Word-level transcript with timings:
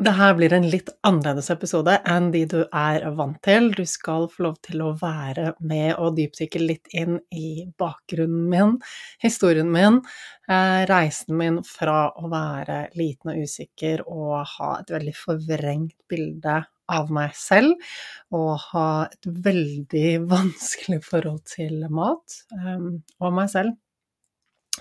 Det 0.00 0.12
her 0.16 0.32
blir 0.32 0.52
en 0.56 0.64
litt 0.72 0.88
annerledes 1.04 1.50
episode 1.52 1.92
enn 2.08 2.30
de 2.32 2.40
du 2.48 2.60
er 2.64 3.02
vant 3.18 3.36
til. 3.44 3.66
Du 3.76 3.82
skal 3.84 4.30
få 4.32 4.46
lov 4.46 4.54
til 4.64 4.80
å 4.80 4.94
være 4.96 5.50
med 5.60 5.90
og 6.00 6.14
dypdykke 6.16 6.62
litt 6.62 6.88
inn 6.96 7.18
i 7.36 7.66
bakgrunnen 7.76 8.46
min, 8.48 8.72
historien 9.20 9.68
min, 9.68 9.98
eh, 10.48 10.86
reisen 10.88 11.36
min 11.36 11.60
fra 11.68 12.14
å 12.16 12.30
være 12.32 12.78
liten 12.96 13.34
og 13.34 13.44
usikker 13.44 14.06
og 14.06 14.38
ha 14.54 14.70
et 14.78 14.94
veldig 14.96 15.14
forvrengt 15.18 15.98
bilde 16.08 16.56
av 16.88 17.12
meg 17.12 17.36
selv, 17.36 17.76
og 18.32 18.56
ha 18.70 18.88
et 19.04 19.30
veldig 19.50 20.16
vanskelig 20.32 21.02
forhold 21.10 21.44
til 21.44 21.84
mat 21.92 22.40
eh, 22.56 22.88
og 23.20 23.36
meg 23.36 23.52
selv 23.52 23.76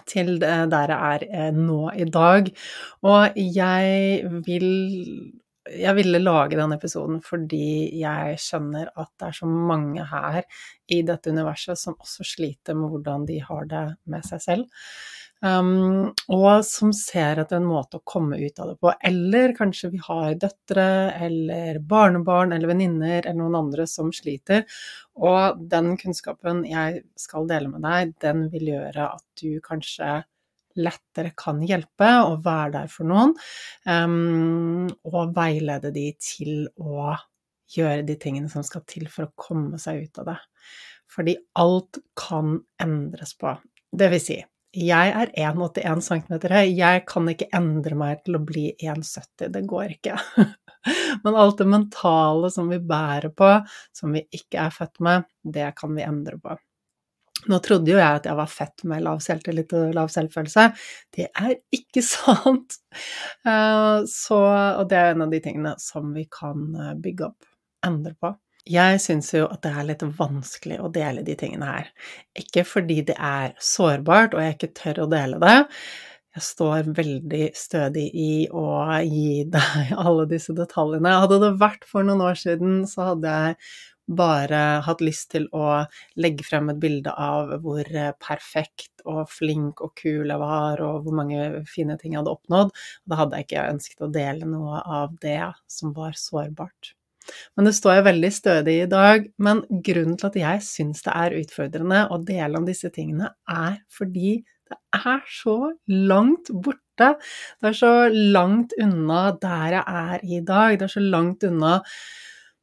til 0.08 0.38
der 0.40 0.94
jeg 0.94 0.98
er 1.12 1.28
eh, 1.30 1.52
nå 1.56 1.92
i 1.96 2.08
dag. 2.10 2.50
Og 3.04 3.38
jeg 3.60 4.42
vil 4.46 4.70
jeg 5.70 5.96
ville 5.96 6.22
lage 6.22 6.58
den 6.58 6.74
episoden 6.74 7.20
fordi 7.22 8.00
jeg 8.00 8.40
skjønner 8.42 8.90
at 8.98 9.10
det 9.20 9.28
er 9.28 9.38
så 9.38 9.50
mange 9.50 10.06
her 10.10 10.42
i 10.90 11.02
dette 11.06 11.30
universet 11.30 11.78
som 11.78 11.98
også 12.00 12.26
sliter 12.26 12.78
med 12.78 12.90
hvordan 12.94 13.28
de 13.30 13.40
har 13.46 13.68
det 13.70 13.86
med 14.10 14.26
seg 14.26 14.42
selv. 14.42 14.66
Um, 15.40 16.10
og 16.28 16.66
som 16.68 16.90
ser 16.96 17.40
etter 17.40 17.62
en 17.62 17.68
måte 17.70 18.00
å 18.00 18.04
komme 18.08 18.36
ut 18.42 18.60
av 18.60 18.74
det 18.74 18.80
på. 18.84 18.92
Eller 19.08 19.54
kanskje 19.56 19.92
vi 19.94 20.02
har 20.04 20.34
døtre 20.42 20.88
eller 21.28 21.80
barnebarn 21.80 22.52
eller 22.56 22.72
venninner 22.74 23.22
eller 23.22 23.40
noen 23.40 23.60
andre 23.62 23.88
som 23.88 24.12
sliter. 24.16 24.66
Og 25.20 25.62
den 25.72 25.94
kunnskapen 26.02 26.66
jeg 26.68 27.06
skal 27.20 27.48
dele 27.50 27.72
med 27.72 27.88
deg, 27.88 28.14
den 28.24 28.50
vil 28.52 28.74
gjøre 28.74 29.14
at 29.16 29.26
du 29.40 29.62
kanskje 29.64 30.20
lettere 30.80 31.34
kan 31.40 31.64
hjelpe 31.66 32.10
og 32.28 32.44
være 32.46 32.76
der 32.76 32.92
for 32.92 33.08
noen. 33.08 33.34
Um, 33.88 34.92
og 35.08 35.34
veilede 35.38 35.94
de 35.96 36.10
til 36.20 36.68
å 36.80 37.16
gjøre 37.70 38.04
de 38.08 38.16
tingene 38.20 38.52
som 38.52 38.66
skal 38.66 38.84
til 38.90 39.08
for 39.12 39.28
å 39.28 39.34
komme 39.40 39.80
seg 39.82 40.04
ut 40.04 40.22
av 40.22 40.34
det. 40.34 40.40
Fordi 41.10 41.36
alt 41.58 42.00
kan 42.20 42.60
endres 42.82 43.34
på. 43.40 43.56
Det 43.90 44.10
vil 44.12 44.22
si, 44.22 44.38
jeg 44.76 45.12
er 45.18 45.32
1,81 45.34 46.02
cm 46.06 46.34
høy, 46.52 46.68
jeg 46.78 47.04
kan 47.10 47.30
ikke 47.32 47.50
endre 47.58 47.98
meg 47.98 48.24
til 48.26 48.38
å 48.38 48.44
bli 48.46 48.68
1,70, 48.78 49.50
det 49.56 49.64
går 49.70 49.96
ikke. 49.98 50.18
Men 51.26 51.38
alt 51.42 51.60
det 51.60 51.68
mentale 51.70 52.52
som 52.54 52.70
vi 52.70 52.78
bærer 52.80 53.34
på, 53.34 53.52
som 53.96 54.14
vi 54.14 54.24
ikke 54.30 54.68
er 54.68 54.76
født 54.76 55.02
med, 55.06 55.26
det 55.44 55.72
kan 55.80 55.96
vi 55.98 56.06
endre 56.06 56.38
på. 56.44 56.58
Nå 57.48 57.58
trodde 57.64 57.94
jo 57.94 58.00
jeg 58.00 58.20
at 58.20 58.28
jeg 58.28 58.36
var 58.36 58.52
født 58.52 58.84
med 58.92 59.04
lav 59.06 59.22
selvtillit 59.24 59.74
og 59.78 59.94
lav 59.96 60.12
selvfølelse. 60.12 60.66
Det 61.16 61.30
er 61.30 61.56
ikke 61.76 62.04
sant! 62.14 62.82
Eh, 63.48 63.98
så, 64.12 64.40
og 64.82 64.86
det 64.92 65.00
er 65.00 65.16
en 65.16 65.26
av 65.26 65.34
de 65.34 65.42
tingene 65.44 65.74
som 65.82 66.12
vi 66.16 66.28
kan 66.32 66.68
eh, 66.76 66.94
bygge 67.00 67.32
opp, 67.32 67.50
endre 67.88 68.14
på. 68.20 68.34
Jeg 68.70 69.00
syns 69.02 69.32
jo 69.34 69.48
at 69.50 69.64
det 69.66 69.72
er 69.74 69.88
litt 69.88 70.04
vanskelig 70.20 70.78
å 70.84 70.92
dele 70.94 71.24
de 71.26 71.36
tingene 71.40 71.72
her. 71.72 71.88
Ikke 72.38 72.62
fordi 72.68 73.02
det 73.08 73.16
er 73.18 73.56
sårbart 73.64 74.36
og 74.38 74.44
jeg 74.44 74.58
ikke 74.58 74.74
tør 74.78 75.04
å 75.06 75.10
dele 75.10 75.40
det. 75.42 75.56
Jeg 76.38 76.46
står 76.46 76.92
veldig 76.98 77.48
stødig 77.58 78.06
i 78.14 78.34
å 78.54 78.66
gi 79.02 79.46
deg 79.56 79.94
alle 79.98 80.28
disse 80.30 80.54
detaljene. 80.58 81.16
Hadde 81.24 81.40
det 81.42 81.56
vært 81.62 81.88
for 81.90 82.06
noen 82.06 82.22
år 82.28 82.38
siden, 82.38 82.84
så 82.90 83.14
hadde 83.14 83.34
jeg 83.40 83.58
bare 84.20 84.60
hatt 84.86 85.02
lyst 85.06 85.30
til 85.34 85.46
å 85.54 85.84
legge 86.18 86.46
frem 86.46 86.70
et 86.72 86.80
bilde 86.82 87.14
av 87.14 87.52
hvor 87.66 87.90
perfekt 88.22 89.04
og 89.06 89.30
flink 89.30 89.82
og 89.86 89.94
kul 89.98 90.30
jeg 90.30 90.42
var, 90.42 90.82
og 90.82 91.04
hvor 91.06 91.18
mange 91.22 91.66
fine 91.70 91.98
ting 91.98 92.14
jeg 92.14 92.22
hadde 92.22 92.38
oppnådd. 92.38 92.74
Da 93.10 93.22
hadde 93.24 93.42
jeg 93.42 93.50
ikke 93.50 93.68
ønsket 93.74 94.06
å 94.06 94.14
dele 94.14 94.50
noe 94.50 94.82
av 94.86 95.18
det 95.26 95.42
som 95.70 95.94
var 95.98 96.18
sårbart. 96.18 96.94
Men 97.58 97.70
det 97.70 97.76
står 97.78 98.00
jeg 98.00 98.08
veldig 98.10 98.32
stødig 98.36 98.76
i 98.84 98.90
dag. 98.92 99.28
Men 99.42 99.64
grunnen 99.86 100.20
til 100.20 100.30
at 100.30 100.40
jeg 100.42 100.64
syns 100.68 101.04
det 101.06 101.16
er 101.16 101.38
utfordrende 101.40 102.06
å 102.10 102.22
dele 102.26 102.62
om 102.62 102.68
disse 102.68 102.92
tingene, 102.96 103.32
er 103.50 103.82
fordi 103.94 104.40
det 104.70 104.78
er 105.00 105.22
så 105.34 105.58
langt 105.90 106.52
borte. 106.54 107.14
Det 107.60 107.72
er 107.72 107.78
så 107.78 107.94
langt 108.14 108.76
unna 108.82 109.30
der 109.42 109.80
jeg 109.80 110.02
er 110.04 110.26
i 110.26 110.42
dag. 110.46 110.78
Det 110.78 110.90
er 110.90 110.98
så 110.98 111.06
langt 111.06 111.46
unna 111.48 111.80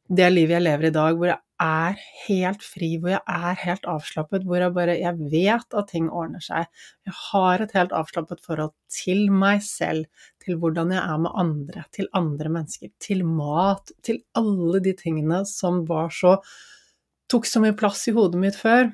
det 0.07 0.29
livet 0.31 0.55
jeg 0.57 0.63
lever 0.63 0.87
i 0.87 0.95
dag, 0.95 1.17
hvor 1.17 1.29
jeg 1.31 1.39
er 1.59 1.97
helt 2.27 2.63
fri, 2.63 2.89
hvor 3.01 3.11
jeg 3.15 3.23
er 3.27 3.57
helt 3.63 3.87
avslappet, 3.89 4.45
hvor 4.45 4.61
jeg 4.61 4.73
bare 4.75 4.95
Jeg 4.99 5.17
vet 5.31 5.73
at 5.73 5.89
ting 5.89 6.09
ordner 6.09 6.43
seg. 6.43 6.67
Jeg 7.05 7.15
har 7.31 7.61
et 7.61 7.73
helt 7.75 7.95
avslappet 7.97 8.43
forhold 8.45 8.73
til 8.93 9.27
meg 9.31 9.63
selv, 9.65 10.05
til 10.43 10.59
hvordan 10.61 10.93
jeg 10.93 11.01
er 11.01 11.17
med 11.25 11.31
andre, 11.35 11.83
til 11.91 12.07
andre 12.13 12.49
mennesker, 12.49 12.93
til 12.99 13.25
mat, 13.25 13.91
til 14.03 14.21
alle 14.37 14.79
de 14.85 14.93
tingene 14.93 15.43
som 15.49 15.83
var 15.89 16.13
så 16.13 16.37
tok 17.27 17.45
så 17.45 17.59
mye 17.59 17.75
plass 17.75 18.07
i 18.07 18.15
hodet 18.15 18.39
mitt 18.39 18.55
før. 18.55 18.91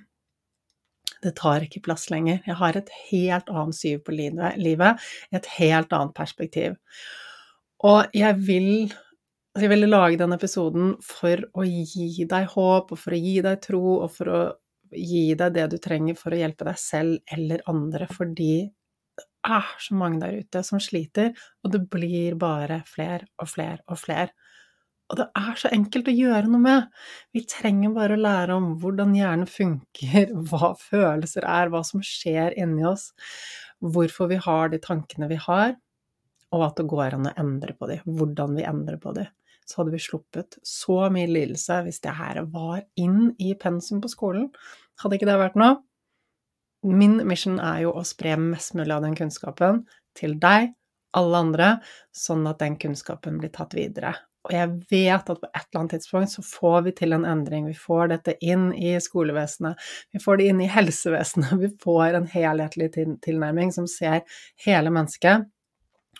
Det 1.23 1.35
tar 1.37 1.63
ikke 1.63 1.83
plass 1.85 2.09
lenger. 2.11 2.41
Jeg 2.47 2.57
har 2.59 2.75
et 2.75 2.89
helt 3.11 3.51
annet 3.53 3.77
syv 3.77 4.01
på 4.07 4.15
livet, 4.15 5.03
et 5.31 5.51
helt 5.59 5.93
annet 5.93 6.15
perspektiv. 6.17 6.75
Og 7.83 8.09
jeg 8.15 8.39
vil 8.47 8.93
jeg 9.61 9.69
ville 9.69 9.89
lage 9.89 10.17
denne 10.17 10.37
episoden 10.39 10.95
for 11.05 11.43
å 11.53 11.65
gi 11.67 12.25
deg 12.29 12.47
håp, 12.55 12.93
og 12.93 12.99
for 12.99 13.13
å 13.13 13.19
gi 13.21 13.35
deg 13.45 13.59
tro, 13.61 13.81
og 14.01 14.09
for 14.15 14.31
å 14.33 14.39
gi 14.93 15.27
deg 15.37 15.53
det 15.53 15.67
du 15.73 15.75
trenger 15.81 16.17
for 16.17 16.33
å 16.33 16.39
hjelpe 16.39 16.65
deg 16.65 16.79
selv 16.81 17.35
eller 17.35 17.61
andre, 17.69 18.07
fordi 18.09 18.55
det 19.13 19.27
er 19.45 19.69
så 19.81 19.97
mange 19.99 20.23
der 20.23 20.39
ute 20.41 20.63
som 20.65 20.81
sliter, 20.81 21.33
og 21.61 21.73
det 21.75 21.83
blir 21.93 22.37
bare 22.41 22.81
fler 22.89 23.27
og 23.37 23.51
fler 23.51 23.83
og 23.85 23.99
fler. 24.01 24.33
Og 25.11 25.19
det 25.19 25.27
er 25.37 25.59
så 25.59 25.69
enkelt 25.75 26.09
å 26.09 26.15
gjøre 26.15 26.49
noe 26.49 26.63
med. 26.63 26.87
Vi 27.35 27.43
trenger 27.45 27.93
bare 27.93 28.15
å 28.15 28.23
lære 28.23 28.55
om 28.57 28.71
hvordan 28.81 29.13
hjernen 29.13 29.49
funker, 29.49 30.33
hva 30.49 30.73
følelser 30.79 31.45
er, 31.45 31.69
hva 31.69 31.83
som 31.85 32.01
skjer 32.01 32.57
inni 32.57 32.87
oss, 32.89 33.11
hvorfor 33.83 34.31
vi 34.33 34.41
har 34.41 34.73
de 34.73 34.81
tankene 34.81 35.29
vi 35.29 35.37
har, 35.45 35.75
og 36.53 36.67
at 36.71 36.79
det 36.79 36.89
går 36.89 37.19
an 37.19 37.29
å 37.29 37.37
endre 37.37 37.77
på 37.77 37.89
dem, 37.91 38.01
hvordan 38.17 38.57
vi 38.57 38.65
endrer 38.65 38.97
på 39.01 39.13
de 39.13 39.27
så 39.69 39.81
hadde 39.81 39.93
vi 39.95 40.01
sluppet 40.03 40.57
så 40.67 41.07
mye 41.13 41.29
lidelse 41.29 41.79
hvis 41.85 42.01
det 42.03 42.15
her 42.17 42.41
var 42.53 42.83
inn 42.99 43.33
i 43.41 43.53
pensum 43.59 44.01
på 44.03 44.11
skolen. 44.11 44.49
Hadde 45.01 45.19
ikke 45.19 45.29
det 45.29 45.39
vært 45.41 45.59
noe? 45.59 45.79
Min 46.83 47.21
mission 47.27 47.61
er 47.63 47.85
jo 47.85 47.93
å 47.95 48.03
spre 48.07 48.35
mest 48.39 48.75
mulig 48.75 48.91
av 48.91 49.05
den 49.05 49.15
kunnskapen 49.15 49.85
til 50.19 50.35
deg, 50.41 50.73
alle 51.15 51.41
andre, 51.45 51.69
sånn 52.15 52.43
at 52.49 52.59
den 52.59 52.75
kunnskapen 52.81 53.39
blir 53.39 53.53
tatt 53.53 53.75
videre. 53.77 54.15
Og 54.43 54.51
jeg 54.51 54.71
vet 54.91 55.29
at 55.31 55.39
på 55.39 55.47
et 55.47 55.61
eller 55.61 55.79
annet 55.79 55.93
tidspunkt 55.95 56.33
så 56.33 56.43
får 56.43 56.81
vi 56.89 56.93
til 56.97 57.15
en 57.15 57.23
endring. 57.27 57.69
Vi 57.69 57.77
får 57.79 58.09
dette 58.11 58.35
inn 58.43 58.73
i 58.75 58.97
skolevesenet, 58.99 59.79
vi 60.11 60.19
får 60.19 60.41
det 60.41 60.49
inn 60.51 60.59
i 60.65 60.71
helsevesenet. 60.71 61.53
Vi 61.63 61.69
får 61.83 62.17
en 62.17 62.27
helhetlig 62.27 62.89
tilnærming 63.23 63.71
som 63.71 63.87
ser 63.87 64.25
hele 64.65 64.91
mennesket 64.91 65.47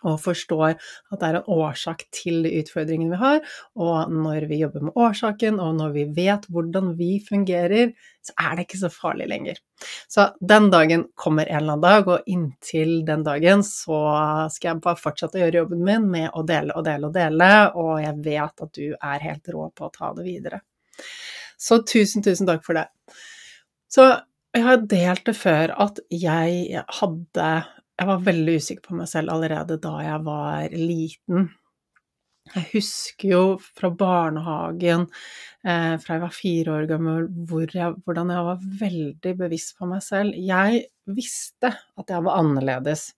og 0.04 0.20
forstår 0.24 0.76
at 0.76 1.20
det 1.20 1.30
er 1.30 1.40
en 1.40 1.52
årsak 1.56 2.06
til 2.16 2.42
de 2.46 2.52
utfordringene 2.62 3.14
vi 3.14 3.22
har, 3.22 3.42
og 3.80 4.12
når 4.14 4.48
vi 4.50 4.62
jobber 4.62 4.88
med 4.88 4.98
årsaken, 5.00 5.60
og 5.64 5.78
når 5.80 5.94
vi 5.98 6.08
vet 6.18 6.48
hvordan 6.52 6.94
vi 7.00 7.12
fungerer, 7.24 7.94
så 8.24 8.36
er 8.40 8.56
det 8.56 8.68
ikke 8.68 8.82
så 8.84 8.92
farlig 8.94 9.28
lenger. 9.32 9.60
Så 10.12 10.30
den 10.40 10.70
dagen 10.72 11.08
kommer 11.20 11.48
en 11.48 11.58
eller 11.60 11.78
annen 11.78 11.86
dag, 11.86 12.12
og 12.12 12.30
inntil 12.32 13.02
den 13.08 13.26
dagen 13.26 13.64
så 13.68 14.00
skal 14.54 14.74
jeg 14.74 14.84
bare 14.86 15.02
fortsette 15.02 15.40
å 15.40 15.44
gjøre 15.44 15.64
jobben 15.64 15.84
min 15.88 16.10
med 16.12 16.30
å 16.32 16.46
dele 16.48 16.76
og 16.78 16.88
dele 16.88 17.10
og 17.10 17.18
dele, 17.18 17.52
og 17.80 17.94
jeg 18.04 18.20
vet 18.28 18.68
at 18.68 18.80
du 18.80 18.86
er 18.96 19.28
helt 19.28 19.56
rå 19.56 19.70
på 19.76 19.90
å 19.90 19.94
ta 19.94 20.14
det 20.18 20.28
videre. 20.28 20.64
Så 21.60 21.82
tusen, 21.88 22.24
tusen 22.24 22.48
takk 22.50 22.64
for 22.66 22.80
det. 22.80 22.88
Så 23.92 24.08
jeg 24.54 24.66
har 24.66 24.84
delt 24.90 25.24
det 25.28 25.36
før 25.38 25.74
at 25.82 26.00
jeg 26.14 26.84
hadde 27.00 27.48
jeg 28.04 28.12
var 28.12 28.24
veldig 28.26 28.54
usikker 28.60 28.84
på 28.84 28.98
meg 29.00 29.08
selv 29.08 29.32
allerede 29.32 29.80
da 29.80 29.94
jeg 30.04 30.24
var 30.26 30.74
liten. 30.76 31.46
Jeg 32.52 32.66
husker 32.74 33.30
jo 33.30 33.44
fra 33.64 33.88
barnehagen, 33.96 35.06
eh, 35.64 35.94
fra 36.04 36.18
jeg 36.18 36.24
var 36.26 36.36
fire 36.36 36.74
år 36.76 36.90
gammel, 36.90 37.30
hvor 37.48 37.64
jeg, 37.72 37.96
hvordan 38.04 38.34
jeg 38.36 38.48
var 38.50 38.68
veldig 38.82 39.34
bevisst 39.40 39.78
på 39.80 39.88
meg 39.88 40.04
selv. 40.04 40.36
Jeg 40.36 40.84
visste 41.08 41.72
at 41.72 42.12
jeg 42.12 42.28
var 42.28 42.42
annerledes. 42.44 43.14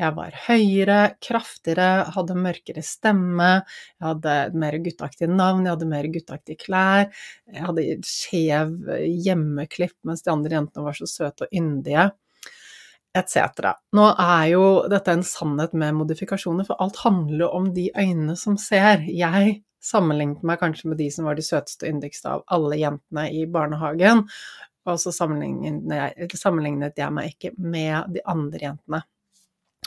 Jeg 0.00 0.12
var 0.16 0.32
høyere, 0.46 0.98
kraftigere, 1.24 2.08
hadde 2.16 2.40
mørkere 2.40 2.82
stemme, 2.84 3.52
jeg 3.96 4.04
hadde 4.04 4.34
mer 4.60 4.76
gutteaktig 4.84 5.28
navn, 5.32 5.64
jeg 5.64 5.72
hadde 5.72 5.92
mer 5.92 6.08
gutteaktige 6.12 6.60
klær, 6.66 7.08
jeg 7.48 7.64
hadde 7.64 7.86
skjev 8.04 8.74
hjemmeklipp, 9.24 9.96
mens 10.04 10.24
de 10.24 10.32
andre 10.32 10.58
jentene 10.58 10.84
var 10.84 10.96
så 11.00 11.08
søte 11.08 11.48
og 11.48 11.56
yndige 11.60 12.10
etc. 13.16 13.72
Nå 13.96 14.10
er 14.12 14.44
jo 14.52 14.66
dette 14.92 15.14
en 15.14 15.24
sannhet 15.26 15.74
med 15.78 15.96
modifikasjoner, 15.98 16.66
for 16.68 16.80
alt 16.82 17.00
handler 17.04 17.54
om 17.56 17.72
de 17.76 17.88
øynene 17.96 18.36
som 18.38 18.58
ser. 18.60 19.06
Jeg 19.08 19.60
sammenlignet 19.86 20.44
meg 20.46 20.60
kanskje 20.62 20.90
med 20.90 21.00
de 21.00 21.08
som 21.14 21.28
var 21.28 21.38
de 21.38 21.44
søteste 21.46 21.86
og 21.86 21.94
yndigste 21.94 22.30
av 22.32 22.46
alle 22.52 22.78
jentene 22.80 23.28
i 23.32 23.44
barnehagen, 23.50 24.24
og 24.86 25.02
så 25.02 25.12
sammenlignet 25.14 25.90
jeg, 25.90 26.38
sammenlignet 26.38 26.98
jeg 26.98 27.14
meg 27.14 27.34
ikke 27.34 27.52
med 27.58 28.14
de 28.14 28.22
andre 28.30 28.62
jentene. 28.68 29.02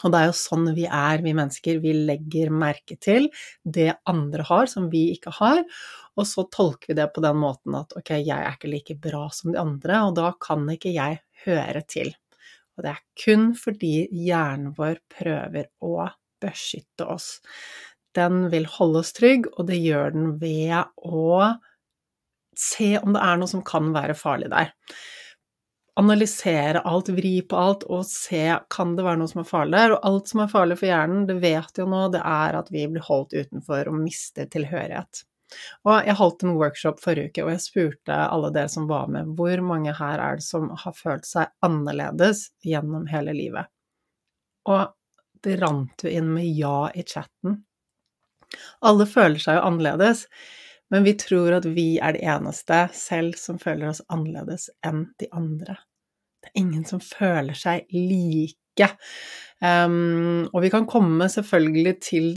Og 0.03 0.13
det 0.13 0.19
er 0.19 0.29
jo 0.29 0.35
sånn 0.37 0.67
vi 0.77 0.85
er, 0.85 1.23
vi 1.23 1.33
mennesker. 1.35 1.79
Vi 1.83 1.91
legger 2.07 2.53
merke 2.55 2.95
til 3.03 3.27
det 3.63 3.89
andre 4.07 4.45
har, 4.47 4.69
som 4.71 4.87
vi 4.91 5.09
ikke 5.15 5.33
har, 5.39 5.63
og 6.15 6.27
så 6.27 6.45
tolker 6.51 6.91
vi 6.91 6.99
det 6.99 7.09
på 7.15 7.23
den 7.23 7.39
måten 7.39 7.75
at 7.79 7.95
ok, 7.99 8.13
jeg 8.19 8.35
er 8.35 8.55
ikke 8.55 8.71
like 8.71 8.95
bra 9.01 9.25
som 9.35 9.53
de 9.53 9.59
andre, 9.59 10.03
og 10.07 10.15
da 10.19 10.31
kan 10.39 10.67
ikke 10.71 10.93
jeg 10.95 11.19
høre 11.45 11.83
til. 11.87 12.13
Og 12.79 12.85
det 12.85 12.93
er 12.95 13.05
kun 13.19 13.49
fordi 13.59 14.07
hjernen 14.15 14.71
vår 14.77 15.01
prøver 15.11 15.67
å 15.83 16.07
beskytte 16.39 17.03
oss. 17.11 17.41
Den 18.15 18.45
vil 18.53 18.69
holde 18.71 19.03
oss 19.03 19.11
trygg, 19.17 19.49
og 19.59 19.67
det 19.67 19.81
gjør 19.83 20.15
den 20.15 20.29
ved 20.39 20.87
å 21.03 21.49
se 22.59 22.93
om 22.99 23.11
det 23.15 23.23
er 23.23 23.39
noe 23.39 23.51
som 23.51 23.63
kan 23.67 23.91
være 23.95 24.15
farlig 24.15 24.47
der. 24.53 24.71
Analysere 25.99 26.79
alt, 26.87 27.11
vri 27.11 27.33
på 27.43 27.59
alt 27.59 27.83
og 27.91 28.05
se 28.07 28.45
kan 28.71 28.95
det 28.95 29.03
være 29.03 29.19
noe 29.19 29.31
som 29.31 29.43
er 29.43 29.49
farlig 29.49 29.75
der. 29.75 29.95
Og 29.97 30.07
alt 30.07 30.31
som 30.31 30.43
er 30.45 30.51
farlig 30.53 30.79
for 30.79 30.87
hjernen, 30.87 31.25
det 31.27 31.41
vet 31.43 31.83
jo 31.83 31.87
nå, 31.91 32.05
det 32.15 32.23
er 32.23 32.55
at 32.61 32.71
vi 32.71 32.85
blir 32.87 33.03
holdt 33.03 33.35
utenfor 33.35 33.91
og 33.91 33.99
mister 33.99 34.47
tilhørighet. 34.55 35.25
Og 35.87 36.05
jeg 36.05 36.17
holdt 36.19 36.45
en 36.45 36.55
workshop 36.59 37.01
forrige 37.01 37.31
uke, 37.31 37.45
og 37.45 37.53
jeg 37.55 37.63
spurte 37.63 38.19
alle 38.25 38.51
dere 38.55 38.71
som 38.71 38.87
var 38.89 39.09
med, 39.11 39.33
hvor 39.37 39.63
mange 39.65 39.93
her 39.97 40.21
er 40.21 40.39
det 40.39 40.45
som 40.45 40.69
har 40.83 40.95
følt 40.97 41.27
seg 41.29 41.49
annerledes 41.65 42.49
gjennom 42.65 43.07
hele 43.09 43.35
livet? 43.37 43.71
Og 44.69 44.87
det 45.43 45.57
rant 45.61 46.03
jo 46.03 46.11
inn 46.11 46.29
med 46.35 46.47
ja 46.51 46.89
i 46.93 47.05
chatten. 47.07 47.61
Alle 48.85 49.05
føler 49.09 49.41
seg 49.41 49.59
jo 49.59 49.67
annerledes, 49.67 50.25
men 50.89 51.05
vi 51.05 51.13
tror 51.21 51.59
at 51.59 51.67
vi 51.69 51.99
er 52.01 52.15
de 52.17 52.23
eneste 52.25 52.79
selv 52.97 53.37
som 53.37 53.59
føler 53.61 53.91
oss 53.91 54.01
annerledes 54.09 54.69
enn 54.85 55.05
de 55.21 55.29
andre. 55.35 55.77
Det 56.39 56.51
er 56.51 56.61
ingen 56.61 56.85
som 56.87 57.01
føler 57.03 57.57
seg 57.57 57.85
like. 57.93 58.57
Um, 59.59 60.45
og 60.53 60.61
vi 60.63 60.69
kan 60.71 60.85
komme 60.87 61.27
selvfølgelig 61.27 61.93
til 61.99 62.29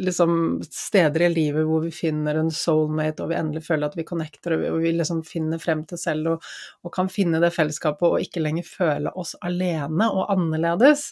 liksom, 0.00 0.62
steder 0.64 1.26
i 1.26 1.28
livet 1.32 1.66
hvor 1.68 1.84
vi 1.84 1.92
finner 1.92 2.38
en 2.40 2.48
soulmate, 2.54 3.22
og 3.22 3.32
vi 3.32 3.36
endelig 3.36 3.66
føler 3.66 3.90
at 3.90 3.98
vi 3.98 4.06
connecter, 4.08 4.56
og 4.70 4.78
vi 4.80 4.94
liksom 4.94 5.20
finner 5.28 5.60
frem 5.60 5.84
til 5.88 6.00
selv 6.00 6.34
og, 6.34 6.48
og, 6.84 6.92
kan 6.94 7.12
finne 7.12 7.42
det 7.42 7.52
fellesskapet 7.52 8.08
og 8.08 8.24
ikke 8.24 8.42
lenger 8.44 8.68
føle 8.68 9.12
oss 9.12 9.34
alene 9.44 10.08
og 10.08 10.32
annerledes. 10.32 11.10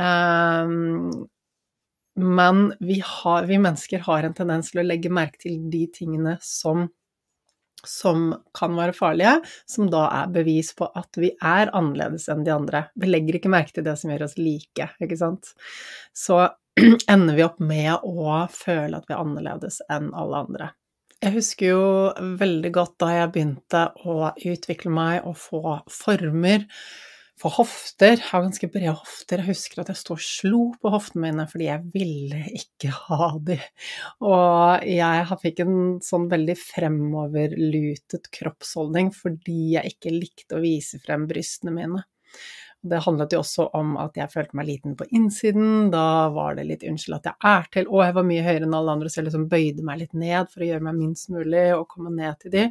Um, 0.00 1.28
men 2.16 2.64
vi, 2.80 2.98
har, 3.04 3.46
vi 3.48 3.60
mennesker 3.60 4.04
har 4.08 4.24
en 4.24 4.36
tendens 4.36 4.72
til 4.72 4.82
å 4.82 4.88
legge 4.88 5.12
merke 5.12 5.44
til 5.44 5.60
de 5.72 5.86
tingene 5.92 6.36
som 6.44 6.88
som 7.86 8.30
kan 8.56 8.76
være 8.78 8.94
farlige, 8.96 9.36
som 9.68 9.90
da 9.92 10.06
er 10.22 10.32
bevis 10.34 10.72
på 10.78 10.88
at 10.98 11.18
vi 11.20 11.32
er 11.38 11.72
annerledes 11.76 12.28
enn 12.32 12.44
de 12.46 12.54
andre. 12.54 12.84
Vi 12.94 13.10
legger 13.10 13.38
ikke 13.38 13.52
merke 13.52 13.76
til 13.76 13.86
det 13.86 13.96
som 14.00 14.12
gjør 14.12 14.26
oss 14.28 14.38
like, 14.40 14.90
ikke 15.02 15.18
sant. 15.18 15.54
Så 16.14 16.44
ender 17.14 17.36
vi 17.36 17.46
opp 17.46 17.60
med 17.60 18.06
å 18.06 18.44
føle 18.52 18.98
at 18.98 19.08
vi 19.08 19.16
er 19.16 19.24
annerledes 19.24 19.82
enn 19.92 20.12
alle 20.16 20.44
andre. 20.46 20.70
Jeg 21.22 21.36
husker 21.36 21.68
jo 21.68 21.82
veldig 22.40 22.70
godt 22.74 22.96
da 22.98 23.12
jeg 23.14 23.30
begynte 23.34 23.82
å 24.10 24.32
utvikle 24.34 24.90
meg 24.90 25.28
og 25.28 25.36
få 25.38 25.76
former 25.86 26.64
for 27.42 27.54
hofter. 27.58 28.14
Jeg 28.14 28.28
har 28.28 28.44
ganske 28.44 28.68
brede 28.70 28.94
hofter. 28.94 29.42
Jeg 29.42 29.50
husker 29.50 29.82
at 29.82 29.90
jeg 29.90 29.98
sto 29.98 30.14
og 30.14 30.22
slo 30.22 30.62
på 30.78 30.92
hoftene 30.94 31.26
mine 31.26 31.46
fordi 31.50 31.68
jeg 31.68 31.90
ville 31.94 32.40
ikke 32.60 32.92
ha 33.08 33.32
de. 33.48 33.58
Og 34.28 34.86
jeg 34.86 35.38
fikk 35.42 35.64
en 35.64 35.76
sånn 36.04 36.28
veldig 36.30 36.56
fremoverlutet 36.60 38.30
kroppsholdning 38.38 39.10
fordi 39.16 39.74
jeg 39.76 39.96
ikke 39.96 40.14
likte 40.14 40.58
å 40.58 40.62
vise 40.62 41.02
frem 41.02 41.26
brystene 41.30 41.74
mine. 41.74 42.04
Det 42.82 42.98
handlet 43.04 43.34
jo 43.36 43.38
også 43.44 43.68
om 43.78 43.92
at 44.02 44.16
jeg 44.18 44.30
følte 44.32 44.56
meg 44.58 44.66
liten 44.66 44.94
på 44.98 45.06
innsiden. 45.14 45.92
Da 45.92 46.28
var 46.34 46.56
det 46.58 46.64
litt 46.66 46.82
'unnskyld 46.82 47.14
at 47.20 47.28
jeg 47.28 47.36
er 47.50 47.68
til', 47.70 47.86
og 47.86 48.02
jeg 48.02 48.14
var 48.16 48.26
mye 48.26 48.42
høyere 48.42 48.66
enn 48.66 48.74
alle 48.74 48.94
andre, 48.96 49.08
så 49.08 49.20
jeg 49.20 49.26
liksom 49.28 49.44
bøyde 49.52 49.84
meg 49.86 50.00
litt 50.00 50.16
ned 50.18 50.50
for 50.50 50.64
å 50.64 50.66
gjøre 50.66 50.84
meg 50.88 50.96
minst 50.98 51.30
mulig 51.30 51.62
og 51.76 51.86
komme 51.92 52.10
ned 52.10 52.40
til 52.42 52.54
de. 52.56 52.64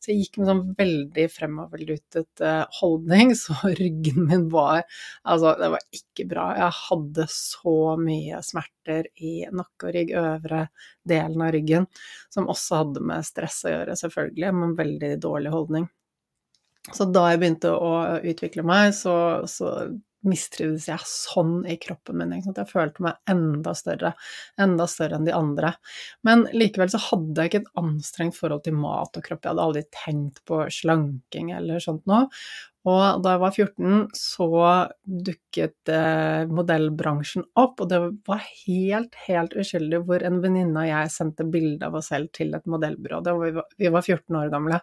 Så 0.00 0.12
jeg 0.12 0.22
gikk 0.22 0.38
med 0.38 0.48
sånn 0.48 0.62
veldig 0.78 1.26
fremoverlutet 1.34 2.44
uh, 2.44 2.64
holdning, 2.80 3.34
så 3.42 3.58
ryggen 3.68 4.24
min 4.30 4.48
var 4.48 4.86
Altså, 5.28 5.52
det 5.60 5.68
var 5.74 5.84
ikke 5.92 6.28
bra. 6.32 6.46
Jeg 6.56 6.72
hadde 6.88 7.28
så 7.28 7.76
mye 8.00 8.40
smerter 8.46 9.10
i 9.20 9.34
nakke 9.52 9.90
og 9.90 9.94
rygg, 9.98 10.16
øvre 10.16 10.64
delen 11.04 11.44
av 11.44 11.52
ryggen, 11.52 11.86
som 12.32 12.48
også 12.48 12.82
hadde 12.84 13.04
med 13.04 13.28
stress 13.28 13.60
å 13.68 13.76
gjøre, 13.76 14.00
selvfølgelig, 14.00 14.52
men 14.62 14.76
veldig 14.80 15.14
dårlig 15.20 15.52
holdning. 15.52 15.88
Så 16.96 17.06
da 17.12 17.28
jeg 17.30 17.40
begynte 17.42 17.72
å 17.74 17.94
utvikle 18.24 18.64
meg, 18.66 18.94
så, 18.96 19.14
så 19.50 19.72
mistrivdes 20.26 20.88
jeg 20.88 21.06
sånn 21.06 21.60
i 21.68 21.76
kroppen 21.80 22.18
min. 22.18 22.32
Jeg 22.42 22.70
følte 22.70 23.04
meg 23.04 23.18
enda 23.30 23.74
større, 23.78 24.14
enda 24.60 24.88
større 24.90 25.18
enn 25.18 25.28
de 25.28 25.34
andre. 25.36 25.74
Men 26.26 26.46
likevel 26.54 26.90
så 26.92 27.00
hadde 27.10 27.44
jeg 27.44 27.52
ikke 27.52 27.60
et 27.64 27.76
anstrengt 27.82 28.38
forhold 28.38 28.64
til 28.66 28.78
mat 28.78 29.14
og 29.14 29.28
kropp. 29.28 29.44
Jeg 29.44 29.52
hadde 29.52 29.68
aldri 29.68 29.84
tenkt 29.94 30.42
på 30.48 30.64
slanking 30.74 31.52
eller 31.54 31.84
sånt 31.84 32.04
noe. 32.10 32.26
Og 32.88 33.22
da 33.22 33.34
jeg 33.34 33.42
var 33.42 33.56
14, 33.56 34.04
så 34.16 34.50
dukket 35.28 35.90
eh, 35.92 36.48
modellbransjen 36.48 37.44
opp, 37.60 37.82
og 37.82 37.90
det 37.90 37.98
var 38.24 38.46
helt, 38.64 39.18
helt 39.26 39.56
uskyldig 39.60 40.00
hvor 40.08 40.24
en 40.24 40.38
venninne 40.40 40.86
og 40.86 40.88
jeg 40.88 41.12
sendte 41.12 41.44
bilde 41.52 41.84
av 41.84 41.98
oss 41.98 42.08
selv 42.14 42.30
til 42.38 42.54
et 42.56 42.70
modellbyrå. 42.70 43.20
vi 43.76 43.92
var 43.92 44.06
14 44.06 44.40
år 44.40 44.54
gamle 44.54 44.80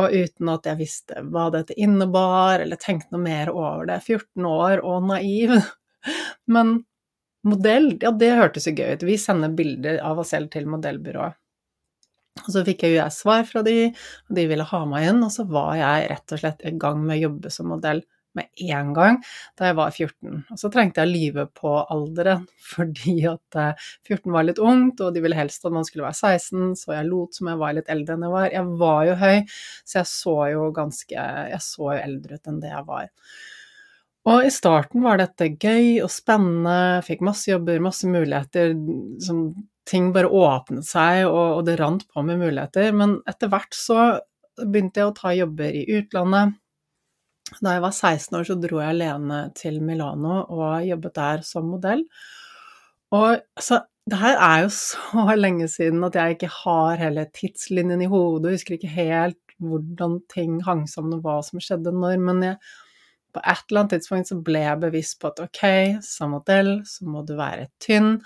og 0.00 0.14
uten 0.14 0.52
at 0.52 0.68
jeg 0.68 0.80
visste 0.80 1.24
hva 1.32 1.48
dette 1.54 1.76
innebar, 1.78 2.62
eller 2.62 2.80
tenkte 2.80 3.14
noe 3.14 3.24
mer 3.24 3.52
over 3.52 3.88
det. 3.90 4.00
14 4.06 4.48
år 4.48 4.84
og 4.86 5.08
naiv. 5.10 5.56
Men 6.54 6.80
modell, 7.46 7.92
ja, 8.02 8.12
det 8.12 8.32
hørtes 8.38 8.68
jo 8.68 8.74
gøy 8.76 8.96
ut. 8.96 9.06
Vi 9.08 9.18
sender 9.20 9.52
bilder 9.56 10.00
av 10.04 10.20
oss 10.22 10.34
selv 10.34 10.52
til 10.52 10.68
modellbyrået. 10.70 11.36
Og 12.40 12.52
så 12.54 12.62
fikk 12.64 12.84
jeg 12.86 12.94
jo 12.94 13.00
jeg 13.00 13.12
svar 13.12 13.42
fra 13.44 13.60
de, 13.66 13.90
og 14.30 14.36
de 14.38 14.46
ville 14.48 14.64
ha 14.64 14.80
meg 14.88 15.10
inn, 15.10 15.20
og 15.26 15.32
så 15.34 15.44
var 15.50 15.74
jeg 15.76 16.08
rett 16.12 16.34
og 16.34 16.40
slett 16.40 16.62
i 16.64 16.72
gang 16.80 17.02
med 17.02 17.18
å 17.18 17.24
jobbe 17.26 17.52
som 17.52 17.68
modell 17.72 18.00
med 18.38 18.48
en 18.70 18.92
gang 18.96 19.18
da 19.58 19.70
jeg 19.70 19.76
var 19.78 19.90
14. 19.90 20.40
Og 20.54 20.60
så 20.60 20.70
trengte 20.72 21.02
jeg 21.02 21.10
å 21.10 21.12
lyve 21.12 21.46
på 21.56 21.74
alderen, 21.82 22.46
fordi 22.72 23.16
at 23.30 23.60
14 24.06 24.18
eh, 24.18 24.34
var 24.36 24.48
litt 24.48 24.62
ungt, 24.62 25.02
og 25.04 25.14
de 25.14 25.24
ville 25.24 25.38
helst 25.38 25.66
at 25.66 25.74
man 25.74 25.86
skulle 25.88 26.06
være 26.06 26.34
16, 26.36 26.74
så 26.82 26.96
jeg 26.96 27.08
lot 27.10 27.36
som 27.36 27.52
jeg 27.52 27.62
var 27.62 27.78
litt 27.78 27.92
eldre 27.92 28.16
enn 28.16 28.26
jeg 28.26 28.36
var. 28.36 28.50
Jeg 28.54 28.76
var 28.84 29.06
jo 29.08 29.16
høy, 29.22 29.38
så 29.84 30.02
jeg 30.02 30.12
så 30.14 30.36
jo 30.54 30.68
ganske 30.76 31.24
Jeg 31.50 31.64
så 31.64 31.94
jo 31.94 31.98
eldre 32.00 32.38
ut 32.38 32.50
enn 32.50 32.60
det 32.62 32.70
jeg 32.74 32.86
var. 32.88 33.08
Og 34.30 34.44
i 34.44 34.52
starten 34.52 35.02
var 35.04 35.16
dette 35.16 35.54
gøy 35.56 36.02
og 36.04 36.10
spennende, 36.12 37.00
fikk 37.06 37.22
masse 37.24 37.48
jobber, 37.48 37.80
masse 37.82 38.08
muligheter. 38.08 38.74
Som 39.24 39.46
ting 39.88 40.10
bare 40.14 40.28
åpnet 40.28 40.86
seg, 40.86 41.24
og, 41.26 41.58
og 41.58 41.62
det 41.66 41.78
rant 41.80 42.04
på 42.12 42.24
med 42.26 42.40
muligheter. 42.42 42.92
Men 42.96 43.18
etter 43.30 43.50
hvert 43.50 43.74
så 43.76 44.00
begynte 44.60 45.00
jeg 45.00 45.08
å 45.08 45.16
ta 45.16 45.32
jobber 45.34 45.76
i 45.76 45.86
utlandet 45.98 46.59
da 47.58 47.76
jeg 47.76 47.84
var 47.84 47.94
16 47.94 48.36
år, 48.38 48.46
så 48.46 48.56
dro 48.62 48.80
jeg 48.80 48.94
alene 48.94 49.40
til 49.58 49.80
Milano 49.82 50.42
og 50.46 50.86
jobbet 50.86 51.16
der 51.18 51.42
som 51.46 51.70
modell. 51.72 52.04
Og 53.16 53.40
så 53.58 53.82
det 54.10 54.18
her 54.18 54.38
er 54.38 54.64
jo 54.64 54.70
så 54.78 55.36
lenge 55.38 55.68
siden 55.70 56.04
at 56.06 56.18
jeg 56.18 56.36
ikke 56.36 56.52
har 56.62 57.00
hele 57.00 57.26
tidslinjen 57.36 58.04
i 58.04 58.10
hodet, 58.10 58.56
husker 58.58 58.78
ikke 58.78 58.94
helt 58.94 59.38
hvordan 59.60 60.20
ting 60.32 60.60
hang 60.64 60.86
sammen 60.88 61.18
og 61.18 61.26
hva 61.26 61.40
som 61.44 61.60
skjedde 61.60 61.92
når, 61.92 62.16
men 62.24 62.40
jeg, 62.46 62.56
på 63.34 63.42
et 63.44 63.66
eller 63.68 63.82
annet 63.82 63.92
tidspunkt 63.98 64.30
så 64.30 64.38
ble 64.46 64.62
jeg 64.64 64.82
bevisst 64.82 65.18
på 65.20 65.28
at 65.30 65.42
ok, 65.44 65.62
som 66.04 66.32
modell 66.34 66.78
så 66.88 67.06
må 67.06 67.22
du 67.28 67.34
være 67.38 67.68
tynn, 67.82 68.16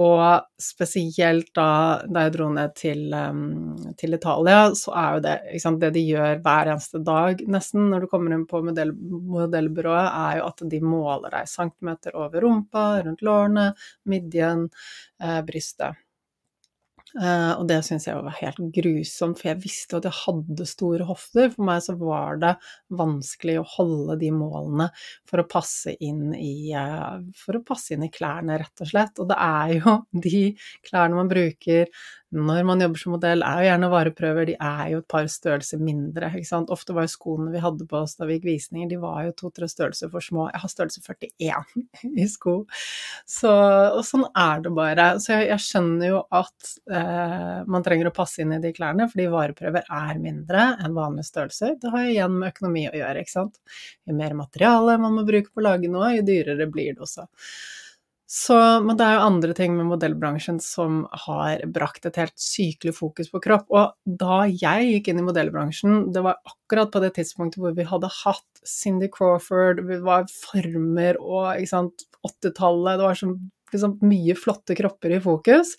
og 0.00 0.46
spesielt 0.60 1.50
da, 1.56 2.00
da 2.08 2.24
jeg 2.24 2.32
dro 2.36 2.46
ned 2.52 2.72
til, 2.78 3.02
um, 3.12 3.74
til, 3.98 4.16
Italia, 4.16 4.60
så 4.78 4.94
er 4.96 5.08
jo 5.16 5.24
det 5.26 5.34
sant, 5.60 5.80
Det 5.82 5.90
de 5.92 6.04
gjør 6.06 6.40
hver 6.44 6.70
eneste 6.72 7.02
dag, 7.04 7.42
nesten, 7.44 7.90
når 7.92 8.04
du 8.04 8.08
kommer 8.12 8.32
inn 8.32 8.46
på 8.48 8.62
modell, 8.64 8.94
modellbyrået, 8.94 10.08
er 10.08 10.38
jo 10.40 10.46
at 10.48 10.64
de 10.72 10.80
måler 10.80 11.36
deg 11.36 11.50
centimeter 11.50 12.16
over 12.16 12.40
rumpa, 12.40 12.86
rundt 13.04 13.26
lårene, 13.26 13.66
midjen, 14.08 14.70
eh, 15.20 15.42
brystet. 15.44 16.00
Uh, 17.12 17.58
og 17.58 17.66
det 17.68 17.82
syns 17.84 18.06
jeg 18.08 18.16
var 18.16 18.36
helt 18.38 18.60
grusomt, 18.72 19.36
for 19.40 19.50
jeg 19.50 19.60
visste 19.64 19.98
at 19.98 20.08
jeg 20.08 20.18
hadde 20.22 20.66
store 20.68 21.06
hofter. 21.08 21.50
For 21.52 21.66
meg 21.68 21.82
så 21.84 21.96
var 22.00 22.40
det 22.40 22.54
vanskelig 23.02 23.58
å 23.60 23.68
holde 23.74 24.16
de 24.22 24.30
målene 24.34 24.88
for 25.28 25.42
å 25.42 25.48
passe 25.48 25.96
inn 26.00 26.32
i, 26.36 26.72
uh, 26.72 27.20
passe 27.68 27.96
inn 27.96 28.06
i 28.06 28.12
klærne, 28.12 28.56
rett 28.62 28.84
og 28.84 28.92
slett. 28.94 29.20
Og 29.20 29.28
det 29.32 29.38
er 29.38 29.76
jo 29.78 29.96
de 30.28 30.42
klærne 30.88 31.20
man 31.20 31.32
bruker 31.32 31.92
når 32.32 32.62
man 32.64 32.80
jobber 32.80 33.00
som 33.00 33.12
modell, 33.12 33.42
er 33.44 33.60
jo 33.60 33.68
gjerne 33.68 33.88
vareprøver, 33.92 34.46
de 34.48 34.54
er 34.56 34.86
jo 34.94 35.00
et 35.02 35.08
par 35.12 35.26
størrelser 35.28 35.80
mindre, 35.84 36.30
ikke 36.32 36.48
sant. 36.48 36.70
Ofte 36.72 36.94
var 36.96 37.04
jo 37.04 37.12
skoene 37.12 37.52
vi 37.52 37.60
hadde 37.60 37.84
på 37.88 37.98
oss 37.98 38.16
da 38.16 38.28
vi 38.28 38.38
gikk 38.38 38.46
visninger, 38.48 38.88
de 38.88 38.98
var 39.02 39.26
jo 39.26 39.34
to-tre 39.36 39.68
størrelser 39.68 40.08
for 40.12 40.24
små. 40.24 40.46
Jeg 40.48 40.62
har 40.62 40.72
størrelse 40.72 41.02
41 41.04 42.14
i 42.24 42.26
sko. 42.32 42.54
Så, 43.28 43.52
og 43.52 44.00
sånn 44.08 44.24
er 44.30 44.64
det 44.64 44.72
bare. 44.76 45.08
Så 45.20 45.34
jeg, 45.34 45.50
jeg 45.50 45.66
skjønner 45.66 46.08
jo 46.08 46.22
at 46.40 46.72
eh, 46.88 47.60
man 47.68 47.84
trenger 47.84 48.08
å 48.08 48.14
passe 48.16 48.40
inn 48.44 48.56
i 48.56 48.62
de 48.64 48.72
klærne, 48.76 49.10
fordi 49.12 49.28
vareprøver 49.32 49.84
er 49.84 50.22
mindre 50.22 50.70
enn 50.80 50.96
vanlige 50.96 51.28
størrelser. 51.28 51.76
Det 51.82 51.92
har 51.92 52.06
jo 52.06 52.16
igjen 52.16 52.38
med 52.38 52.54
økonomi 52.54 52.86
å 52.88 52.96
gjøre, 52.96 53.26
ikke 53.26 53.36
sant. 53.36 53.60
Jo 54.08 54.16
mer 54.16 54.38
materiale 54.40 54.96
man 55.02 55.20
må 55.20 55.28
bruke 55.28 55.52
på 55.52 55.60
å 55.60 55.68
lage 55.68 55.92
noe, 55.92 56.14
jo 56.16 56.26
dyrere 56.32 56.70
blir 56.72 56.96
det 56.96 57.04
også. 57.04 57.28
Så, 58.32 58.56
men 58.80 58.96
det 58.96 59.04
er 59.04 59.18
jo 59.18 59.24
andre 59.26 59.52
ting 59.52 59.74
med 59.76 59.90
modellbransjen 59.90 60.56
som 60.64 61.02
har 61.26 61.60
brakt 61.68 62.06
et 62.08 62.16
helt 62.16 62.38
sykelig 62.40 62.94
fokus 62.96 63.28
på 63.28 63.42
kropp. 63.44 63.66
Og 63.68 64.14
da 64.22 64.46
jeg 64.48 64.86
gikk 64.88 65.10
inn 65.12 65.20
i 65.20 65.24
modellbransjen, 65.26 66.06
det 66.14 66.22
var 66.24 66.38
akkurat 66.48 66.88
på 66.94 67.02
det 67.04 67.10
tidspunktet 67.18 67.60
hvor 67.60 67.76
vi 67.76 67.84
hadde 67.90 68.08
hatt 68.22 68.62
Cindy 68.64 69.10
Crawford, 69.12 69.84
vi 69.84 70.00
var 70.00 70.24
former 70.32 71.20
og 71.20 71.60
80-tallet, 71.60 73.02
det 73.02 73.04
var 73.10 73.20
så 73.20 73.28
liksom, 73.74 73.98
mye 74.08 74.38
flotte 74.40 74.78
kropper 74.80 75.18
i 75.18 75.20
fokus. 75.20 75.76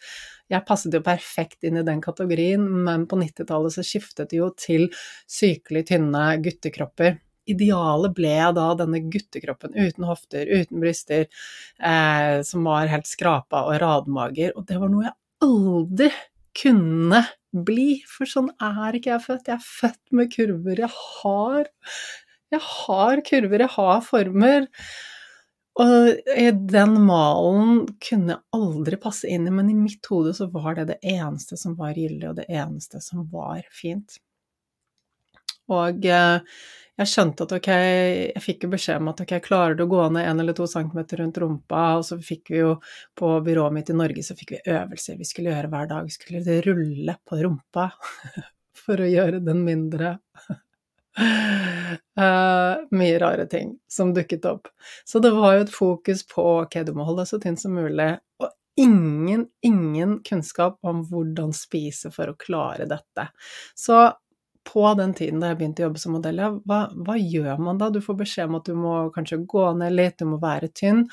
Jeg 0.54 0.68
passet 0.70 0.94
jo 0.94 1.02
perfekt 1.02 1.66
inn 1.66 1.82
i 1.82 1.88
den 1.88 2.06
kategorien, 2.06 2.70
men 2.86 3.10
på 3.10 3.18
90-tallet 3.18 3.74
så 3.74 3.88
skiftet 3.88 4.30
det 4.30 4.44
jo 4.44 4.54
til 4.54 4.92
sykelig 5.26 5.88
tynne 5.90 6.28
guttekropper 6.46 7.18
idealet 7.50 8.16
ble 8.16 8.36
da 8.56 8.68
denne 8.80 9.02
guttekroppen 9.14 9.76
uten 9.76 10.08
hofter, 10.08 10.48
uten 10.48 10.84
bryster, 10.84 11.28
eh, 11.80 12.42
som 12.48 12.68
var 12.68 12.92
helt 12.92 13.10
skrapa 13.10 13.66
og 13.70 13.80
radmager, 13.84 14.54
og 14.58 14.68
det 14.70 14.80
var 14.82 14.92
noe 14.94 15.08
jeg 15.10 15.18
aldri 15.44 16.12
kunne 16.54 17.24
bli, 17.54 17.88
for 18.10 18.30
sånn 18.30 18.52
er 18.62 18.98
ikke 18.98 19.14
jeg 19.14 19.26
født. 19.28 19.50
Jeg 19.50 19.60
er 19.60 19.66
født 19.66 20.16
med 20.18 20.30
kurver. 20.34 20.84
Jeg 20.84 20.94
har, 20.94 21.72
jeg 22.54 22.64
har 22.68 23.24
kurver, 23.30 23.66
jeg 23.66 23.76
har 23.76 24.06
former. 24.06 24.70
Og 25.82 26.20
den 26.70 27.00
malen 27.08 27.80
kunne 28.04 28.36
jeg 28.36 28.44
aldri 28.54 29.00
passe 29.02 29.30
inn 29.30 29.48
i, 29.50 29.54
men 29.54 29.72
i 29.74 29.78
mitt 29.78 30.06
hode 30.10 30.36
så 30.38 30.50
var 30.54 30.78
det 30.78 30.92
det 30.92 31.00
eneste 31.16 31.58
som 31.58 31.74
var 31.80 31.98
gyldig, 31.98 32.30
og 32.30 32.38
det 32.42 32.46
eneste 32.50 33.02
som 33.02 33.26
var 33.32 33.66
fint. 33.74 34.20
Og 35.72 36.06
eh, 36.06 36.58
jeg 36.94 37.10
skjønte 37.10 37.48
at 37.48 37.54
ok, 37.56 37.68
jeg 37.74 38.42
fikk 38.44 38.66
jo 38.66 38.74
beskjed 38.76 39.02
om 39.02 39.10
at 39.10 39.22
ok, 39.24 39.32
klarer 39.42 39.78
du 39.78 39.86
å 39.88 39.90
gå 39.90 40.02
ned 40.14 40.28
en 40.30 40.44
eller 40.44 40.54
to 40.58 40.68
centimeter 40.70 41.24
rundt 41.24 41.40
rumpa, 41.42 41.86
og 41.98 42.06
så 42.06 42.20
fikk 42.22 42.52
vi 42.54 42.60
jo 42.60 42.76
på 43.18 43.32
byrået 43.46 43.74
mitt 43.74 43.90
i 43.90 43.98
Norge 43.98 44.26
så 44.26 44.38
fikk 44.38 44.54
vi 44.54 44.62
øvelser 44.76 45.18
vi 45.18 45.26
skulle 45.26 45.56
gjøre 45.56 45.72
hver 45.74 45.90
dag. 45.90 46.06
Vi 46.06 46.14
skulle 46.14 46.60
rulle 46.68 47.18
på 47.26 47.42
rumpa 47.42 47.90
for 48.84 49.02
å 49.02 49.10
gjøre 49.10 49.42
den 49.42 49.64
mindre. 49.66 50.20
Uh, 51.14 52.78
mye 53.00 53.18
rare 53.22 53.48
ting 53.50 53.74
som 53.90 54.14
dukket 54.14 54.46
opp. 54.50 54.70
Så 55.06 55.22
det 55.24 55.34
var 55.34 55.58
jo 55.58 55.66
et 55.66 55.74
fokus 55.74 56.22
på 56.30 56.46
ok, 56.62 56.84
du 56.86 56.94
må 56.94 57.10
holde 57.10 57.26
deg 57.26 57.34
så 57.34 57.42
tynn 57.42 57.58
som 57.58 57.74
mulig, 57.74 58.12
og 58.38 58.54
ingen, 58.78 59.48
ingen 59.66 60.20
kunnskap 60.26 60.78
om 60.86 61.02
hvordan 61.10 61.54
spise 61.58 62.14
for 62.14 62.30
å 62.30 62.38
klare 62.38 62.86
dette. 62.90 63.32
Så 63.74 64.12
på 64.68 64.84
den 64.98 65.14
tiden 65.18 65.42
da 65.42 65.52
jeg 65.52 65.60
begynte 65.60 65.84
å 65.84 65.88
jobbe 65.88 66.02
som 66.02 66.16
modell, 66.16 66.40
hva, 66.70 66.80
hva, 66.96 67.16
gjør 67.20 67.60
man 67.62 67.80
da? 67.82 67.90
Du 67.92 68.00
får 68.04 68.18
beskjed 68.22 68.50
om 68.50 68.60
at 68.60 68.70
du 68.70 68.78
må 68.80 68.94
kanskje 69.16 69.42
gå 69.50 69.66
ned 69.80 69.96
litt, 69.96 70.18
du 70.20 70.30
må 70.30 70.40
være 70.42 70.72
tynn. 70.76 71.04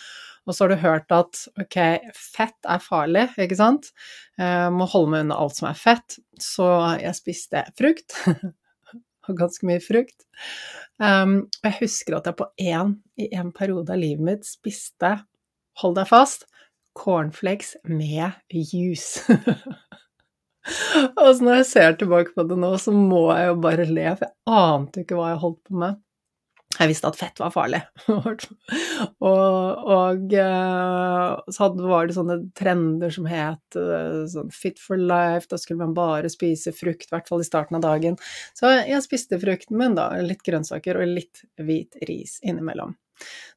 Og 0.47 0.55
så 0.57 0.65
har 0.65 0.73
du 0.73 0.83
hørt 0.83 1.15
at 1.15 1.43
ok, 1.61 1.79
fett 2.17 2.71
er 2.71 2.83
farlig, 2.83 3.27
ikke 3.39 3.59
sant? 3.59 3.91
Jeg 4.41 4.73
må 4.75 4.87
holde 4.91 5.13
meg 5.13 5.27
unna 5.27 5.39
alt 5.43 5.59
som 5.59 5.69
er 5.71 5.79
fett. 5.79 6.19
Så 6.41 6.69
jeg 7.03 7.19
spiste 7.19 7.65
frukt. 7.79 8.17
og 9.31 9.39
ganske 9.39 9.67
mye 9.69 9.83
frukt. 9.85 10.27
Um, 11.01 11.47
og 11.61 11.69
jeg 11.69 11.79
husker 11.85 12.19
at 12.19 12.29
jeg 12.29 12.39
på 12.41 12.49
én, 12.61 12.97
i 13.21 13.31
en 13.37 13.53
periode 13.57 13.93
av 13.95 14.01
livet 14.01 14.25
mitt 14.27 14.49
spiste, 14.49 15.17
hold 15.81 15.97
deg 15.99 16.09
fast, 16.11 16.47
cornflakes 16.99 17.77
med 17.89 18.41
juice. 18.51 19.23
Altså 21.21 21.47
når 21.47 21.61
jeg 21.61 21.71
ser 21.71 21.99
tilbake 22.01 22.35
på 22.37 22.45
det 22.49 22.59
nå, 22.61 22.75
så 22.81 22.93
må 22.95 23.27
jeg 23.33 23.51
jo 23.51 23.59
bare 23.65 23.89
le, 23.89 24.07
for 24.19 24.29
jeg 24.29 24.61
ante 24.61 25.05
ikke 25.05 25.19
hva 25.19 25.33
jeg 25.33 25.43
holdt 25.45 25.61
på 25.67 25.83
med. 25.83 26.01
Jeg 26.79 26.87
visste 26.93 27.09
at 27.11 27.19
fett 27.19 27.41
var 27.43 27.51
farlig. 27.51 27.81
og, 28.15 28.45
og 29.27 30.35
eh, 30.39 31.33
så 31.51 31.69
var 31.81 32.07
det 32.07 32.15
sånne 32.15 32.37
trender 32.57 33.11
som 33.13 33.27
het 33.29 33.79
eh, 33.79 34.23
sånn 34.31 34.53
fit 34.55 34.79
for 34.79 35.01
life, 35.01 35.49
da 35.51 35.59
skulle 35.59 35.83
man 35.83 35.97
bare 35.97 36.31
spise 36.31 36.73
frukt, 36.77 37.09
i 37.09 37.15
hvert 37.17 37.29
fall 37.29 37.43
i 37.43 37.49
starten 37.49 37.81
av 37.81 37.85
dagen. 37.85 38.17
Så 38.57 38.71
jeg 38.79 39.03
spiste 39.05 39.41
frukten 39.43 39.81
min, 39.81 39.99
da 39.99 40.13
litt 40.23 40.45
grønnsaker 40.47 41.01
og 41.01 41.11
litt 41.11 41.43
hvit 41.59 41.99
ris 42.09 42.39
innimellom. 42.47 42.95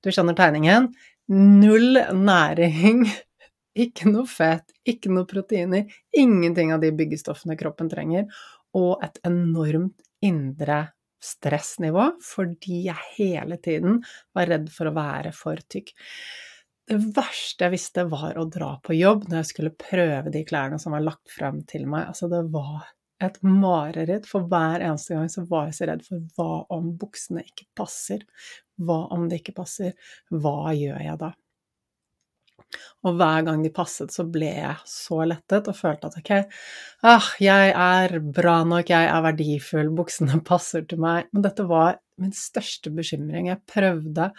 Du 0.03 0.09
skjønner 0.09 0.35
tegningen? 0.35 0.89
Null 1.31 2.01
næring 2.17 3.05
ikke 3.77 4.09
noe 4.11 4.27
fett, 4.29 4.73
ikke 4.87 5.11
noe 5.13 5.27
proteiner, 5.29 5.87
ingenting 6.17 6.73
av 6.73 6.83
de 6.83 6.91
byggestoffene 6.95 7.57
kroppen 7.59 7.89
trenger, 7.91 8.27
og 8.77 9.03
et 9.05 9.19
enormt 9.27 10.03
indre 10.23 10.85
stressnivå 11.23 12.09
fordi 12.23 12.83
jeg 12.89 13.09
hele 13.17 13.57
tiden 13.63 14.01
var 14.35 14.49
redd 14.51 14.71
for 14.73 14.89
å 14.89 14.95
være 14.95 15.31
for 15.35 15.61
tykk. 15.71 15.93
Det 16.89 16.97
verste 17.15 17.63
jeg 17.63 17.73
visste, 17.77 18.03
var 18.11 18.35
å 18.39 18.43
dra 18.51 18.73
på 18.83 18.95
jobb 18.97 19.29
når 19.29 19.39
jeg 19.39 19.49
skulle 19.53 19.77
prøve 19.79 20.33
de 20.33 20.43
klærne 20.47 20.79
som 20.81 20.95
var 20.95 21.05
lagt 21.05 21.31
frem 21.31 21.61
til 21.69 21.87
meg. 21.87 22.09
Altså, 22.11 22.27
det 22.31 22.41
var 22.51 22.89
et 23.23 23.39
mareritt. 23.45 24.27
For 24.27 24.49
hver 24.51 24.83
eneste 24.83 25.15
gang 25.15 25.31
så 25.31 25.45
var 25.47 25.69
jeg 25.69 25.77
så 25.77 25.87
redd 25.87 26.03
for 26.07 26.25
hva 26.35 26.59
om 26.75 26.91
buksene 26.99 27.45
ikke 27.47 27.69
passer? 27.79 28.25
Hva 28.83 29.05
om 29.15 29.29
det 29.31 29.39
ikke 29.41 29.55
passer? 29.61 29.95
Hva 30.33 30.73
gjør 30.75 30.99
jeg 31.05 31.21
da? 31.23 31.31
Og 33.03 33.17
hver 33.19 33.43
gang 33.47 33.63
de 33.65 33.71
passet, 33.73 34.13
så 34.15 34.23
ble 34.23 34.47
jeg 34.47 34.75
så 34.87 35.23
lettet 35.27 35.67
og 35.67 35.75
følte 35.75 36.07
at 36.07 36.19
ok, 36.21 36.31
ah, 37.09 37.33
jeg 37.43 37.73
er 37.75 38.15
bra 38.23 38.61
nok, 38.67 38.93
jeg 38.93 39.09
er 39.11 39.25
verdifull, 39.25 39.91
buksene 39.97 40.39
passer 40.51 40.87
til 40.87 41.03
meg. 41.03 41.27
Men 41.33 41.45
dette 41.45 41.67
var 41.67 41.99
min 42.21 42.33
største 42.35 42.91
bekymring. 42.93 43.49
Jeg 43.49 43.61
prøvde 43.69 44.29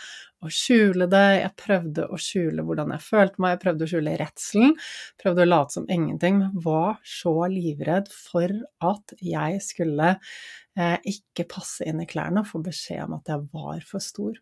å 0.45 0.53
skjule 0.53 1.09
det, 1.11 1.25
jeg 1.41 1.53
prøvde 1.61 2.07
å 2.07 2.21
skjule 2.21 2.65
hvordan 2.65 2.95
jeg 2.95 3.05
følte 3.05 3.43
meg, 3.43 3.57
jeg 3.57 3.63
prøvde 3.65 3.87
å 3.87 3.93
skjule 3.93 4.17
redselen, 4.21 4.75
prøvde 5.21 5.45
å 5.45 5.51
late 5.51 5.77
som 5.77 5.91
ingenting, 5.91 6.41
men 6.41 6.65
var 6.65 6.99
så 7.09 7.35
livredd 7.51 8.11
for 8.15 8.55
at 8.89 9.17
jeg 9.21 9.61
skulle 9.65 10.15
eh, 10.15 10.97
ikke 11.11 11.49
passe 11.51 11.87
inn 11.89 12.03
i 12.05 12.09
klærne 12.09 12.45
og 12.45 12.51
få 12.53 12.63
beskjed 12.65 13.07
om 13.09 13.19
at 13.19 13.33
jeg 13.35 13.49
var 13.53 13.87
for 13.89 14.05
stor. 14.05 14.41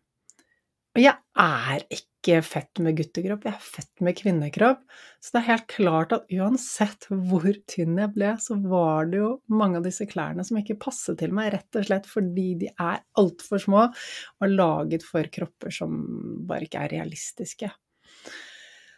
Og 0.93 1.01
jeg 1.01 1.17
er 1.41 1.87
ikke 1.89 2.12
ikke 2.23 2.39
født 2.47 2.79
med 2.85 2.95
guttekropp, 2.97 3.43
jeg 3.43 3.53
er 3.53 3.65
født 3.67 4.03
med 4.07 4.15
kvinnekropp. 4.15 4.79
Så 5.19 5.33
det 5.33 5.41
er 5.41 5.49
helt 5.49 5.65
klart 5.71 6.15
at 6.15 6.31
uansett 6.31 7.07
hvor 7.11 7.49
tynn 7.69 7.99
jeg 7.99 8.13
ble, 8.15 8.31
så 8.39 8.55
var 8.63 9.11
det 9.11 9.19
jo 9.19 9.31
mange 9.51 9.81
av 9.81 9.87
disse 9.87 10.07
klærne 10.07 10.45
som 10.47 10.59
ikke 10.61 10.79
passet 10.79 11.19
til 11.19 11.35
meg, 11.35 11.51
rett 11.53 11.79
og 11.79 11.87
slett 11.89 12.07
fordi 12.09 12.47
de 12.63 12.71
er 12.71 13.03
altfor 13.19 13.61
små 13.61 13.83
og 13.91 14.55
laget 14.55 15.03
for 15.05 15.27
kropper 15.35 15.75
som 15.75 15.99
bare 16.47 16.69
ikke 16.69 16.87
er 16.87 16.95
realistiske. 16.95 17.69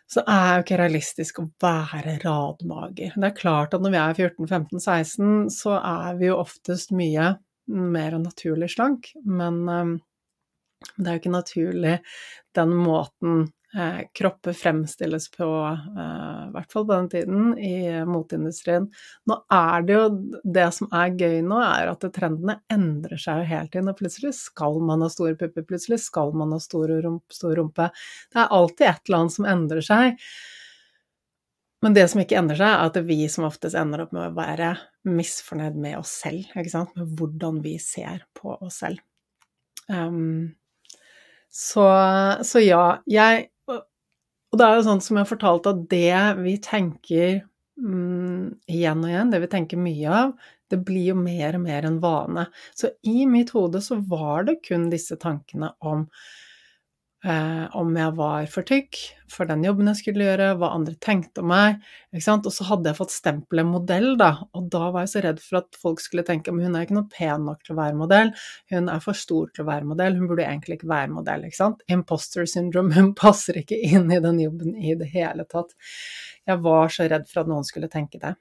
Så 0.06 0.22
det 0.22 0.34
er 0.38 0.52
jo 0.54 0.64
ikke 0.68 0.78
realistisk 0.78 1.40
å 1.42 1.48
være 1.66 2.20
radmager. 2.22 3.16
Det 3.18 3.30
er 3.32 3.38
klart 3.38 3.74
at 3.74 3.82
når 3.82 3.96
vi 3.96 4.02
er 4.04 4.20
14-15-16, 4.30 5.48
så 5.50 5.80
er 5.80 6.20
vi 6.20 6.30
jo 6.30 6.38
oftest 6.38 6.94
mye 6.94 7.34
mer 7.74 8.20
naturlig 8.22 8.70
slank, 8.76 9.10
men 9.26 9.98
det 10.96 11.08
er 11.08 11.16
jo 11.16 11.24
ikke 11.24 11.34
naturlig 11.34 11.94
den 12.56 12.74
måten 12.78 13.46
eh, 13.76 14.06
kropper 14.16 14.56
fremstilles 14.56 15.28
på, 15.34 15.48
eh, 15.68 16.42
i 16.48 16.54
hvert 16.54 16.72
fall 16.72 16.88
på 16.88 16.94
den 16.94 17.10
tiden, 17.12 17.52
i 17.60 18.06
moteindustrien. 18.08 18.88
Nå 19.28 19.40
er 19.52 19.86
det 19.88 19.98
jo 19.98 20.06
Det 20.44 20.68
som 20.78 20.90
er 20.96 21.16
gøy 21.20 21.40
nå, 21.44 21.60
er 21.60 21.92
at 21.92 22.08
trendene 22.16 22.60
endrer 22.72 23.20
seg 23.22 23.44
jo 23.44 23.50
hele 23.52 23.72
tiden. 23.72 23.92
Og 23.92 24.00
plutselig 24.00 24.36
skal 24.40 24.80
man 24.80 25.04
ha 25.04 25.12
store 25.12 25.36
pupper, 25.40 25.68
plutselig 25.68 26.02
skal 26.06 26.36
man 26.38 26.56
ha 26.56 26.60
stor, 26.64 26.92
rump, 27.06 27.26
stor 27.34 27.56
rumpe. 27.60 27.90
Det 28.32 28.44
er 28.44 28.54
alltid 28.60 28.88
et 28.88 29.10
eller 29.10 29.24
annet 29.24 29.40
som 29.40 29.50
endrer 29.56 29.90
seg. 29.90 30.22
Men 31.84 31.94
det 31.94 32.08
som 32.10 32.22
ikke 32.24 32.38
endrer 32.40 32.58
seg, 32.58 32.72
er 32.72 32.88
at 32.88 32.96
vi 33.06 33.18
som 33.30 33.46
oftest 33.46 33.78
ender 33.78 34.06
opp 34.06 34.14
med 34.16 34.24
å 34.30 34.36
være 34.38 34.72
misfornøyd 35.06 35.76
med 35.78 36.00
oss 36.00 36.16
selv, 36.24 36.48
med 36.56 37.18
hvordan 37.20 37.60
vi 37.62 37.76
ser 37.84 38.24
på 38.34 38.56
oss 38.56 38.80
selv. 38.82 39.04
Um, 39.86 40.56
så, 41.56 41.88
så 42.44 42.60
ja, 42.64 42.86
jeg 43.08 43.50
Og 44.52 44.60
det 44.60 44.66
er 44.66 44.78
jo 44.78 44.86
sånn 44.88 45.02
som 45.04 45.20
jeg 45.20 45.30
fortalte, 45.30 45.72
at 45.76 45.86
det 45.92 46.42
vi 46.42 46.56
tenker 46.64 47.42
mm, 47.80 48.56
igjen 48.72 49.04
og 49.04 49.10
igjen, 49.12 49.32
det 49.34 49.42
vi 49.44 49.50
tenker 49.52 49.82
mye 49.82 50.14
av, 50.24 50.34
det 50.72 50.80
blir 50.88 51.10
jo 51.12 51.16
mer 51.20 51.58
og 51.58 51.66
mer 51.66 51.88
en 51.88 52.00
vane. 52.04 52.46
Så 52.78 52.92
i 53.08 53.26
mitt 53.30 53.52
hode 53.56 53.82
så 53.84 53.98
var 54.10 54.48
det 54.48 54.62
kun 54.66 54.88
disse 54.94 55.18
tankene 55.22 55.74
om 55.84 56.06
eh, 57.26 57.66
om 57.78 57.96
jeg 57.98 58.16
var 58.18 58.48
for 58.54 58.68
tykk 58.68 59.00
for 59.32 59.48
den 59.50 59.64
jobben 59.66 59.90
jeg 59.90 60.00
skulle 60.00 60.26
gjøre, 60.28 60.52
hva 60.60 60.72
andre 60.76 60.94
tenkte 61.02 61.42
om 61.42 61.50
meg. 61.50 61.82
Og 62.16 62.24
så 62.54 62.68
hadde 62.70 62.92
jeg 62.92 62.98
fått 63.00 63.16
stempelet 63.16 63.68
modell, 63.68 64.12
da, 64.20 64.32
og 64.56 64.70
da 64.74 64.90
var 64.94 65.06
jeg 65.06 65.14
så 65.16 65.24
redd 65.26 65.42
for 65.44 65.60
at 65.62 65.80
folk 65.82 66.04
skulle 66.04 66.26
tenke 66.28 66.54
at 66.54 66.62
hun 66.62 66.78
er 66.78 66.86
ikke 66.86 66.98
noe 66.98 67.10
pen 67.12 67.48
nok 67.48 67.64
til 67.66 67.76
å 67.76 67.80
være 67.80 68.00
modell, 68.00 68.32
hun 68.74 68.92
er 68.94 69.04
for 69.04 69.18
stor 69.18 69.50
til 69.54 69.66
å 69.66 69.70
være 69.70 69.90
modell, 69.90 70.18
hun 70.20 70.30
burde 70.30 70.46
egentlig 70.46 70.80
ikke 70.80 70.92
være 70.92 71.14
modell. 71.16 71.48
ikke 71.48 71.60
sant? 71.60 71.84
Imposter 71.92 72.48
syndrome, 72.50 72.94
hun 72.96 73.14
passer 73.26 73.62
ikke 73.62 73.80
inn 73.90 74.12
i 74.14 74.22
den 74.24 74.42
jobben 74.46 74.78
i 74.78 74.96
det 75.00 75.10
hele 75.16 75.48
tatt. 75.50 75.74
Jeg 76.46 76.62
var 76.66 76.94
så 76.94 77.10
redd 77.10 77.28
for 77.32 77.44
at 77.44 77.52
noen 77.52 77.66
skulle 77.68 77.92
tenke 77.92 78.22
det. 78.22 78.36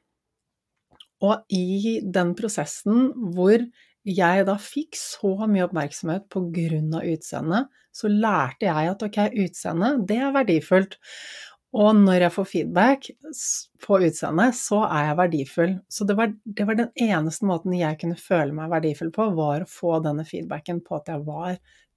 Og 1.24 1.40
i 1.56 2.00
den 2.04 2.34
prosessen 2.36 3.08
hvor 3.32 3.62
jeg 4.04 4.44
da 4.48 4.58
fikk 4.60 4.98
så 4.98 5.32
mye 5.48 5.64
oppmerksomhet 5.66 6.28
av 6.36 7.08
utseendet, 7.08 7.72
så 7.94 8.10
lærte 8.10 8.68
jeg 8.68 8.90
at 8.90 9.02
ok, 9.06 9.18
utseendet, 9.46 10.04
det 10.08 10.20
er 10.20 10.34
verdifullt. 10.34 10.98
Og 11.74 11.96
når 11.98 12.22
jeg 12.22 12.34
får 12.36 12.46
feedback 12.46 13.06
på 13.82 13.98
utseendet, 14.06 14.54
så 14.54 14.84
er 14.86 15.08
jeg 15.08 15.18
verdifull. 15.18 15.72
Så 15.90 16.06
det 16.06 16.14
var, 16.18 16.30
det 16.44 16.66
var, 16.68 16.78
den 16.78 16.92
eneste 17.02 17.48
måten 17.48 17.74
jeg 17.74 17.98
kunne 17.98 18.18
føle 18.18 18.54
meg 18.54 18.70
verdifull 18.70 19.10
på, 19.14 19.26
var 19.34 19.64
å 19.64 19.70
få 19.70 19.96
denne 20.04 20.26
feedbacken 20.28 20.84
på 20.86 21.00
at 21.00 21.10
jeg 21.10 21.24
var 21.26 21.56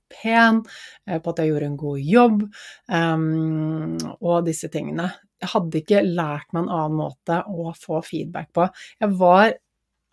pen, 0.10 0.64
eh, 1.06 1.20
på 1.22 1.34
at 1.34 1.44
jeg 1.44 1.52
gjorde 1.52 1.70
en 1.70 1.78
god 1.78 2.10
jobb, 2.10 2.44
um, 2.90 3.98
og 4.18 4.48
disse 4.48 4.70
tingene. 4.74 5.12
Jeg 5.44 5.52
hadde 5.52 5.82
ikke 5.84 6.06
lært 6.08 6.50
meg 6.56 6.64
en 6.64 6.74
annen 6.80 6.98
måte 6.98 7.42
å 7.46 7.74
få 7.78 8.02
feedback 8.06 8.54
på. 8.56 8.70
Jeg 9.04 9.18
var 9.20 9.58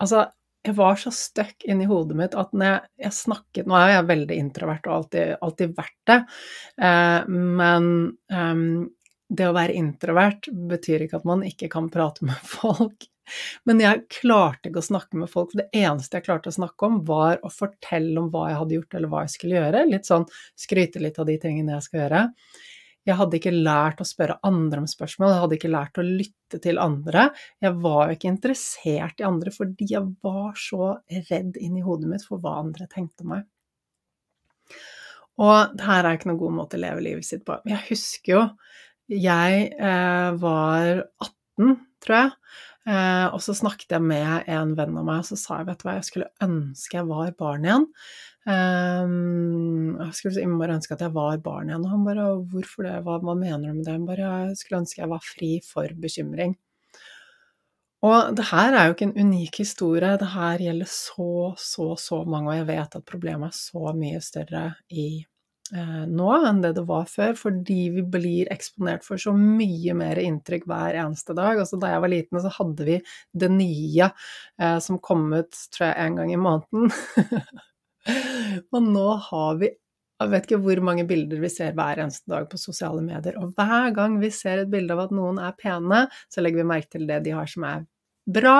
Altså, 0.03 0.25
jeg 0.65 0.75
var 0.79 0.97
så 0.97 1.13
stuck 1.13 1.65
inni 1.69 1.87
hodet 1.89 2.17
mitt 2.19 2.37
at 2.39 2.53
når 2.57 2.71
jeg, 2.71 2.93
jeg, 3.05 3.17
snakket 3.19 3.67
Nå 3.69 3.77
er 3.79 3.91
jeg 3.99 4.11
veldig 4.11 4.37
introvert 4.41 4.87
og 4.89 4.99
alltid, 4.99 5.35
alltid 5.45 5.75
vært 5.77 5.99
det, 6.09 6.21
eh, 6.89 7.33
men 7.33 7.89
um, 8.33 8.69
det 9.29 9.49
å 9.49 9.57
være 9.57 9.77
introvert 9.77 10.49
betyr 10.71 11.05
ikke 11.05 11.21
at 11.21 11.27
man 11.29 11.45
ikke 11.47 11.69
kan 11.73 11.91
prate 11.93 12.25
med 12.29 12.49
folk. 12.57 13.09
Men 13.65 13.81
jeg 13.81 14.05
klarte 14.13 14.69
ikke 14.69 14.83
å 14.83 14.89
snakke 14.91 15.21
med 15.21 15.31
folk, 15.33 15.55
det 15.57 15.71
eneste 15.73 16.19
jeg 16.19 16.27
klarte 16.27 16.53
å 16.53 16.57
snakke 16.59 16.89
om, 16.89 17.01
var 17.09 17.41
å 17.45 17.53
fortelle 17.53 18.19
om 18.21 18.29
hva 18.33 18.51
jeg 18.51 18.61
hadde 18.61 18.77
gjort, 18.79 18.97
eller 18.99 19.13
hva 19.13 19.25
jeg 19.25 19.35
skulle 19.35 19.59
gjøre. 19.59 19.85
Litt 19.89 20.09
sånn 20.11 20.27
skryte 20.61 21.01
litt 21.01 21.21
av 21.21 21.29
de 21.31 21.39
tingene 21.41 21.77
jeg 21.77 21.87
skal 21.89 22.03
gjøre. 22.03 22.23
Jeg 23.05 23.19
hadde 23.19 23.37
ikke 23.39 23.53
lært 23.53 24.01
å 24.01 24.07
spørre 24.09 24.39
andre 24.49 24.81
om 24.83 24.89
spørsmål, 24.89 25.33
jeg 25.35 25.43
hadde 25.43 25.57
ikke 25.59 25.73
lært 25.73 26.01
å 26.01 26.07
lytte 26.07 26.61
til 26.65 26.81
andre. 26.81 27.27
Jeg 27.65 27.77
var 27.85 28.09
jo 28.09 28.17
ikke 28.17 28.31
interessert 28.33 29.21
i 29.21 29.27
andre 29.29 29.53
fordi 29.55 29.91
jeg 29.93 30.09
var 30.25 30.55
så 30.59 30.95
redd 31.29 31.59
inni 31.61 31.85
hodet 31.85 32.11
mitt 32.11 32.25
for 32.25 32.41
hva 32.41 32.57
andre 32.63 32.89
tenkte 32.91 33.27
om 33.27 33.35
meg. 33.37 33.45
Og 35.45 35.75
det 35.75 35.85
her 35.85 36.07
er 36.07 36.17
ikke 36.17 36.31
noen 36.31 36.43
god 36.45 36.57
måte 36.61 36.79
å 36.79 36.85
leve 36.85 37.03
livet 37.05 37.27
sitt 37.27 37.43
på. 37.47 37.59
Jeg 37.69 37.83
husker 37.91 38.37
jo 38.37 38.43
jeg 39.13 39.67
eh, 39.77 40.31
var 40.41 41.03
18, 41.21 41.75
tror 42.01 42.17
jeg, 42.17 42.31
eh, 42.87 43.27
og 43.31 43.41
så 43.45 43.55
snakket 43.57 43.97
jeg 43.97 44.05
med 44.05 44.49
en 44.51 44.75
venn 44.79 45.01
av 45.01 45.09
meg, 45.09 45.23
og 45.23 45.31
så 45.31 45.39
sa 45.41 45.59
jeg 45.61 45.71
vet 45.71 45.83
du 45.83 45.89
hva, 45.89 45.97
jeg 45.99 46.09
skulle 46.11 46.31
ønske 46.45 47.01
jeg 47.01 47.11
var 47.11 47.35
barn 47.39 47.67
igjen. 47.69 47.89
Eh, 48.45 49.15
jeg 50.05 50.19
skulle 50.19 50.59
bare 50.61 50.77
ønske 50.77 50.97
at 50.97 51.07
jeg 51.07 51.15
var 51.17 51.41
barn 51.45 51.71
igjen. 51.71 51.87
Og 51.87 51.95
han 51.95 52.05
bare 52.05 52.29
'Hvorfor 52.51 52.89
det? 52.89 52.99
Hva, 53.05 53.19
hva 53.21 53.35
mener 53.35 53.69
du 53.69 53.75
med 53.75 53.85
det?' 53.85 53.93
Han 53.93 54.07
bare 54.07 54.29
'Jeg 54.49 54.57
skulle 54.57 54.81
ønske 54.81 55.01
jeg 55.01 55.09
var 55.09 55.23
fri 55.25 55.61
for 55.65 55.89
bekymring'. 55.89 56.57
Og 58.05 58.37
det 58.37 58.45
her 58.51 58.75
er 58.75 58.87
jo 58.87 58.95
ikke 58.95 59.07
en 59.09 59.21
unik 59.27 59.59
historie. 59.63 60.17
Det 60.21 60.29
her 60.35 60.59
gjelder 60.59 60.89
så, 60.91 61.55
så, 61.57 61.97
så 61.97 62.25
mange, 62.25 62.51
og 62.51 62.57
jeg 62.57 62.67
vet 62.67 62.97
at 62.97 63.05
problemet 63.09 63.49
er 63.49 63.57
så 63.57 63.95
mye 63.97 64.21
større 64.21 64.75
i 64.91 65.25
nå 66.07 66.29
enn 66.47 66.61
det 66.63 66.75
det 66.77 66.85
var 66.87 67.07
før, 67.11 67.35
fordi 67.39 67.79
vi 67.97 68.05
blir 68.07 68.51
eksponert 68.55 69.05
for 69.07 69.21
så 69.21 69.33
mye 69.35 69.95
mer 69.99 70.21
inntrykk 70.23 70.69
hver 70.71 70.99
eneste 71.03 71.35
dag. 71.37 71.59
Altså, 71.59 71.79
da 71.83 71.91
jeg 71.91 72.03
var 72.05 72.13
liten, 72.13 72.43
så 72.43 72.53
hadde 72.59 72.87
vi 72.89 72.99
det 73.45 73.51
nye 73.51 74.11
eh, 74.11 74.77
som 74.85 75.01
kom 75.03 75.27
ut, 75.35 75.51
tror 75.75 75.89
jeg, 75.89 75.97
en 76.05 76.21
gang 76.21 76.35
i 76.35 76.41
måneden. 76.41 76.93
Og 78.75 78.85
nå 78.85 79.09
har 79.31 79.59
vi 79.63 79.73
jeg 80.23 80.31
vet 80.31 80.45
ikke 80.47 80.61
hvor 80.63 80.81
mange 80.87 81.03
bilder 81.09 81.41
vi 81.43 81.49
ser 81.51 81.75
hver 81.77 81.99
eneste 82.01 82.31
dag 82.31 82.47
på 82.49 82.59
sosiale 82.61 83.03
medier, 83.05 83.35
og 83.43 83.51
hver 83.59 83.91
gang 83.97 84.15
vi 84.23 84.31
ser 84.33 84.63
et 84.63 84.71
bilde 84.71 84.95
av 84.95 85.09
at 85.09 85.13
noen 85.13 85.41
er 85.43 85.57
pene, 85.59 86.05
så 86.33 86.41
legger 86.41 86.63
vi 86.63 86.69
merke 86.71 86.93
til 86.95 87.09
det 87.09 87.19
de 87.27 87.35
har 87.35 87.51
som 87.51 87.67
er 87.67 87.83
bra, 88.25 88.55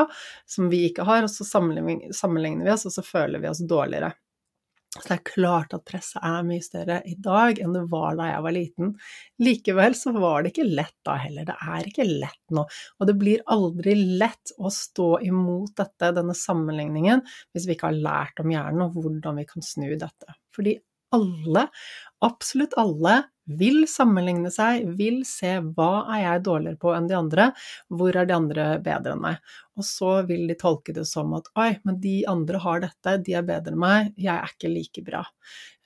som 0.51 0.67
vi 0.69 0.83
ikke 0.91 1.07
har, 1.09 1.25
og 1.25 1.31
så 1.31 1.47
sammenligner 1.47 2.67
vi 2.67 2.75
oss, 2.75 2.85
og 2.91 2.97
så 2.99 3.07
føler 3.07 3.41
vi 3.41 3.49
oss 3.49 3.63
dårligere. 3.65 4.11
Så 4.95 5.09
det 5.09 5.15
er 5.17 5.27
klart 5.27 5.73
at 5.75 5.83
presset 5.89 6.23
er 6.23 6.45
mye 6.47 6.63
større 6.63 7.01
i 7.11 7.17
dag 7.19 7.59
enn 7.59 7.75
det 7.75 7.83
var 7.91 8.15
da 8.19 8.29
jeg 8.29 8.45
var 8.47 8.55
liten. 8.55 8.93
Likevel 9.43 9.97
så 9.99 10.13
var 10.15 10.45
det 10.45 10.53
ikke 10.53 10.69
lett 10.71 10.95
da 11.07 11.17
heller, 11.19 11.49
det 11.49 11.57
er 11.59 11.89
ikke 11.91 12.07
lett 12.07 12.55
nå. 12.55 12.63
Og 13.01 13.11
det 13.11 13.17
blir 13.19 13.43
aldri 13.51 13.97
lett 14.23 14.55
å 14.55 14.71
stå 14.71 15.09
imot 15.27 15.75
dette, 15.81 16.13
denne 16.15 16.37
sammenligningen, 16.39 17.25
hvis 17.51 17.67
vi 17.67 17.75
ikke 17.75 17.91
har 17.91 18.03
lært 18.07 18.45
om 18.45 18.55
hjernen 18.55 18.87
og 18.87 19.01
hvordan 19.01 19.43
vi 19.43 19.49
kan 19.51 19.67
snu 19.67 19.89
dette. 19.99 20.39
Fordi 20.55 20.79
alle, 21.15 21.67
absolutt 22.27 22.79
alle, 22.79 23.19
vil 23.45 23.85
sammenligne 23.91 24.51
seg, 24.53 24.87
vil 24.99 25.23
se 25.29 25.57
hva 25.77 26.07
er 26.15 26.23
jeg 26.23 26.45
dårligere 26.47 26.81
på 26.81 26.95
enn 26.97 27.09
de 27.11 27.17
andre, 27.19 27.51
hvor 27.93 28.17
er 28.17 28.29
de 28.29 28.37
andre 28.37 28.67
bedre 28.85 29.15
enn 29.15 29.23
meg? 29.25 29.55
Og 29.75 29.87
så 29.87 30.11
vil 30.29 30.47
de 30.49 30.57
tolke 30.59 30.95
det 30.95 31.05
som 31.11 31.33
at 31.37 31.51
oi, 31.59 31.73
men 31.85 31.99
de 32.01 32.21
andre 32.31 32.61
har 32.63 32.85
dette, 32.85 33.17
de 33.27 33.35
er 33.37 33.47
bedre 33.47 33.75
enn 33.75 33.83
meg, 33.83 34.13
jeg 34.17 34.35
er 34.35 34.55
ikke 34.55 34.71
like 34.73 35.05
bra. 35.07 35.25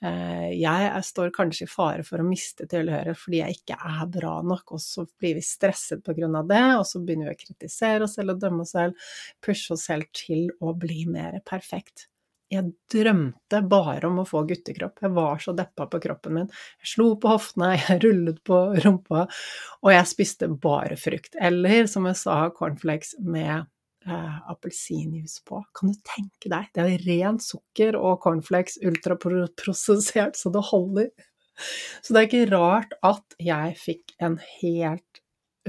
Eh, 0.05 0.51
jeg 0.55 1.01
står 1.09 1.33
kanskje 1.35 1.65
i 1.65 1.71
fare 1.71 2.05
for 2.07 2.21
å 2.21 2.27
miste 2.27 2.69
tilhørighet 2.71 3.19
fordi 3.19 3.41
jeg 3.41 3.57
ikke 3.57 3.79
er 3.89 4.05
bra 4.13 4.37
nok, 4.45 4.75
og 4.77 4.83
så 4.83 5.07
blir 5.19 5.35
vi 5.39 5.43
stresset 5.43 6.05
på 6.05 6.15
grunn 6.17 6.37
av 6.39 6.47
det, 6.51 6.63
og 6.77 6.85
så 6.87 7.01
begynner 7.03 7.31
vi 7.31 7.39
å 7.39 7.41
kritisere 7.47 8.05
oss 8.07 8.15
selv 8.19 8.37
og 8.37 8.45
dømme 8.45 8.63
oss 8.63 8.75
selv, 8.77 9.11
pushe 9.43 9.75
oss 9.75 9.89
selv 9.89 10.07
til 10.15 10.47
å 10.63 10.75
bli 10.77 11.03
mer 11.09 11.41
perfekt. 11.49 12.07
Jeg 12.49 12.71
drømte 12.89 13.61
bare 13.69 14.09
om 14.09 14.21
å 14.23 14.27
få 14.27 14.41
guttekropp. 14.49 15.03
Jeg 15.05 15.13
var 15.13 15.41
så 15.43 15.53
deppa 15.57 15.85
på 15.89 15.99
kroppen 16.01 16.33
min. 16.33 16.47
Jeg 16.81 16.93
slo 16.95 17.11
på 17.21 17.33
hoftene, 17.35 17.75
jeg 17.77 18.01
rullet 18.05 18.39
på 18.47 18.61
rumpa, 18.83 19.27
og 19.83 19.91
jeg 19.93 20.09
spiste 20.09 20.49
bare 20.61 20.97
frukt. 20.99 21.37
Eller 21.37 21.89
som 21.91 22.09
jeg 22.09 22.17
sa, 22.17 22.39
cornflakes 22.55 23.15
med 23.21 23.67
eh, 24.09 24.37
appelsinjuice 24.49 25.43
på. 25.45 25.61
Kan 25.77 25.93
du 25.93 26.01
tenke 26.15 26.49
deg? 26.49 26.71
Det 26.73 26.85
er 26.85 27.05
rent 27.05 27.45
sukker 27.45 27.99
og 27.99 28.21
cornflakes 28.25 28.81
ultraprosessert 28.81 30.39
så 30.39 30.53
det 30.53 30.65
holder. 30.71 31.11
Så 32.01 32.15
det 32.15 32.21
er 32.21 32.27
ikke 32.29 32.55
rart 32.55 32.93
at 33.05 33.39
jeg 33.43 33.75
fikk 33.79 34.13
en 34.23 34.37
helt 34.61 35.08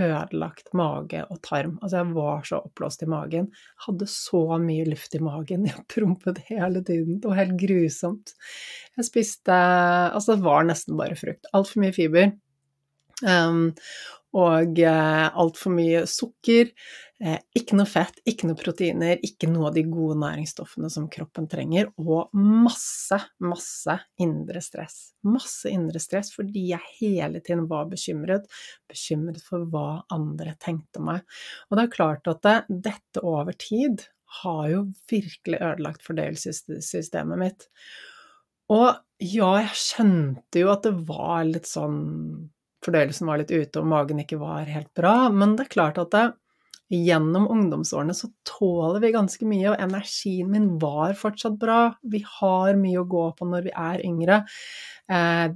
ødelagt 0.01 0.73
mage 0.77 1.23
og 1.29 1.41
tarm. 1.47 1.79
Altså, 1.83 2.01
jeg 2.01 2.17
var 2.17 2.45
så 2.49 2.61
oppblåst 2.65 3.05
i 3.05 3.11
magen. 3.11 3.49
Hadde 3.87 4.09
så 4.11 4.43
mye 4.63 4.89
luft 4.89 5.15
i 5.17 5.23
magen. 5.25 5.67
Jeg 5.71 5.87
prompet 5.93 6.43
hele 6.51 6.85
tiden. 6.87 7.21
Det 7.21 7.31
var 7.31 7.43
helt 7.43 7.59
grusomt. 7.61 8.35
Jeg 8.99 9.09
spiste 9.09 9.57
Altså, 9.57 10.35
det 10.37 10.45
var 10.45 10.67
nesten 10.69 10.99
bare 11.01 11.19
frukt. 11.19 11.49
Altfor 11.57 11.85
mye 11.85 11.97
fiber. 11.97 12.33
Um, 13.27 13.71
og 14.37 14.79
eh, 14.79 15.27
altfor 15.43 15.73
mye 15.75 16.05
sukker. 16.07 16.69
Eh, 17.21 17.41
ikke 17.59 17.77
noe 17.77 17.89
fett, 17.91 18.21
ikke 18.31 18.47
noe 18.49 18.59
proteiner, 18.59 19.19
ikke 19.27 19.49
noe 19.51 19.69
av 19.69 19.75
de 19.77 19.83
gode 19.91 20.17
næringsstoffene 20.23 20.89
som 20.93 21.09
kroppen 21.13 21.49
trenger, 21.51 21.91
og 22.01 22.31
masse, 22.37 23.19
masse 23.43 23.97
indre 24.23 24.63
stress. 24.65 25.01
Masse 25.27 25.73
indre 25.73 26.01
stress 26.01 26.31
fordi 26.37 26.69
jeg 26.71 26.95
hele 27.01 27.43
tiden 27.45 27.67
var 27.71 27.91
bekymret, 27.91 28.47
bekymret 28.89 29.43
for 29.45 29.67
hva 29.73 30.05
andre 30.15 30.55
tenkte 30.63 31.03
meg. 31.05 31.27
Og 31.69 31.77
det 31.77 31.85
er 31.85 31.93
klart 31.99 32.31
at 32.31 32.47
det, 32.47 32.57
dette 32.87 33.25
over 33.27 33.59
tid 33.59 34.07
har 34.41 34.65
jo 34.71 34.87
virkelig 35.11 35.59
ødelagt 35.59 36.07
fordøyelsessystemet 36.07 37.43
mitt. 37.43 37.69
Og 38.71 38.95
ja, 39.21 39.51
jeg 39.59 39.77
skjønte 39.77 40.63
jo 40.63 40.71
at 40.71 40.87
det 40.87 40.95
var 41.09 41.43
litt 41.49 41.67
sånn 41.67 41.99
fordøyelsen 42.85 43.29
var 43.29 43.41
litt 43.41 43.53
ute 43.53 43.81
og 43.81 43.89
magen 43.91 44.23
ikke 44.23 44.41
var 44.41 44.69
helt 44.71 44.93
bra. 44.97 45.29
Men 45.33 45.57
det 45.57 45.67
er 45.67 45.75
klart 45.77 46.01
at 46.03 46.15
det, 46.15 46.27
gjennom 46.91 47.47
ungdomsårene 47.51 48.15
så 48.19 48.33
tåler 48.49 48.99
vi 49.05 49.13
ganske 49.15 49.47
mye, 49.47 49.71
og 49.71 49.83
energien 49.83 50.51
min 50.51 50.73
var 50.83 51.15
fortsatt 51.19 51.59
bra. 51.61 51.83
Vi 52.03 52.25
har 52.41 52.75
mye 52.81 53.05
å 53.05 53.09
gå 53.09 53.29
på 53.39 53.47
når 53.47 53.69
vi 53.69 53.75
er 53.79 54.03
yngre. 54.07 54.43
Eh, 55.11 55.49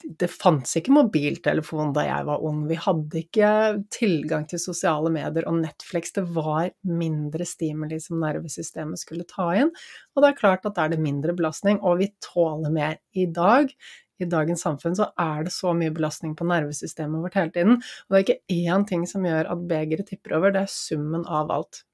det 0.00 0.30
fantes 0.32 0.78
ikke 0.78 0.94
mobiltelefon 0.96 1.92
da 1.92 2.06
jeg 2.06 2.24
var 2.24 2.44
ung. 2.48 2.62
Vi 2.70 2.78
hadde 2.80 3.20
ikke 3.20 3.50
tilgang 3.92 4.46
til 4.48 4.62
sosiale 4.62 5.12
medier 5.12 5.44
og 5.48 5.58
Netflix. 5.60 6.14
Det 6.16 6.24
var 6.32 6.70
mindre 6.88 7.44
stimuli 7.44 7.98
som 8.00 8.22
nervesystemet 8.22 9.02
skulle 9.02 9.28
ta 9.28 9.50
inn. 9.60 9.72
Og 10.14 10.24
det 10.24 10.30
er 10.30 10.38
klart 10.40 10.64
at 10.64 10.78
da 10.78 10.86
er 10.86 10.94
det 10.94 11.04
mindre 11.04 11.36
belastning, 11.36 11.82
og 11.84 12.00
vi 12.00 12.08
tåler 12.24 12.72
mer 12.72 12.96
i 13.12 13.28
dag 13.28 13.68
i 14.24 14.30
dagens 14.30 14.64
samfunn 14.66 14.96
så 14.98 15.10
er 15.20 15.46
det 15.46 15.54
så 15.54 15.74
mye 15.76 15.92
belastning 15.94 16.34
på 16.38 16.46
nervesystemet 16.48 17.24
vårt 17.24 17.38
hele 17.40 17.54
tiden. 17.54 17.78
Og 17.80 18.14
det 18.14 18.18
er 18.18 18.26
ikke 18.26 18.58
én 18.72 18.88
ting 18.88 19.06
som 19.10 19.26
gjør 19.26 19.52
at 19.52 19.68
begeret 19.70 20.10
tipper 20.10 20.38
over, 20.38 20.54
det 20.54 20.64
er 20.64 20.74
summen 20.74 21.26
av 21.28 21.52
alt. 21.54 21.84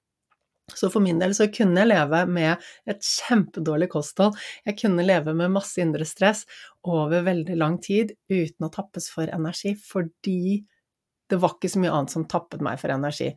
Så 0.74 0.90
for 0.90 1.02
min 1.02 1.20
del 1.22 1.34
så 1.36 1.46
kunne 1.54 1.78
jeg 1.78 1.92
leve 1.92 2.24
med 2.26 2.64
et 2.90 3.04
kjempedårlig 3.06 3.86
kosthold. 3.92 4.34
Jeg 4.66 4.78
kunne 4.80 5.04
leve 5.06 5.34
med 5.38 5.54
masse 5.54 5.78
indre 5.82 6.06
stress 6.08 6.42
over 6.86 7.22
veldig 7.26 7.58
lang 7.58 7.78
tid 7.82 8.16
uten 8.32 8.66
å 8.66 8.72
tappes 8.74 9.06
for 9.12 9.30
energi, 9.30 9.76
fordi 9.78 10.64
det 11.30 11.38
var 11.42 11.56
ikke 11.56 11.70
så 11.72 11.80
mye 11.82 11.92
annet 11.94 12.12
som 12.12 12.26
tappet 12.30 12.62
meg 12.64 12.78
for 12.80 12.92
energi. 12.94 13.32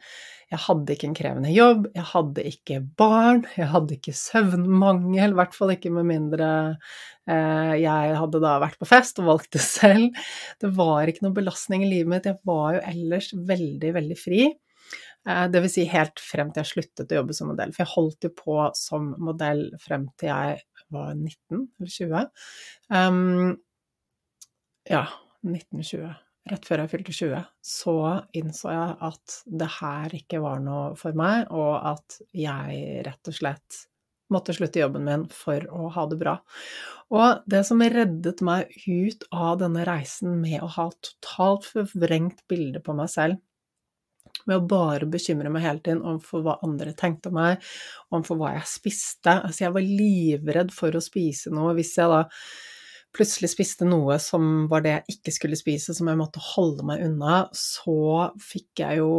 Jeg 0.49 0.61
hadde 0.63 0.93
ikke 0.95 1.07
en 1.09 1.17
krevende 1.17 1.51
jobb, 1.53 1.83
jeg 1.93 2.05
hadde 2.09 2.45
ikke 2.49 2.79
barn, 2.97 3.43
jeg 3.53 3.69
hadde 3.69 3.95
ikke 3.97 4.15
søvnmangel, 4.17 5.33
i 5.33 5.37
hvert 5.37 5.57
fall 5.57 5.73
ikke 5.75 5.91
med 5.93 6.07
mindre 6.09 6.47
eh, 7.29 7.75
jeg 7.83 8.15
hadde 8.17 8.41
da 8.41 8.55
vært 8.63 8.79
på 8.81 8.87
fest 8.89 9.21
og 9.21 9.29
valgt 9.29 9.51
det 9.57 9.61
selv. 9.67 10.17
Det 10.61 10.71
var 10.77 11.09
ikke 11.09 11.27
noe 11.27 11.37
belastning 11.37 11.85
i 11.85 11.91
livet 11.91 12.13
mitt, 12.13 12.29
jeg 12.29 12.41
var 12.49 12.79
jo 12.79 12.83
ellers 12.93 13.29
veldig, 13.51 13.93
veldig 13.99 14.17
fri. 14.17 14.47
Eh, 15.29 15.45
det 15.53 15.61
vil 15.65 15.73
si 15.73 15.85
helt 15.91 16.23
frem 16.23 16.53
til 16.53 16.63
jeg 16.63 16.71
sluttet 16.73 17.13
å 17.13 17.21
jobbe 17.21 17.37
som 17.37 17.51
modell, 17.51 17.75
for 17.75 17.85
jeg 17.85 17.93
holdt 17.93 18.29
jo 18.29 18.33
på 18.41 18.57
som 18.79 19.13
modell 19.21 19.67
frem 19.83 20.09
til 20.17 20.31
jeg 20.31 20.63
var 20.89 21.13
19 21.13 21.67
eller 21.77 21.93
20. 21.93 22.25
Um, 22.89 23.53
ja, 24.89 25.05
1920 25.45 26.28
rett 26.49 26.65
før 26.65 26.83
jeg 26.83 26.91
fylte 26.93 27.15
20, 27.15 27.43
så 27.65 27.95
innså 28.37 28.73
jeg 28.73 28.95
at 29.09 29.37
det 29.61 29.69
her 29.79 30.15
ikke 30.17 30.41
var 30.43 30.63
noe 30.63 30.93
for 30.99 31.17
meg, 31.17 31.47
og 31.53 31.77
at 31.93 32.19
jeg 32.35 33.05
rett 33.07 33.31
og 33.31 33.37
slett 33.37 33.83
måtte 34.29 34.53
slutte 34.53 34.81
jobben 34.81 35.05
min 35.07 35.25
for 35.33 35.65
å 35.73 35.89
ha 35.95 36.05
det 36.09 36.19
bra. 36.21 36.35
Og 37.09 37.45
det 37.49 37.63
som 37.65 37.81
reddet 37.81 38.43
meg 38.45 38.69
ut 38.85 39.25
av 39.33 39.57
denne 39.63 39.85
reisen 39.87 40.37
med 40.41 40.61
å 40.61 40.69
ha 40.75 40.89
totalt 41.01 41.65
forvrengt 41.71 42.43
bilde 42.51 42.81
på 42.85 42.93
meg 42.97 43.09
selv, 43.09 43.39
med 44.45 44.59
å 44.59 44.67
bare 44.69 45.07
bekymre 45.09 45.49
meg 45.51 45.65
hele 45.65 45.81
tiden 45.83 46.03
om 46.05 46.19
for 46.23 46.45
hva 46.45 46.59
andre 46.65 46.93
tenkte 46.97 47.31
om 47.31 47.39
meg, 47.39 47.63
om 48.13 48.23
for 48.25 48.39
hva 48.39 48.53
jeg 48.55 48.69
spiste 48.69 49.33
Altså, 49.33 49.65
jeg 49.65 49.75
var 49.75 49.85
livredd 49.85 50.73
for 50.73 50.95
å 50.95 51.03
spise 51.03 51.51
noe 51.53 51.73
hvis 51.77 51.95
jeg 51.97 52.11
da 52.11 52.21
plutselig 53.15 53.49
spiste 53.51 53.85
noe 53.87 54.19
som 54.21 54.67
var 54.69 54.83
det 54.85 54.91
jeg 54.91 55.15
ikke 55.15 55.33
skulle 55.33 55.57
spise, 55.57 55.93
som 55.97 56.07
jeg 56.11 56.19
måtte 56.19 56.41
holde 56.43 56.85
meg 56.85 57.01
unna, 57.07 57.39
så 57.55 58.29
fikk 58.43 58.83
jeg 58.83 58.99
jo 58.99 59.11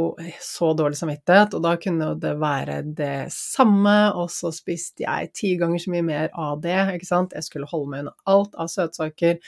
så 0.45 0.71
dårlig 0.79 0.99
samvittighet, 1.01 1.57
og 1.57 1.65
da 1.65 1.73
kunne 1.81 2.11
det 2.23 2.33
være 2.41 2.77
det 2.97 3.31
samme, 3.35 3.95
og 4.15 4.31
så 4.33 4.53
spiste 4.55 5.05
jeg 5.05 5.31
ti 5.37 5.53
ganger 5.61 5.83
så 5.83 5.95
mye 5.95 6.07
mer 6.07 6.29
av 6.39 6.63
det, 6.65 6.77
ikke 6.97 7.09
sant. 7.09 7.35
Jeg 7.37 7.47
skulle 7.47 7.71
holde 7.71 7.91
meg 7.93 8.05
unna 8.05 8.15
alt 8.31 8.55
av 8.61 8.71
søtsaker 8.71 9.41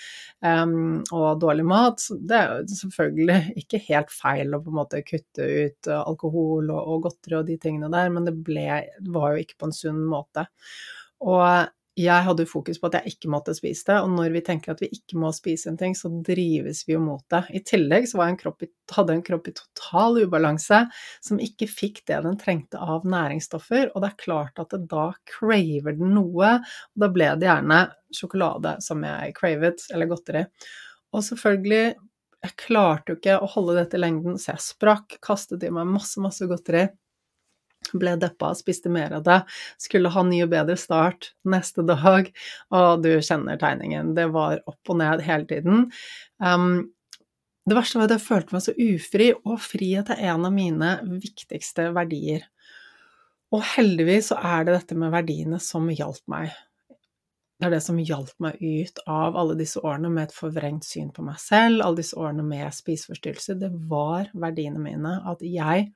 um, 0.45 1.03
og 1.15 1.29
dårlig 1.43 1.67
mat. 1.69 2.03
Så 2.03 2.19
det 2.19 2.39
er 2.39 2.51
jo 2.65 2.81
selvfølgelig 2.83 3.39
ikke 3.63 3.83
helt 3.89 4.11
feil 4.15 4.57
å 4.57 4.63
på 4.63 4.73
en 4.73 4.81
måte 4.81 5.05
kutte 5.07 5.47
ut 5.47 5.93
alkohol 5.95 6.73
og, 6.73 6.81
og 6.81 7.07
godteri 7.07 7.39
og 7.39 7.47
de 7.49 7.61
tingene 7.63 7.93
der, 7.93 8.11
men 8.13 8.27
det 8.27 8.35
ble, 8.43 8.67
var 9.15 9.37
jo 9.37 9.47
ikke 9.47 9.61
på 9.63 9.71
en 9.71 9.77
sunn 9.77 10.03
måte. 10.11 10.49
Og 11.23 11.71
jeg 11.99 12.25
hadde 12.25 12.47
fokus 12.49 12.79
på 12.81 12.89
at 12.89 12.95
jeg 12.99 13.13
ikke 13.13 13.31
måtte 13.33 13.53
spise 13.53 13.85
det, 13.91 13.97
og 14.01 14.13
når 14.15 14.33
vi 14.33 14.41
tenker 14.47 14.73
at 14.73 14.81
vi 14.81 14.89
ikke 14.97 15.19
må 15.21 15.29
spise 15.37 15.69
en 15.69 15.77
ting, 15.81 15.93
så 15.97 16.09
drives 16.25 16.87
vi 16.87 16.95
jo 16.95 17.03
mot 17.05 17.25
det. 17.33 17.43
I 17.53 17.61
tillegg 17.69 18.07
så 18.09 18.23
jeg 18.23 18.33
en 18.33 18.39
i, 18.65 18.69
hadde 18.95 19.13
jeg 19.13 19.21
en 19.21 19.25
kropp 19.27 19.51
i 19.51 19.55
total 19.59 20.21
ubalanse, 20.23 20.79
som 21.25 21.43
ikke 21.45 21.69
fikk 21.69 22.01
det 22.09 22.23
den 22.25 22.39
trengte 22.41 22.81
av 22.81 23.05
næringsstoffer, 23.05 23.91
og 23.93 24.01
det 24.01 24.09
er 24.09 24.23
klart 24.25 24.63
at 24.65 24.73
da 24.89 25.11
craver 25.35 25.99
den 25.99 26.17
noe, 26.17 26.55
og 26.63 27.05
da 27.05 27.11
ble 27.13 27.29
det 27.37 27.51
gjerne 27.51 27.83
sjokolade 28.13 28.79
som 28.85 29.05
jeg 29.05 29.37
cravet, 29.37 29.85
eller 29.93 30.09
godteri. 30.09 30.47
Og 31.13 31.27
selvfølgelig, 31.29 31.85
jeg 32.43 32.59
klarte 32.59 33.13
jo 33.13 33.21
ikke 33.21 33.37
å 33.37 33.53
holde 33.53 33.77
dette 33.83 34.01
i 34.01 34.03
lengden, 34.03 34.41
så 34.41 34.55
jeg 34.55 34.65
sprakk, 34.65 35.21
kastet 35.25 35.69
i 35.69 35.75
meg 35.75 35.93
masse, 35.93 36.17
masse 36.25 36.49
godteri 36.49 36.89
ble 37.93 38.15
deppa, 38.21 38.53
spiste 38.59 38.93
mer 38.93 39.15
av 39.19 39.27
det, 39.27 39.39
skulle 39.81 40.13
ha 40.13 40.25
ny 40.27 40.43
og 40.45 40.53
bedre 40.55 40.79
start 40.81 41.33
neste 41.49 41.85
dag, 41.89 42.31
og 42.75 43.05
du 43.05 43.13
kjenner 43.19 43.61
tegningen. 43.61 44.15
Det 44.19 44.29
var 44.35 44.63
opp 44.71 44.93
og 44.93 45.01
ned 45.03 45.25
hele 45.27 45.49
tiden. 45.51 45.87
Um, 46.43 46.91
det 47.69 47.79
verste 47.79 48.01
var 48.01 48.09
at 48.09 48.17
jeg 48.17 48.27
følte 48.27 48.57
meg 48.57 48.65
så 48.65 48.75
ufri, 48.75 49.29
og 49.47 49.61
frihet 49.63 50.11
er 50.11 50.27
en 50.33 50.49
av 50.49 50.55
mine 50.55 50.97
viktigste 51.23 51.93
verdier. 51.95 52.49
Og 53.53 53.63
heldigvis 53.75 54.33
så 54.33 54.41
er 54.41 54.67
det 54.67 54.77
dette 54.79 54.99
med 54.99 55.13
verdiene 55.13 55.61
som 55.63 55.91
hjalp 55.93 56.23
meg. 56.33 56.51
Det 57.63 57.69
er 57.69 57.75
det 57.77 57.85
som 57.85 57.99
hjalp 58.03 58.33
meg 58.43 58.59
ut 58.59 58.97
av 59.07 59.37
alle 59.39 59.55
disse 59.55 59.79
årene 59.79 60.09
med 60.11 60.25
et 60.25 60.35
forvrengt 60.35 60.83
syn 60.83 61.13
på 61.15 61.23
meg 61.23 61.37
selv, 61.39 61.85
alle 61.85 62.01
disse 62.01 62.17
årene 62.19 62.43
med 62.43 62.75
spiseforstyrrelser. 62.75 63.61
Det 63.61 63.71
var 63.87 64.33
verdiene 64.35 64.83
mine. 64.83 65.13
At 65.31 65.45
jeg 65.47 65.93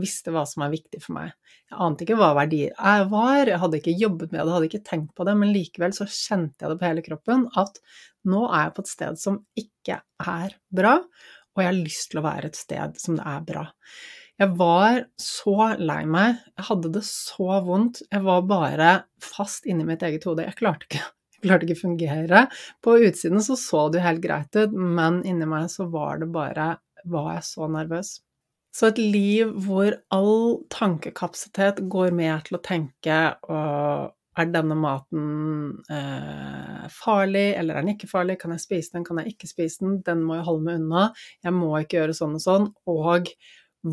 visste 0.00 0.32
hva 0.34 0.44
som 0.48 0.64
er 0.66 0.74
viktig 0.74 1.00
for 1.04 1.16
meg. 1.16 1.32
Jeg 1.70 1.78
ante 1.86 2.06
ikke 2.06 2.18
hva 2.20 2.32
verdier 2.38 2.74
jeg 2.74 3.06
var, 3.12 3.40
jeg 3.48 3.62
hadde 3.62 3.80
ikke 3.80 3.96
jobbet 4.00 4.34
med 4.34 4.42
det, 4.42 4.52
hadde 4.56 4.68
ikke 4.70 4.84
tenkt 4.90 5.14
på 5.16 5.26
det, 5.28 5.36
men 5.40 5.54
likevel 5.54 5.96
så 5.96 6.08
kjente 6.10 6.64
jeg 6.64 6.72
det 6.72 6.78
på 6.82 6.88
hele 6.88 7.06
kroppen 7.06 7.48
at 7.62 7.80
nå 8.26 8.44
er 8.50 8.66
jeg 8.66 8.76
på 8.76 8.84
et 8.84 8.92
sted 8.92 9.18
som 9.22 9.40
ikke 9.62 9.98
er 10.36 10.54
bra, 10.80 10.94
og 11.56 11.62
jeg 11.62 11.70
har 11.70 11.80
lyst 11.80 12.12
til 12.12 12.20
å 12.20 12.26
være 12.26 12.52
et 12.52 12.58
sted 12.58 13.00
som 13.00 13.18
det 13.18 13.26
er 13.32 13.42
bra. 13.48 13.66
Jeg 14.36 14.52
var 14.60 14.98
så 15.20 15.70
lei 15.80 16.02
meg, 16.12 16.40
jeg 16.58 16.68
hadde 16.68 16.92
det 16.92 17.04
så 17.08 17.60
vondt, 17.64 18.02
jeg 18.12 18.24
var 18.26 18.42
bare 18.50 18.90
fast 19.24 19.64
inni 19.70 19.86
mitt 19.88 20.04
eget 20.04 20.26
hode. 20.28 20.44
Jeg 20.44 20.58
klarte 20.58 20.88
ikke 20.90 21.00
jeg 21.36 21.44
klarte 21.44 21.66
ikke 21.66 21.76
å 21.76 21.82
fungere. 21.82 22.42
På 22.84 22.94
utsiden 22.96 23.42
så 23.44 23.58
så 23.60 23.86
det 23.92 24.00
jo 24.00 24.06
helt 24.06 24.22
greit 24.24 24.56
ut, 24.56 24.72
men 24.72 25.20
inni 25.28 25.48
meg 25.48 25.68
så 25.72 25.88
var 25.92 26.22
det 26.22 26.32
bare 26.32 26.76
Var 27.06 27.26
jeg 27.36 27.44
så 27.46 27.68
nervøs? 27.70 28.16
Så 28.76 28.90
et 28.90 28.98
liv 29.00 29.54
hvor 29.64 29.94
all 30.12 30.58
tankekapasitet 30.72 31.80
går 31.92 32.12
med 32.16 32.48
til 32.48 32.58
å 32.58 32.64
tenke 32.64 33.20
er 34.36 34.50
denne 34.52 34.76
maten 34.76 35.28
eh, 35.88 36.82
farlig, 36.92 37.46
eller 37.56 37.78
er 37.78 37.86
den 37.86 37.94
ikke 37.94 38.10
farlig, 38.10 38.36
kan 38.42 38.52
jeg 38.52 38.66
spise 38.66 38.98
den, 38.98 39.06
kan 39.06 39.22
jeg 39.22 39.32
ikke 39.32 39.48
spise 39.48 39.80
den, 39.80 40.00
den 40.04 40.24
må 40.26 40.36
jeg 40.36 40.48
holde 40.48 40.66
meg 40.66 40.82
unna, 40.82 41.04
jeg 41.46 41.56
må 41.56 41.70
ikke 41.78 42.02
gjøre 42.02 42.18
sånn 42.18 42.36
og 42.36 42.44
sånn, 42.44 42.68
og 42.92 43.30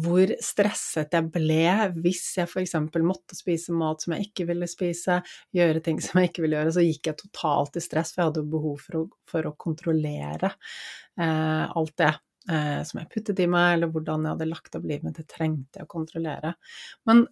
hvor 0.03 0.31
stresset 0.41 1.13
jeg 1.13 1.29
ble 1.31 1.63
hvis 2.01 2.25
jeg 2.39 2.49
f.eks. 2.49 2.75
måtte 3.05 3.37
spise 3.37 3.75
mat 3.77 4.03
som 4.03 4.15
jeg 4.15 4.27
ikke 4.31 4.47
ville 4.49 4.67
spise, 4.67 5.19
gjøre 5.55 5.83
ting 5.85 6.01
som 6.03 6.19
jeg 6.19 6.31
ikke 6.31 6.43
ville 6.43 6.59
gjøre, 6.59 6.75
så 6.75 6.83
gikk 6.83 7.11
jeg 7.11 7.19
totalt 7.21 7.79
i 7.79 7.85
stress, 7.85 8.11
for 8.11 8.23
jeg 8.23 8.31
hadde 8.31 8.43
jo 8.43 8.53
behov 8.57 8.83
for 8.83 8.99
å, 8.99 9.07
for 9.29 9.47
å 9.47 9.55
kontrollere 9.63 10.51
eh, 10.51 11.65
alt 11.71 11.95
det 12.01 12.11
eh, 12.49 12.81
som 12.87 13.01
jeg 13.01 13.11
puttet 13.13 13.43
i 13.43 13.47
meg, 13.49 13.77
eller 13.77 13.93
hvordan 13.93 14.25
jeg 14.25 14.37
hadde 14.37 14.49
lagt 14.49 14.75
opp 14.79 14.89
livet 14.89 15.07
mitt, 15.07 15.21
det 15.21 15.29
trengte 15.31 15.81
jeg 15.81 15.87
å 15.87 15.93
kontrollere. 15.93 16.55
Men 17.09 17.25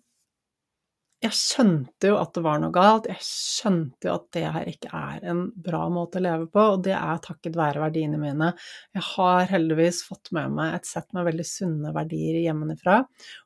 jeg 1.21 1.38
skjønte 1.38 2.10
jo 2.10 2.15
at 2.17 2.32
det 2.34 2.41
var 2.41 2.62
noe 2.62 2.74
galt, 2.74 3.06
jeg 3.06 3.21
skjønte 3.21 4.08
jo 4.08 4.13
at 4.15 4.24
det 4.34 4.41
her 4.56 4.69
ikke 4.71 4.89
er 4.97 5.28
en 5.30 5.43
bra 5.54 5.84
måte 5.93 6.17
å 6.17 6.24
leve 6.26 6.47
på, 6.50 6.63
og 6.74 6.82
det 6.88 6.95
er 6.97 7.21
takket 7.21 7.60
være 7.60 7.84
verdiene 7.84 8.17
mine. 8.17 8.47
Jeg 8.97 9.06
har 9.06 9.45
heldigvis 9.52 10.02
fått 10.08 10.32
med 10.34 10.56
meg 10.58 10.80
et 10.80 10.89
sett 10.89 11.06
med 11.13 11.28
veldig 11.30 11.45
sunne 11.45 11.93
verdier 11.93 12.39
hjemmefra, 12.41 13.04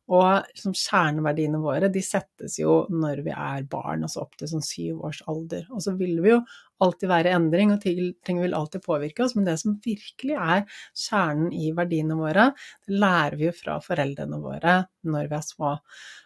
og 0.08 0.47
liksom 0.54 0.78
kjerneverdiene 0.86 1.60
våre 1.60 1.91
de 1.91 2.06
settes 2.06 2.56
jo 2.62 2.86
når 2.93 3.25
vi 3.28 3.36
er 3.36 3.67
barn, 3.67 4.08
altså 4.08 4.23
opp 4.23 4.39
til 4.39 4.54
sånn 4.54 4.63
syv 4.63 5.04
års 5.10 5.19
alder. 5.28 5.67
Og 5.75 5.84
så 5.84 5.97
vil 5.99 6.23
vi 6.23 6.32
jo 6.32 6.39
alltid 6.83 7.09
være 7.09 7.33
endring, 7.35 7.71
og 7.73 7.83
ting 7.83 8.39
vil 8.41 8.55
alltid 8.57 8.83
påvirke 8.83 9.25
oss, 9.25 9.35
men 9.38 9.47
det 9.47 9.55
som 9.61 9.77
virkelig 9.83 10.35
er 10.35 10.63
kjernen 10.91 11.53
i 11.55 11.71
verdiene 11.75 12.17
våre, 12.19 12.49
det 12.85 12.99
lærer 13.01 13.38
vi 13.39 13.47
jo 13.47 13.55
fra 13.55 13.77
foreldrene 13.83 14.41
våre 14.43 14.77
når 15.07 15.29
vi 15.31 15.38
er 15.38 15.45
små. 15.45 15.75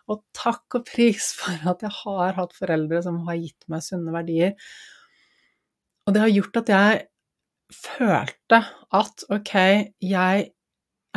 Og 0.10 0.24
takk 0.36 0.80
og 0.80 0.88
pris 0.90 1.32
for 1.38 1.70
at 1.74 1.86
jeg 1.86 1.96
har 2.02 2.38
hatt 2.40 2.56
foreldre 2.58 3.04
som 3.06 3.22
har 3.28 3.40
gitt 3.42 3.70
meg 3.72 3.86
sunne 3.86 4.14
verdier. 4.16 4.56
Og 6.08 6.16
det 6.16 6.24
har 6.24 6.34
gjort 6.34 6.64
at 6.64 6.74
jeg 6.74 7.04
følte 7.76 8.64
at 8.98 9.28
ok, 9.30 9.54
jeg 10.02 10.48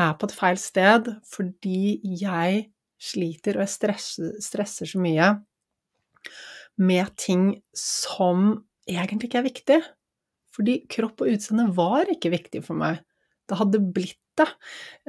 er 0.02 0.12
på 0.18 0.28
et 0.28 0.34
feil 0.36 0.58
sted 0.60 1.08
fordi 1.28 2.00
jeg 2.20 2.66
sliter 3.02 3.56
og 3.56 3.64
jeg 3.64 3.72
stresser, 3.72 4.34
stresser 4.44 4.88
så 4.88 5.00
mye 5.02 5.30
med 6.80 7.08
ting 7.20 7.48
som 7.76 8.62
egentlig 8.98 9.31
ikke 9.31 9.42
er 9.42 9.48
viktig. 9.48 9.81
Fordi 10.52 10.83
kropp 10.90 11.24
og 11.24 11.33
utseende 11.33 11.70
var 11.76 12.11
ikke 12.12 12.33
viktig 12.35 12.62
for 12.66 12.78
meg. 12.78 13.00
Det 13.48 13.59
hadde 13.59 13.83
blitt 13.94 14.20
det. 14.38 14.48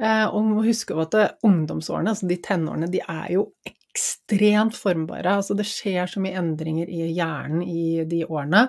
Eh, 0.00 0.26
og 0.26 0.50
må 0.50 0.64
huske 0.66 0.96
at 1.00 1.16
ungdomsårene, 1.46 2.12
altså 2.12 2.28
de 2.28 2.40
tenårene, 2.44 2.90
de 2.92 3.00
er 3.04 3.34
jo 3.36 3.48
ekstremt 3.94 4.76
formbare. 4.76 5.36
Altså 5.38 5.54
det 5.56 5.66
skjer 5.68 6.10
så 6.10 6.22
mye 6.22 6.36
endringer 6.40 6.90
i 6.90 7.06
hjernen 7.14 7.62
i 7.62 8.02
de 8.10 8.24
årene. 8.26 8.66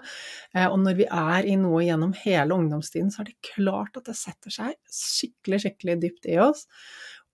Eh, 0.54 0.67
og 0.67 0.78
når 0.84 0.99
vi 0.99 1.08
er 1.10 1.49
i 1.49 1.58
noe 1.60 1.84
gjennom 1.86 2.13
hele 2.21 2.58
ungdomstiden, 2.58 3.12
så 3.12 3.23
er 3.23 3.32
det 3.32 3.54
klart 3.54 3.97
at 3.97 4.12
det 4.12 4.17
setter 4.19 4.54
seg 4.54 4.75
skikkelig, 4.91 5.63
skikkelig 5.65 5.97
dypt 6.04 6.30
i 6.32 6.39
oss. 6.43 6.67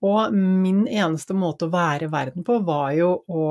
Og 0.02 0.34
min 0.34 0.88
eneste 0.90 1.36
måte 1.38 1.68
å 1.68 1.74
være 1.74 2.08
i 2.08 2.12
verden 2.12 2.46
på 2.46 2.56
var 2.66 2.94
jo 2.98 3.12
å 3.30 3.44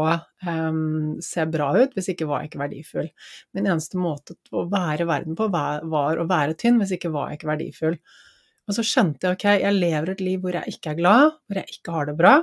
um, 0.47 1.13
se 1.23 1.45
bra 1.47 1.69
ut, 1.77 1.93
hvis 1.95 2.11
ikke 2.11 2.27
var 2.27 2.43
jeg 2.43 2.51
ikke 2.51 2.63
verdifull. 2.65 3.11
Min 3.55 3.69
eneste 3.71 4.01
måte 4.03 4.35
å 4.51 4.65
være 4.71 5.07
i 5.07 5.11
verden 5.11 5.39
på 5.39 5.47
var, 5.55 5.87
var 5.87 6.19
å 6.19 6.27
være 6.31 6.59
tynn, 6.59 6.81
hvis 6.83 6.97
ikke 6.99 7.13
var 7.15 7.31
jeg 7.31 7.41
ikke 7.41 7.53
verdifull. 7.53 8.01
Og 8.67 8.77
så 8.77 8.87
skjønte 8.87 9.29
jeg 9.29 9.39
ok, 9.39 9.47
jeg 9.63 9.79
lever 9.79 10.13
et 10.13 10.27
liv 10.27 10.43
hvor 10.43 10.59
jeg 10.59 10.75
ikke 10.75 10.93
er 10.93 10.99
glad, 10.99 11.39
hvor 11.47 11.63
jeg 11.63 11.79
ikke 11.79 11.95
har 11.95 12.11
det 12.11 12.19
bra. 12.19 12.35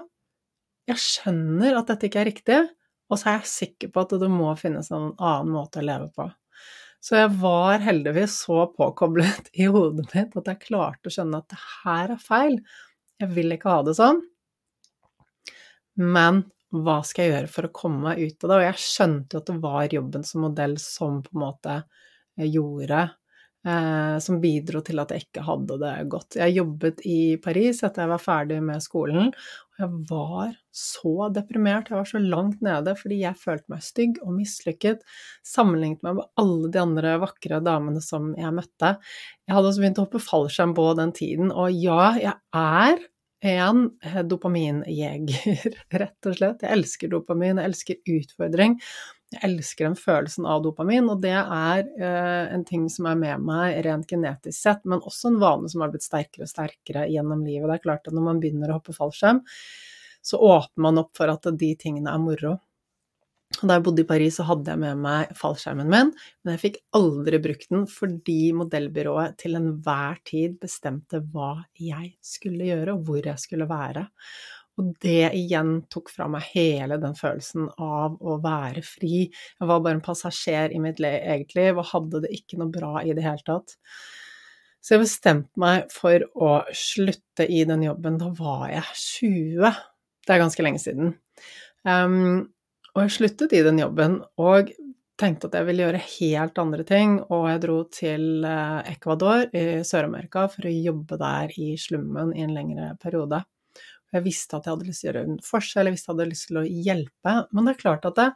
Jeg 0.88 1.04
skjønner 1.04 1.76
at 1.76 1.92
dette 1.92 2.08
ikke 2.08 2.24
er 2.24 2.30
riktig, 2.32 2.64
og 3.12 3.20
så 3.20 3.30
er 3.30 3.40
jeg 3.42 3.52
sikker 3.52 3.92
på 3.92 4.04
at 4.04 4.20
det 4.24 4.32
må 4.32 4.54
finnes 4.60 4.88
en 4.92 5.12
annen 5.14 5.52
måte 5.52 5.84
å 5.84 5.88
leve 5.88 6.08
på. 6.16 6.32
Så 7.04 7.16
jeg 7.20 7.36
var 7.40 7.84
heldigvis 7.84 8.40
så 8.48 8.66
påkoblet 8.72 9.52
i 9.62 9.68
hodet 9.72 10.08
mitt 10.14 10.36
at 10.40 10.52
jeg 10.54 10.64
klarte 10.70 11.12
å 11.12 11.14
skjønne 11.14 11.44
at 11.44 11.52
det 11.52 11.60
her 11.84 12.16
er 12.16 12.22
feil. 12.24 12.62
Jeg 13.22 13.34
vil 13.34 13.56
ikke 13.56 13.74
ha 13.74 13.84
det 13.86 13.96
sånn. 13.98 14.22
Men 15.98 16.44
hva 16.76 17.00
skal 17.08 17.26
jeg 17.26 17.34
gjøre 17.34 17.52
for 17.52 17.68
å 17.68 17.74
komme 17.74 18.04
meg 18.10 18.22
ut 18.22 18.44
av 18.44 18.52
det? 18.52 18.58
Og 18.58 18.66
jeg 18.68 18.84
skjønte 18.84 19.38
jo 19.38 19.42
at 19.42 19.50
det 19.50 19.58
var 19.64 19.96
jobben 19.98 20.26
som 20.28 20.44
modell 20.46 20.76
som 20.82 21.22
på 21.26 21.34
en 21.34 21.44
måte 21.46 21.78
gjorde 22.38 23.00
eh, 23.08 23.16
Som 24.24 24.38
bidro 24.40 24.80
til 24.86 25.02
at 25.02 25.10
jeg 25.12 25.26
ikke 25.26 25.42
hadde 25.44 25.76
det 25.82 25.94
godt. 26.08 26.38
Jeg 26.40 26.54
jobbet 26.56 27.02
i 27.10 27.36
Paris 27.44 27.82
etter 27.84 28.06
jeg 28.06 28.12
var 28.14 28.22
ferdig 28.24 28.60
med 28.64 28.84
skolen, 28.86 29.34
og 29.34 29.82
jeg 29.82 29.90
var 30.08 30.54
så 30.72 31.28
deprimert, 31.36 31.90
jeg 31.92 31.98
var 31.98 32.08
så 32.08 32.22
langt 32.22 32.62
nede 32.64 32.94
fordi 32.96 33.18
jeg 33.26 33.40
følte 33.42 33.74
meg 33.74 33.84
stygg 33.84 34.22
og 34.22 34.38
mislykket 34.38 35.04
sammenlignet 35.46 36.06
med 36.06 36.24
alle 36.40 36.72
de 36.72 36.82
andre 36.82 37.18
vakre 37.26 37.60
damene 37.66 38.02
som 38.06 38.32
jeg 38.38 38.56
møtte. 38.56 38.96
Jeg 39.50 39.58
hadde 39.58 39.74
også 39.74 39.84
begynt 39.84 40.00
å 40.00 40.08
hoppe 40.08 40.24
fallskjerm 40.24 40.78
på 40.78 40.88
den 41.02 41.14
tiden, 41.18 41.52
og 41.52 41.76
ja, 41.76 42.14
jeg 42.22 42.38
er 42.56 43.06
en 43.48 43.84
dopaminjeger, 44.26 45.76
rett 46.02 46.30
og 46.30 46.38
slett. 46.40 46.64
Jeg 46.66 46.74
elsker 46.74 47.12
dopamin, 47.12 47.60
jeg 47.62 47.70
elsker 47.70 48.16
utfordring. 48.18 48.80
Jeg 49.28 49.44
elsker 49.44 49.90
den 49.90 49.98
følelsen 50.00 50.46
av 50.48 50.62
dopamin, 50.64 51.10
og 51.12 51.20
det 51.24 51.34
er 51.36 51.82
eh, 51.84 52.54
en 52.56 52.64
ting 52.68 52.86
som 52.92 53.10
er 53.12 53.18
med 53.20 53.44
meg 53.44 53.82
rent 53.84 54.08
genetisk 54.08 54.56
sett, 54.56 54.86
men 54.88 55.04
også 55.04 55.34
en 55.34 55.42
vane 55.42 55.72
som 55.72 55.84
har 55.84 55.92
blitt 55.92 56.06
sterkere 56.06 56.48
og 56.48 56.52
sterkere 56.54 57.10
gjennom 57.12 57.44
livet. 57.44 57.68
Det 57.68 57.76
er 57.76 57.84
klart 57.84 58.08
at 58.08 58.16
når 58.16 58.24
man 58.30 58.40
begynner 58.44 58.72
å 58.72 58.78
hoppe 58.80 58.96
fallskjerm, 58.96 59.44
så 60.24 60.40
åpner 60.40 60.86
man 60.88 61.04
opp 61.04 61.12
for 61.20 61.32
at 61.34 61.52
de 61.60 61.74
tingene 61.80 62.14
er 62.14 62.24
moro. 62.24 62.56
Da 63.58 63.78
jeg 63.78 63.84
bodde 63.84 64.04
i 64.04 64.08
Paris, 64.08 64.36
så 64.38 64.46
hadde 64.48 64.74
jeg 64.74 64.80
med 64.80 65.00
meg 65.04 65.30
fallskjermen 65.40 65.88
min, 65.92 66.10
men 66.44 66.56
jeg 66.56 66.64
fikk 66.64 66.82
aldri 67.00 67.40
brukt 67.44 67.70
den 67.72 67.86
fordi 67.90 68.52
modellbyrået 68.56 69.38
til 69.40 69.56
enhver 69.60 70.20
tid 70.28 70.58
bestemte 70.62 71.22
hva 71.34 71.54
jeg 71.80 72.14
skulle 72.24 72.68
gjøre, 72.68 72.96
og 72.96 73.08
hvor 73.08 73.24
jeg 73.24 73.44
skulle 73.44 73.70
være. 73.70 74.04
Og 74.78 74.94
det 75.02 75.32
igjen 75.34 75.80
tok 75.90 76.12
fra 76.14 76.28
meg 76.30 76.46
hele 76.52 77.00
den 77.02 77.16
følelsen 77.18 77.66
av 77.82 78.20
å 78.22 78.38
være 78.44 78.84
fri. 78.86 79.26
Jeg 79.32 79.70
var 79.70 79.82
bare 79.82 79.98
en 79.98 80.06
passasjer 80.06 80.76
i 80.76 80.82
mitt 80.84 81.02
eget 81.02 81.56
liv 81.58 81.80
og 81.80 81.90
hadde 81.94 82.22
det 82.28 82.34
ikke 82.38 82.60
noe 82.62 82.74
bra 82.74 83.02
i 83.02 83.16
det 83.18 83.26
hele 83.26 83.42
tatt. 83.48 83.74
Så 84.82 84.96
jeg 84.96 85.04
bestemte 85.04 85.60
meg 85.60 85.90
for 85.92 86.24
å 86.38 86.52
slutte 86.78 87.48
i 87.50 87.64
den 87.68 87.88
jobben. 87.88 88.20
Da 88.22 88.30
var 88.38 88.70
jeg 88.72 88.86
20. 89.02 89.82
Det 90.28 90.36
er 90.36 90.44
ganske 90.44 90.64
lenge 90.64 90.84
siden. 90.84 91.16
Um, 91.88 92.46
og 92.94 93.04
jeg 93.04 93.16
sluttet 93.18 93.58
i 93.58 93.64
den 93.66 93.82
jobben 93.82 94.22
og 94.42 94.72
tenkte 95.18 95.50
at 95.50 95.58
jeg 95.58 95.68
ville 95.68 95.84
gjøre 95.88 96.06
helt 96.06 96.62
andre 96.62 96.86
ting. 96.88 97.18
Og 97.34 97.50
jeg 97.50 97.62
dro 97.66 97.78
til 97.94 98.46
eh, 98.46 98.94
Ecuador 98.94 99.46
i 99.50 99.82
Sør-Amerika 99.88 100.46
for 100.54 100.70
å 100.70 100.74
jobbe 100.74 101.18
der 101.22 101.54
i 101.58 101.72
slummen 101.82 102.34
i 102.38 102.46
en 102.46 102.54
lengre 102.56 102.92
periode. 103.02 103.42
Jeg 104.18 104.26
visste 104.26 104.58
at 104.58 104.68
jeg 104.68 104.76
hadde 104.76 104.90
lyst 104.90 105.04
til 105.04 105.10
å 105.10 105.12
gjøre 105.12 105.26
en 105.28 105.40
forskjell, 105.46 105.90
jeg 105.90 105.96
visste 105.96 106.08
at 106.08 106.14
jeg 106.14 106.18
hadde 106.18 106.32
lyst 106.34 106.50
til 106.50 106.60
å 106.62 106.68
hjelpe. 106.88 107.36
Men 107.52 107.68
det 107.68 107.74
er 107.74 107.82
klart 107.84 108.08
at 108.10 108.20
det, 108.20 108.28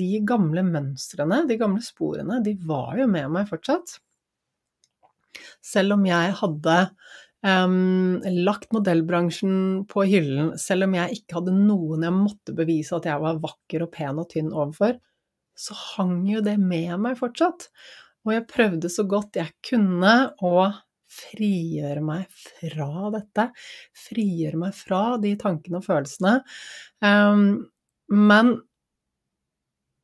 de 0.00 0.10
gamle 0.26 0.64
mønstrene, 0.66 1.44
de 1.46 1.58
gamle 1.60 1.84
sporene, 1.84 2.40
de 2.42 2.56
var 2.66 2.96
jo 2.98 3.06
med 3.10 3.30
meg 3.34 3.50
fortsatt. 3.50 3.98
Selv 5.64 5.96
om 5.96 6.06
jeg 6.08 6.32
hadde 6.40 6.76
um, 7.46 8.16
lagt 8.46 8.72
modellbransjen 8.74 9.84
på 9.90 10.06
hyllen, 10.08 10.54
selv 10.60 10.88
om 10.88 10.96
jeg 10.96 11.20
ikke 11.20 11.40
hadde 11.40 11.54
noen 11.58 12.06
jeg 12.06 12.16
måtte 12.16 12.56
bevise 12.56 12.96
at 12.96 13.06
jeg 13.10 13.22
var 13.22 13.42
vakker 13.42 13.84
og 13.86 13.92
pen 13.94 14.22
og 14.22 14.30
tynn 14.32 14.50
overfor, 14.54 14.96
så 15.56 15.76
hang 15.96 16.18
jo 16.28 16.42
det 16.44 16.58
med 16.60 16.96
meg 17.02 17.16
fortsatt. 17.20 17.70
Og 18.26 18.34
jeg 18.34 18.48
prøvde 18.50 18.90
så 18.92 19.06
godt 19.08 19.38
jeg 19.38 19.54
kunne 19.64 20.16
å 20.44 20.66
frigjøre 21.16 22.02
meg 22.04 22.30
fra 22.30 23.10
dette. 23.14 23.48
Frigjøre 24.06 24.60
meg 24.60 24.76
fra 24.76 25.02
de 25.22 25.34
tankene 25.40 25.80
og 25.80 25.86
følelsene. 25.86 26.38
Um, 27.04 27.66
men 28.12 28.56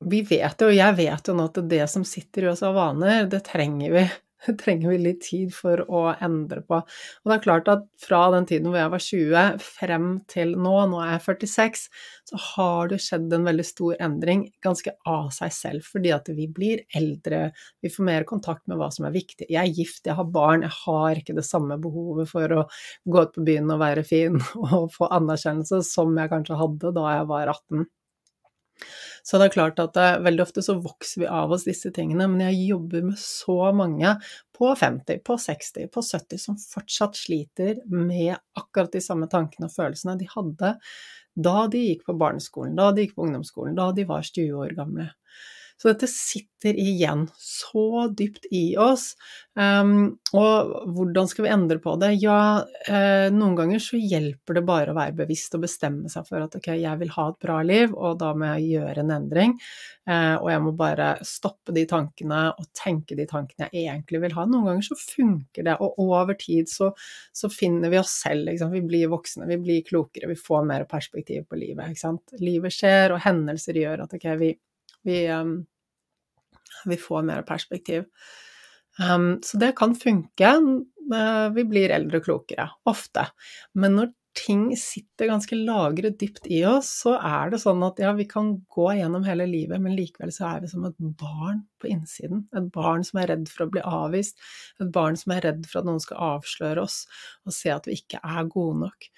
vi 0.03 0.23
vet 0.27 0.63
jo, 0.65 0.73
jeg 0.75 0.99
vet 0.99 1.29
jo 1.29 1.37
nå 1.39 1.47
at 1.51 1.63
det 1.71 1.85
som 1.91 2.05
sitter 2.07 2.47
i 2.47 2.53
oss 2.53 2.65
av 2.67 2.75
vaner, 2.75 3.29
det 3.31 3.45
trenger 3.47 3.95
vi 3.95 4.07
trenger 4.63 4.93
vi 4.93 4.99
litt 5.01 5.23
tid 5.27 5.53
for 5.55 5.83
å 5.87 6.03
endre 6.23 6.63
på. 6.67 6.81
Og 6.83 7.31
det 7.31 7.37
er 7.37 7.45
klart 7.45 7.71
at 7.73 7.85
fra 8.01 8.25
den 8.35 8.47
tiden 8.49 8.71
hvor 8.71 8.81
jeg 8.81 8.93
var 8.95 9.05
20 9.07 9.63
frem 9.65 10.09
til 10.31 10.55
nå, 10.59 10.75
nå 10.91 11.01
er 11.03 11.15
jeg 11.15 11.25
46, 11.29 11.85
så 12.33 12.43
har 12.47 12.93
det 12.93 13.01
skjedd 13.05 13.33
en 13.37 13.49
veldig 13.49 13.67
stor 13.67 13.97
endring 14.03 14.47
ganske 14.65 14.95
av 15.09 15.31
seg 15.35 15.55
selv, 15.57 15.87
fordi 15.87 16.13
at 16.15 16.31
vi 16.35 16.49
blir 16.51 16.85
eldre, 16.99 17.45
vi 17.83 17.93
får 17.93 18.09
mer 18.09 18.29
kontakt 18.29 18.67
med 18.71 18.81
hva 18.81 18.91
som 18.95 19.09
er 19.09 19.17
viktig. 19.17 19.49
Jeg 19.49 19.63
er 19.63 19.81
gift, 19.81 20.05
jeg 20.07 20.19
har 20.19 20.31
barn, 20.35 20.67
jeg 20.67 20.77
har 20.83 21.23
ikke 21.23 21.37
det 21.39 21.47
samme 21.47 21.79
behovet 21.83 22.31
for 22.31 22.59
å 22.59 22.67
gå 23.05 23.27
ut 23.27 23.35
på 23.37 23.47
byen 23.47 23.73
og 23.75 23.83
være 23.83 24.07
fin 24.07 24.39
og 24.67 24.93
få 24.95 25.11
anerkjennelse 25.13 25.83
som 25.87 26.15
jeg 26.19 26.33
kanskje 26.33 26.61
hadde 26.61 26.95
da 26.97 27.09
jeg 27.17 27.29
var 27.33 27.57
18. 27.57 27.91
Så 29.23 29.39
det 29.39 29.49
er 29.49 29.55
klart 29.55 29.81
at 29.83 29.97
eh, 30.01 30.19
veldig 30.25 30.43
ofte 30.43 30.65
så 30.67 30.75
vokser 30.83 31.23
vi 31.23 31.31
av 31.31 31.53
oss 31.55 31.67
disse 31.69 31.93
tingene, 31.95 32.27
men 32.31 32.43
jeg 32.49 32.73
jobber 32.73 33.07
med 33.07 33.21
så 33.23 33.59
mange 33.77 34.17
på 34.57 34.73
50, 34.79 35.23
på 35.27 35.39
60, 35.39 35.89
på 35.95 36.03
70 36.03 36.43
som 36.43 36.59
fortsatt 36.59 37.19
sliter 37.19 37.81
med 37.87 38.35
akkurat 38.59 38.93
de 38.95 39.03
samme 39.05 39.31
tankene 39.31 39.71
og 39.71 39.77
følelsene 39.77 40.19
de 40.19 40.31
hadde 40.35 40.75
da 41.33 41.67
de 41.73 41.81
gikk 41.87 42.05
på 42.09 42.17
barneskolen, 42.21 42.75
da 42.77 42.91
de 42.93 43.07
gikk 43.07 43.15
på 43.17 43.27
ungdomsskolen, 43.27 43.77
da 43.79 43.89
de 43.97 44.05
var 44.09 44.27
20 44.27 44.59
år 44.67 44.75
gamle. 44.77 45.09
Så 45.83 45.91
dette 45.91 46.07
sitter 46.07 46.77
igjen 46.79 47.25
så 47.43 48.05
dypt 48.15 48.45
i 48.55 48.77
oss. 48.79 49.17
Um, 49.59 50.13
og 50.31 50.69
hvordan 50.95 51.27
skal 51.27 51.43
vi 51.43 51.51
endre 51.51 51.81
på 51.83 51.97
det? 51.99 52.13
Ja, 52.23 52.63
uh, 52.63 53.27
noen 53.35 53.57
ganger 53.59 53.83
så 53.83 53.99
hjelper 53.99 54.61
det 54.61 54.63
bare 54.69 54.93
å 54.93 54.95
være 54.95 55.17
bevisst 55.25 55.57
og 55.59 55.65
bestemme 55.65 56.13
seg 56.13 56.29
for 56.29 56.45
at 56.45 56.55
ok, 56.55 56.69
jeg 56.79 57.01
vil 57.01 57.11
ha 57.17 57.25
et 57.33 57.41
bra 57.43 57.57
liv, 57.67 57.97
og 57.99 58.21
da 58.21 58.31
må 58.31 58.53
jeg 58.53 58.77
gjøre 58.77 59.03
en 59.03 59.11
endring. 59.17 59.57
Uh, 60.07 60.37
og 60.37 60.53
jeg 60.53 60.63
må 60.69 60.75
bare 60.79 61.09
stoppe 61.27 61.75
de 61.75 61.85
tankene 61.91 62.45
og 62.53 62.71
tenke 62.79 63.19
de 63.19 63.27
tankene 63.27 63.67
jeg 63.75 63.91
egentlig 63.91 64.23
vil 64.23 64.39
ha. 64.39 64.47
Noen 64.47 64.71
ganger 64.71 64.87
så 64.87 65.01
funker 65.03 65.67
det, 65.67 65.77
og 65.83 65.99
over 65.99 66.39
tid 66.39 66.71
så, 66.71 66.93
så 67.35 67.51
finner 67.51 67.91
vi 67.91 67.99
oss 67.99 68.15
selv. 68.23 68.55
Vi 68.71 68.85
blir 68.87 69.11
voksne, 69.11 69.51
vi 69.51 69.59
blir 69.67 69.83
klokere, 69.91 70.31
vi 70.31 70.39
får 70.39 70.63
mer 70.71 70.87
perspektiv 70.87 71.51
på 71.51 71.59
livet. 71.59 72.07
Livet 72.39 72.79
skjer, 72.79 73.19
og 73.19 73.27
hendelser 73.27 73.83
gjør 73.83 74.07
at 74.07 74.15
ok, 74.15 74.31
vi, 74.39 74.55
vi 75.11 75.21
um, 75.35 75.59
vi 76.89 76.99
får 77.01 77.27
mer 77.29 77.45
perspektiv. 77.49 78.09
Um, 79.01 79.39
så 79.43 79.61
det 79.61 79.75
kan 79.79 79.95
funke. 79.97 80.57
Uh, 81.13 81.49
vi 81.57 81.65
blir 81.69 81.95
eldre 81.95 82.21
og 82.21 82.27
klokere, 82.29 82.69
ofte. 82.89 83.29
Men 83.79 83.97
når 83.99 84.13
ting 84.37 84.71
sitter 84.81 85.29
ganske 85.29 85.57
lagret 85.57 86.17
dypt 86.21 86.47
i 86.51 86.63
oss, 86.65 86.89
så 87.03 87.15
er 87.19 87.53
det 87.53 87.61
sånn 87.63 87.83
at 87.85 88.01
ja, 88.01 88.13
vi 88.17 88.25
kan 88.29 88.55
gå 88.73 88.87
gjennom 88.97 89.27
hele 89.27 89.47
livet, 89.49 89.81
men 89.83 89.97
likevel 89.97 90.33
så 90.33 90.47
er 90.55 90.63
vi 90.63 90.71
som 90.73 90.87
et 90.89 90.97
barn 91.21 91.63
på 91.83 91.91
innsiden. 91.93 92.47
Et 92.57 92.71
barn 92.73 93.05
som 93.05 93.21
er 93.21 93.33
redd 93.35 93.51
for 93.53 93.67
å 93.67 93.73
bli 93.75 93.85
avvist. 93.85 94.41
Et 94.81 94.89
barn 94.93 95.19
som 95.21 95.37
er 95.37 95.45
redd 95.49 95.69
for 95.69 95.83
at 95.83 95.89
noen 95.89 96.01
skal 96.03 96.39
avsløre 96.39 96.87
oss 96.87 97.03
og 97.45 97.57
se 97.57 97.75
at 97.75 97.89
vi 97.89 97.99
ikke 98.01 98.23
er 98.23 98.49
gode 98.53 98.81
nok. 98.87 99.11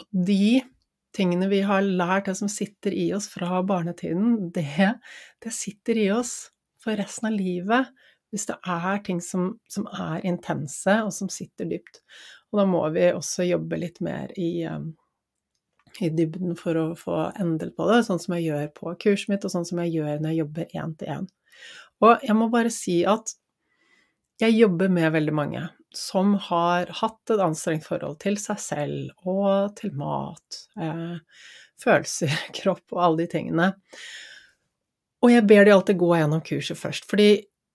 Og 0.00 0.22
de 0.30 0.62
tingene 1.12 1.50
vi 1.50 1.60
har 1.66 1.82
lært, 1.84 2.30
det 2.30 2.38
som 2.38 2.50
sitter 2.50 2.94
i 2.96 3.10
oss 3.16 3.28
fra 3.32 3.60
barnetiden, 3.66 4.52
det, 4.54 4.94
det 5.42 5.54
sitter 5.54 5.98
i 6.06 6.08
oss 6.14 6.51
for 6.82 6.98
resten 6.98 7.30
av 7.30 7.36
livet 7.36 7.92
hvis 8.32 8.48
det 8.48 8.56
er 8.64 9.02
ting 9.04 9.20
som, 9.20 9.50
som, 9.68 9.84
er 9.92 10.24
intense, 10.24 10.94
og 11.04 11.12
som 11.12 11.28
sitter 11.28 11.68
dypt. 11.68 12.00
Og 12.50 12.62
da 12.62 12.64
må 12.68 12.80
vi 12.94 13.10
også 13.12 13.44
jobbe 13.44 13.76
litt 13.76 14.00
mer 14.04 14.32
i, 14.40 14.64
um, 14.64 14.94
i 16.00 16.08
dybden 16.08 16.56
for 16.56 16.80
å 16.80 16.86
få 16.96 17.18
endret 17.42 17.76
på 17.76 17.90
det, 17.90 18.00
sånn 18.06 18.22
som 18.22 18.38
jeg 18.38 18.46
gjør 18.48 18.72
på 18.78 18.94
kurset 19.04 19.34
mitt, 19.34 19.44
og 19.44 19.52
sånn 19.52 19.68
som 19.68 19.82
jeg 19.84 19.98
gjør 19.98 20.16
når 20.16 20.32
jeg 20.32 20.40
jobber 20.40 20.76
én 20.80 20.96
til 20.96 21.12
én. 21.18 21.28
Og 22.02 22.24
jeg 22.24 22.38
må 22.38 22.48
bare 22.52 22.72
si 22.72 23.02
at 23.04 23.36
jeg 24.40 24.56
jobber 24.56 24.88
med 24.90 25.12
veldig 25.14 25.36
mange 25.36 25.66
som 25.94 26.34
har 26.48 26.88
hatt 27.02 27.30
et 27.30 27.40
anstrengt 27.44 27.84
forhold 27.84 28.16
til 28.24 28.38
seg 28.40 28.60
selv 28.64 29.28
og 29.28 29.74
til 29.76 29.92
mat, 30.00 30.62
eh, 30.80 31.18
følelser, 31.82 32.32
kropp 32.58 32.96
og 32.96 33.04
alle 33.04 33.22
de 33.22 33.32
tingene. 33.36 33.72
Og 35.22 35.30
jeg 35.30 35.46
ber 35.46 35.66
de 35.66 35.74
alltid 35.74 36.00
gå 36.00 36.10
gjennom 36.18 36.42
kurset 36.44 36.78
først, 36.78 37.06
fordi 37.10 37.30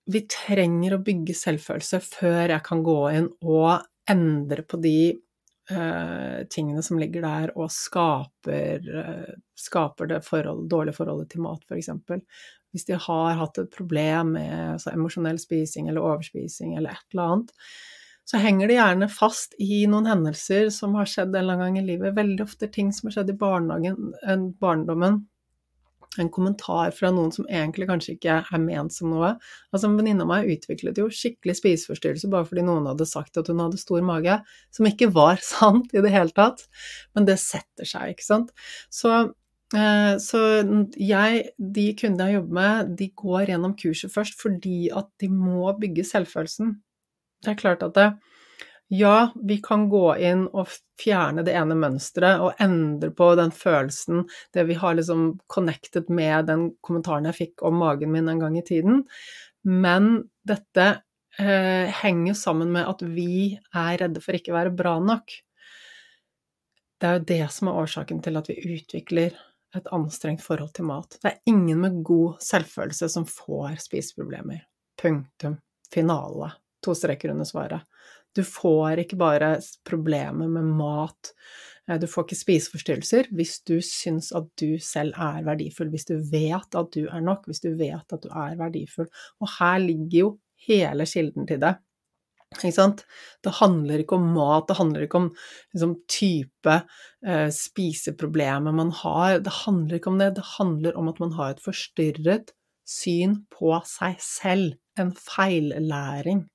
vi 0.08 0.24
trenger 0.30 0.96
å 0.96 1.02
bygge 1.04 1.36
selvfølelse 1.36 2.00
før 2.04 2.54
jeg 2.54 2.64
kan 2.64 2.84
gå 2.84 2.98
inn 3.16 3.28
og 3.44 3.84
endre 4.08 4.64
på 4.64 4.80
de 4.80 5.00
uh, 5.72 6.44
tingene 6.52 6.84
som 6.84 7.00
ligger 7.00 7.24
der 7.24 7.52
og 7.56 7.72
skaper, 7.72 8.88
uh, 8.88 9.34
skaper 9.56 10.08
det 10.12 10.22
forhold, 10.24 10.64
dårlige 10.70 10.96
forholdet 10.96 11.32
til 11.34 11.44
mat, 11.44 11.60
f.eks. 11.68 11.92
Hvis 12.72 12.88
de 12.88 12.96
har 13.00 13.36
hatt 13.40 13.60
et 13.60 13.70
problem 13.72 14.34
med 14.36 14.56
altså, 14.74 14.92
emosjonell 14.92 15.40
spising 15.40 15.88
eller 15.88 16.04
overspising 16.04 16.76
eller 16.76 16.96
et 16.96 17.14
eller 17.14 17.32
annet, 17.32 17.54
så 18.28 18.40
henger 18.42 18.68
det 18.68 18.76
gjerne 18.76 19.08
fast 19.08 19.54
i 19.64 19.86
noen 19.88 20.08
hendelser 20.08 20.68
som 20.72 20.96
har 20.98 21.08
skjedd 21.08 21.32
en 21.32 21.38
eller 21.40 21.56
annen 21.56 21.78
gang 21.78 21.78
i 21.80 21.86
livet. 21.94 22.16
Veldig 22.16 22.44
ofte 22.44 22.68
ting 22.68 22.90
som 22.92 23.08
har 23.08 23.16
skjedd 23.16 23.32
i 23.32 23.38
barndommen, 23.40 25.22
en 26.22 26.30
kommentar 26.32 26.92
fra 26.96 27.10
noen 27.14 27.32
som 27.34 27.46
egentlig 27.46 27.88
kanskje 27.88 28.14
ikke 28.16 28.38
er 28.40 28.62
ment 28.62 28.94
som 28.94 29.10
noe. 29.12 29.34
Altså, 29.72 29.88
En 29.88 29.96
venninne 29.98 30.24
av 30.24 30.30
meg 30.30 30.50
utviklet 30.54 31.00
jo 31.00 31.08
skikkelig 31.12 31.58
spiseforstyrrelse 31.60 32.30
bare 32.32 32.48
fordi 32.48 32.64
noen 32.66 32.88
hadde 32.90 33.08
sagt 33.08 33.40
at 33.40 33.50
hun 33.50 33.62
hadde 33.62 33.80
stor 33.80 34.04
mage, 34.06 34.38
som 34.74 34.88
ikke 34.88 35.10
var 35.14 35.42
sant 35.54 35.92
i 35.94 36.04
det 36.04 36.14
hele 36.14 36.34
tatt. 36.34 36.66
Men 37.16 37.28
det 37.28 37.38
setter 37.42 37.88
seg, 37.88 38.14
ikke 38.14 38.26
sant. 38.26 38.52
Så, 38.94 39.14
eh, 39.76 40.14
så 40.22 40.42
jeg, 40.96 41.44
de 41.58 41.86
kundene 41.98 42.30
jeg 42.30 42.40
jobber 42.40 42.60
med, 42.62 42.96
de 42.98 43.12
går 43.24 43.52
gjennom 43.52 43.76
kurset 43.78 44.14
først 44.14 44.38
fordi 44.40 44.88
at 44.94 45.10
de 45.22 45.30
må 45.32 45.70
bygge 45.80 46.06
selvfølelsen. 46.08 46.76
Det 47.44 47.54
er 47.54 47.60
klart 47.60 47.84
at 47.86 47.94
det, 47.94 48.10
ja, 48.88 49.32
vi 49.42 49.58
kan 49.64 49.88
gå 49.88 50.16
inn 50.16 50.46
og 50.48 50.70
fjerne 51.00 51.44
det 51.44 51.52
ene 51.56 51.76
mønsteret 51.76 52.40
og 52.40 52.60
endre 52.62 53.10
på 53.12 53.34
den 53.36 53.52
følelsen, 53.52 54.22
det 54.56 54.64
vi 54.70 54.78
har 54.80 54.96
liksom 54.96 55.34
connected 55.46 56.08
med 56.08 56.48
den 56.48 56.70
kommentaren 56.84 57.28
jeg 57.28 57.36
fikk 57.36 57.66
om 57.68 57.76
magen 57.82 58.14
min 58.14 58.30
en 58.32 58.40
gang 58.40 58.56
i 58.56 58.64
tiden, 58.64 59.02
men 59.68 60.08
dette 60.48 60.86
eh, 61.38 61.92
henger 62.00 62.38
sammen 62.38 62.72
med 62.72 62.88
at 62.88 63.04
vi 63.04 63.58
er 63.76 64.00
redde 64.00 64.24
for 64.24 64.38
ikke 64.38 64.54
å 64.54 64.58
være 64.58 64.72
bra 64.78 64.96
nok. 65.04 65.36
Det 66.98 67.06
er 67.06 67.20
jo 67.20 67.28
det 67.28 67.44
som 67.54 67.68
er 67.68 67.82
årsaken 67.84 68.24
til 68.24 68.40
at 68.40 68.48
vi 68.50 68.56
utvikler 68.72 69.36
et 69.76 69.92
anstrengt 69.92 70.42
forhold 70.42 70.72
til 70.74 70.88
mat. 70.88 71.18
Det 71.20 71.28
er 71.28 71.52
ingen 71.52 71.84
med 71.84 72.00
god 72.06 72.40
selvfølelse 72.42 73.10
som 73.12 73.28
får 73.28 73.76
spiseproblemer. 73.84 74.64
Punktum. 74.98 75.60
Finale. 75.92 76.54
To 76.84 76.94
streker 76.96 77.34
under 77.34 77.46
svaret. 77.46 77.84
Du 78.36 78.44
får 78.46 79.04
ikke 79.04 79.18
bare 79.20 79.54
problemer 79.88 80.50
med 80.52 80.68
mat, 80.78 81.32
eh, 81.88 81.98
du 82.00 82.06
får 82.10 82.26
ikke 82.26 82.40
spiseforstyrrelser 82.42 83.30
hvis 83.34 83.58
du 83.68 83.78
syns 83.84 84.30
at 84.36 84.48
du 84.60 84.78
selv 84.82 85.16
er 85.16 85.44
verdifull, 85.46 85.90
hvis 85.94 86.08
du 86.10 86.16
vet 86.30 86.78
at 86.78 86.92
du 86.94 87.06
er 87.06 87.24
nok, 87.24 87.48
hvis 87.48 87.64
du 87.64 87.72
vet 87.78 88.14
at 88.14 88.24
du 88.24 88.30
er 88.30 88.58
verdifull. 88.60 89.08
Og 89.40 89.52
her 89.58 89.78
ligger 89.82 90.18
jo 90.18 90.32
hele 90.68 91.06
kilden 91.08 91.46
til 91.48 91.62
det. 91.62 91.76
Det 92.48 93.52
handler 93.58 94.00
ikke 94.00 94.16
om 94.16 94.30
mat, 94.32 94.68
det 94.68 94.76
handler 94.78 95.04
ikke 95.04 95.20
om 95.20 95.26
liksom, 95.74 95.94
type 96.08 96.76
eh, 97.26 97.48
spiseproblemer 97.52 98.72
man 98.72 98.90
har. 99.02 99.40
Det 99.44 99.52
handler 99.64 99.98
ikke 99.98 100.10
om 100.10 100.18
det, 100.18 100.30
det 100.38 100.46
handler 100.56 100.96
om 100.96 101.08
at 101.12 101.20
man 101.20 101.32
har 101.36 101.52
et 101.52 101.60
forstyrret 101.64 102.54
syn 102.88 103.42
på 103.52 103.76
seg 103.84 104.16
selv. 104.24 104.78
En 104.98 105.12
feillæring. 105.14 106.48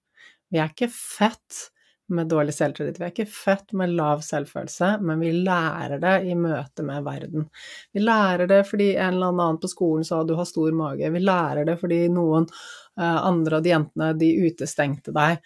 Vi 0.53 0.59
er 0.61 0.69
ikke 0.69 0.91
født 0.93 1.69
med 2.13 2.27
dårlig 2.29 2.53
selvtillit. 2.53 2.99
Vi 2.99 3.05
er 3.07 3.13
ikke 3.13 3.31
født 3.31 3.71
med 3.79 3.93
lav 3.97 4.21
selvfølelse, 4.25 4.89
men 5.01 5.21
vi 5.23 5.31
lærer 5.45 6.01
det 6.03 6.13
i 6.29 6.35
møte 6.37 6.85
med 6.85 7.05
verden. 7.05 7.47
Vi 7.95 8.03
lærer 8.03 8.45
det 8.51 8.59
fordi 8.69 8.91
en 8.93 9.15
eller 9.15 9.31
annen 9.31 9.59
på 9.63 9.71
skolen 9.71 10.05
sa 10.05 10.21
du 10.27 10.35
har 10.37 10.45
stor 10.45 10.75
mage. 10.77 11.09
Vi 11.15 11.21
lærer 11.23 11.65
det 11.69 11.77
fordi 11.81 12.03
noen 12.13 12.45
uh, 12.45 13.19
andre 13.23 13.57
av 13.57 13.65
de 13.65 13.73
jentene, 13.73 14.11
de 14.19 14.29
utestengte 14.43 15.15
deg. 15.15 15.39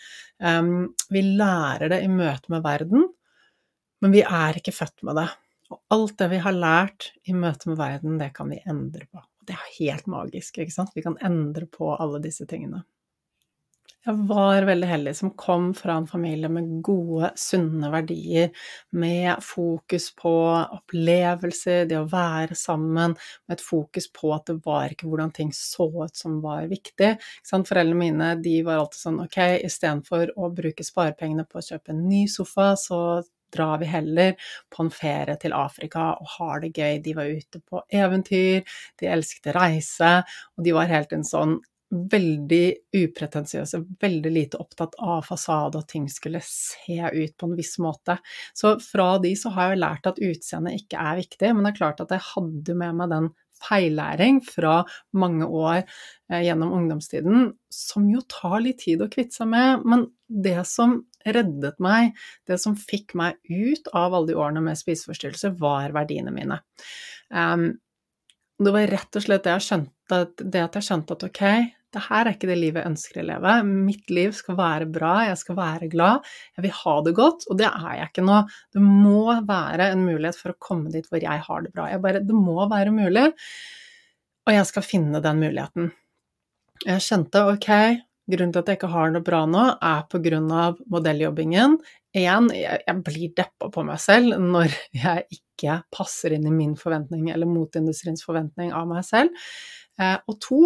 Vi 1.14 1.24
lærer 1.40 1.94
det 1.94 2.02
i 2.04 2.12
møte 2.12 2.52
med 2.54 2.66
verden, 2.66 3.08
men 4.04 4.14
vi 4.14 4.26
er 4.26 4.60
ikke 4.60 4.76
født 4.76 5.06
med 5.08 5.22
det. 5.22 5.30
Og 5.72 5.82
alt 5.94 6.18
det 6.20 6.30
vi 6.32 6.44
har 6.44 6.56
lært 6.56 7.12
i 7.28 7.36
møte 7.36 7.72
med 7.72 7.80
verden, 7.80 8.20
det 8.20 8.34
kan 8.36 8.52
vi 8.52 8.60
endre 8.66 9.08
på. 9.08 9.24
Det 9.48 9.56
er 9.56 9.74
helt 9.80 10.08
magisk, 10.12 10.60
ikke 10.60 10.76
sant? 10.76 10.94
Vi 10.96 11.04
kan 11.06 11.16
endre 11.24 11.68
på 11.72 11.94
alle 11.96 12.20
disse 12.24 12.48
tingene. 12.50 12.84
Jeg 14.08 14.24
var 14.30 14.64
veldig 14.64 14.88
heldig 14.88 15.12
som 15.18 15.34
kom 15.36 15.66
fra 15.76 15.98
en 16.00 16.06
familie 16.08 16.48
med 16.48 16.70
gode, 16.86 17.28
sunne 17.36 17.90
verdier, 17.92 18.54
med 18.96 19.44
fokus 19.44 20.06
på 20.16 20.32
opplevelser, 20.78 21.82
det 21.90 21.98
å 22.00 22.06
være 22.08 22.56
sammen, 22.56 23.18
med 23.18 23.58
et 23.58 23.66
fokus 23.66 24.08
på 24.16 24.32
at 24.32 24.48
det 24.48 24.62
var 24.64 24.96
ikke 24.96 25.12
hvordan 25.12 25.36
ting 25.36 25.52
så 25.52 25.90
ut 26.06 26.16
som 26.16 26.40
var 26.40 26.70
viktig. 26.72 27.18
Foreldrene 27.52 28.00
mine 28.00 28.32
de 28.40 28.62
var 28.64 28.80
alltid 28.86 29.04
sånn 29.04 29.22
ok, 29.28 29.40
istedenfor 29.68 30.32
å 30.40 30.54
bruke 30.56 30.88
sparepengene 30.88 31.44
på 31.44 31.60
å 31.60 31.68
kjøpe 31.68 31.92
en 31.92 32.06
ny 32.08 32.24
sofa, 32.32 32.78
så 32.80 33.04
drar 33.52 33.84
vi 33.84 33.92
heller 33.92 34.36
på 34.72 34.86
en 34.86 34.92
ferie 35.04 35.36
til 35.42 35.56
Afrika 35.56 36.14
og 36.16 36.36
har 36.40 36.64
det 36.64 36.78
gøy. 36.80 37.02
De 37.04 37.20
var 37.20 37.28
ute 37.28 37.60
på 37.60 37.84
eventyr, 37.92 38.64
de 39.02 39.16
elsket 39.20 39.52
å 39.52 39.60
reise, 39.60 40.20
og 40.56 40.64
de 40.64 40.80
var 40.80 40.96
helt 40.96 41.12
en 41.12 41.28
sånn 41.28 41.60
veldig 41.90 42.66
upretensiøse, 42.98 43.80
veldig 44.02 44.32
lite 44.34 44.60
opptatt 44.60 44.98
av 45.00 45.24
fasade 45.30 45.80
og 45.80 45.88
ting 45.88 46.10
skulle 46.12 46.42
se 46.44 47.00
ut 47.00 47.36
på 47.40 47.48
en 47.48 47.56
viss 47.56 47.78
måte. 47.84 48.18
Så 48.58 48.76
fra 48.84 49.14
de 49.24 49.32
så 49.40 49.54
har 49.56 49.72
jeg 49.72 49.82
lært 49.84 50.10
at 50.10 50.20
utseendet 50.20 50.82
ikke 50.82 51.00
er 51.00 51.22
viktig, 51.22 51.52
men 51.54 51.64
det 51.64 51.74
er 51.74 51.80
klart 51.80 52.04
at 52.04 52.12
jeg 52.12 52.26
hadde 52.34 52.76
med 52.82 53.00
meg 53.00 53.14
den 53.14 53.30
feillæring 53.58 54.42
fra 54.46 54.82
mange 55.18 55.48
år 55.48 55.80
eh, 55.80 56.44
gjennom 56.46 56.76
ungdomstiden, 56.78 57.52
som 57.74 58.06
jo 58.12 58.22
tar 58.30 58.60
litt 58.66 58.84
tid 58.84 59.02
å 59.02 59.10
kvitte 59.12 59.40
seg 59.40 59.50
med. 59.54 59.88
Men 59.88 60.06
det 60.28 60.60
som 60.70 61.00
reddet 61.28 61.80
meg, 61.84 62.14
det 62.48 62.60
som 62.62 62.78
fikk 62.78 63.16
meg 63.18 63.40
ut 63.50 63.90
av 63.94 64.14
alle 64.14 64.32
de 64.32 64.38
årene 64.38 64.64
med 64.64 64.80
spiseforstyrrelse, 64.80 65.56
var 65.60 65.96
verdiene 65.96 66.34
mine. 66.36 66.62
Um, 67.34 67.72
det 68.58 68.74
var 68.74 68.90
rett 68.90 69.18
og 69.18 69.24
slett 69.24 69.44
det, 69.46 69.58
jeg 69.58 69.68
skjønte, 69.68 70.22
det 70.42 70.64
at 70.64 70.78
jeg 70.80 70.88
skjønte 70.88 71.18
at 71.18 71.26
ok, 71.28 71.44
det 71.96 72.04
her 72.10 72.26
er 72.26 72.36
ikke 72.36 72.50
det 72.50 72.58
livet 72.60 72.82
jeg 72.82 72.92
ønsker 72.92 73.22
å 73.22 73.28
leve. 73.30 73.54
Mitt 73.68 74.12
liv 74.14 74.34
skal 74.36 74.58
være 74.60 74.88
bra, 74.92 75.14
jeg 75.30 75.40
skal 75.40 75.58
være 75.58 75.90
glad, 75.92 76.26
jeg 76.58 76.66
vil 76.66 76.76
ha 76.82 76.96
det 77.06 77.14
godt, 77.18 77.46
og 77.48 77.62
det 77.62 77.70
er 77.70 77.94
jeg 78.02 78.12
ikke 78.12 78.26
nå. 78.28 78.42
Det 78.76 78.84
må 78.84 79.22
være 79.48 79.92
en 79.94 80.04
mulighet 80.04 80.40
for 80.40 80.54
å 80.54 80.60
komme 80.68 80.92
dit 80.94 81.08
hvor 81.08 81.24
jeg 81.24 81.46
har 81.48 81.64
det 81.64 81.72
bra. 81.76 81.88
Bare, 82.04 82.24
det 82.24 82.36
må 82.36 82.60
være 82.68 82.96
mulig, 82.96 83.30
og 84.48 84.56
jeg 84.56 84.68
skal 84.70 84.86
finne 84.86 85.24
den 85.24 85.40
muligheten. 85.44 85.90
Jeg 86.88 87.04
skjønte 87.04 87.46
ok, 87.54 87.70
grunnen 88.28 88.52
til 88.54 88.62
at 88.62 88.70
jeg 88.70 88.80
ikke 88.80 88.92
har 88.92 89.16
det 89.16 89.24
bra 89.26 89.46
nå, 89.50 89.64
er 89.80 90.52
av 90.60 90.84
modelljobbingen. 90.92 91.78
Igjen, 92.18 92.50
jeg 92.56 92.98
blir 93.06 93.34
deppa 93.38 93.70
på 93.72 93.84
meg 93.88 94.00
selv 94.02 94.38
når 94.42 94.76
jeg 95.06 95.40
ikke 95.40 95.82
passer 95.94 96.36
inn 96.36 96.48
i 96.50 96.54
min 96.54 96.76
forventning 96.80 97.32
eller 97.34 97.50
motindustriens 97.50 98.26
forventning 98.28 98.74
av 98.76 98.88
meg 98.90 99.06
selv. 99.08 99.48
Eh, 99.98 100.18
og 100.30 100.38
to, 100.44 100.62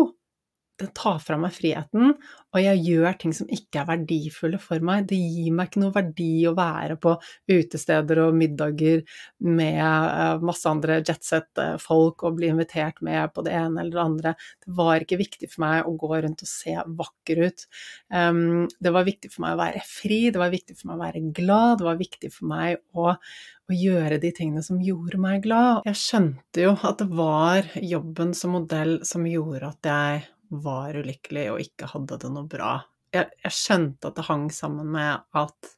det 0.84 0.94
tar 0.98 1.20
fra 1.24 1.38
meg 1.40 1.54
friheten, 1.56 2.16
og 2.52 2.60
jeg 2.60 2.82
gjør 2.84 3.16
ting 3.20 3.34
som 3.36 3.48
ikke 3.52 3.80
er 3.80 3.88
verdifulle 3.88 4.58
for 4.60 4.84
meg. 4.84 5.06
Det 5.08 5.16
gir 5.16 5.54
meg 5.56 5.70
ikke 5.70 5.84
noe 5.84 5.96
verdi 5.96 6.32
å 6.50 6.56
være 6.58 6.98
på 7.00 7.14
utesteder 7.52 8.20
og 8.26 8.36
middager 8.36 9.06
med 9.48 9.80
eh, 9.80 10.44
masse 10.44 10.68
andre 10.68 11.00
jetset-folk 11.00 12.26
og 12.28 12.36
bli 12.40 12.50
invitert 12.52 13.00
med 13.08 13.32
på 13.36 13.46
det 13.48 13.56
ene 13.56 13.86
eller 13.86 13.96
det 13.96 14.04
andre. 14.04 14.34
Det 14.66 14.76
var 14.82 15.06
ikke 15.06 15.22
viktig 15.22 15.48
for 15.54 15.64
meg 15.64 15.88
å 15.88 15.96
gå 16.02 16.12
rundt 16.26 16.44
og 16.44 16.52
se 16.52 16.76
vakker 17.00 17.44
ut. 17.46 17.66
Um, 18.12 18.68
det 18.84 18.94
var 18.98 19.08
viktig 19.08 19.32
for 19.32 19.46
meg 19.46 19.56
å 19.56 19.62
være 19.62 19.86
fri, 19.88 20.20
det 20.34 20.44
var 20.44 20.52
viktig 20.52 20.76
for 20.76 20.92
meg 20.92 21.00
å 21.00 21.06
være 21.06 21.24
glad, 21.40 21.80
det 21.80 21.88
var 21.88 22.04
viktig 22.04 22.34
for 22.36 22.52
meg 22.52 22.84
å, 22.92 23.16
å 23.16 23.80
gjøre 23.80 24.20
de 24.22 24.34
tingene 24.36 24.66
som 24.66 24.84
gjorde 24.84 25.22
meg 25.24 25.48
glad. 25.48 25.88
Jeg 25.88 26.04
skjønte 26.04 26.68
jo 26.68 26.76
at 26.76 27.00
det 27.00 27.10
var 27.16 27.72
jobben 27.80 28.36
som 28.36 28.58
modell 28.60 29.00
som 29.08 29.24
gjorde 29.30 29.72
at 29.72 29.92
jeg 29.94 30.22
var 30.52 30.98
ulykkelig 31.00 31.46
og 31.54 31.62
ikke 31.64 31.90
hadde 31.94 32.18
det 32.22 32.32
noe 32.34 32.50
bra. 32.50 32.74
Jeg, 33.12 33.32
jeg, 33.44 33.54
skjønte 33.56 34.12
at 34.12 34.18
det 34.20 34.28
hang 34.28 34.50
sammen 34.56 34.92
med 34.94 35.24
at 35.38 35.72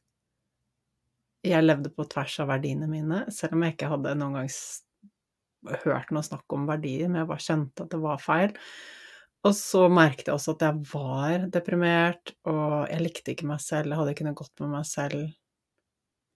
jeg 1.44 1.64
levde 1.64 1.92
på 1.92 2.06
tvers 2.08 2.38
av 2.40 2.50
verdiene 2.54 2.88
mine, 2.88 3.24
selv 3.34 3.56
om 3.56 3.64
jeg 3.64 3.74
ikke 3.74 3.90
hadde 3.92 4.14
noen 4.18 4.38
gang 4.38 4.50
hørt 5.84 6.12
noe 6.12 6.24
snakk 6.24 6.56
om 6.56 6.66
verdier, 6.68 7.08
men 7.08 7.22
jeg 7.22 7.30
bare 7.30 7.44
skjønte 7.44 7.84
at 7.84 7.92
det 7.92 8.00
var 8.02 8.22
feil. 8.22 8.54
Og 9.44 9.52
så 9.56 9.86
merket 9.92 10.30
jeg 10.30 10.38
også 10.38 10.54
at 10.54 10.64
jeg 10.64 10.84
var 10.92 11.46
deprimert, 11.52 12.32
og 12.48 12.86
jeg 12.88 13.04
likte 13.04 13.34
ikke 13.34 13.48
meg 13.50 13.60
selv, 13.60 13.92
jeg 13.92 14.00
hadde 14.00 14.14
ikke 14.14 14.28
noe 14.28 14.38
godt 14.40 14.62
med 14.64 14.72
meg 14.72 14.86
selv. 14.88 15.26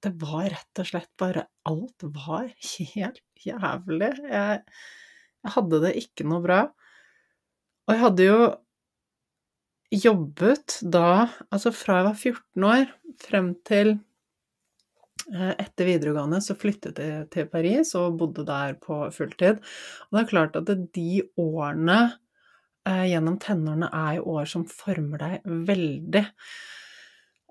Det 0.04 0.12
var 0.20 0.50
rett 0.52 0.80
og 0.82 0.86
slett 0.86 1.10
bare 1.18 1.48
Alt 1.66 2.04
var 2.14 2.50
helt 2.94 3.24
jævlig. 3.42 4.12
Jeg, 4.28 4.60
jeg 5.42 5.54
hadde 5.56 5.80
det 5.86 5.94
ikke 6.02 6.28
noe 6.28 6.44
bra. 6.44 6.60
Og 7.88 7.94
jeg 7.94 8.02
hadde 8.02 8.24
jo 8.26 8.40
jobbet 9.88 10.76
da, 10.84 11.30
altså 11.48 11.72
fra 11.72 12.02
jeg 12.02 12.06
var 12.10 12.18
14 12.20 12.66
år 12.68 12.90
frem 13.24 13.46
til 13.64 13.94
eh, 15.32 15.54
etter 15.54 15.88
videregående 15.88 16.42
så 16.44 16.56
flyttet 16.60 17.00
jeg 17.00 17.30
til 17.32 17.48
Paris 17.48 17.94
og 17.96 18.18
bodde 18.20 18.44
der 18.44 18.76
på 18.82 19.00
fulltid. 19.14 19.62
Og 20.04 20.18
det 20.18 20.20
er 20.20 20.32
klart 20.34 20.58
at 20.60 20.68
de 20.68 21.22
årene 21.40 22.00
eh, 22.84 23.06
gjennom 23.14 23.40
tenårene 23.40 23.88
er 23.88 24.18
jo 24.18 24.36
år 24.36 24.52
som 24.52 24.68
former 24.68 25.24
deg 25.24 25.48
veldig. 25.72 26.26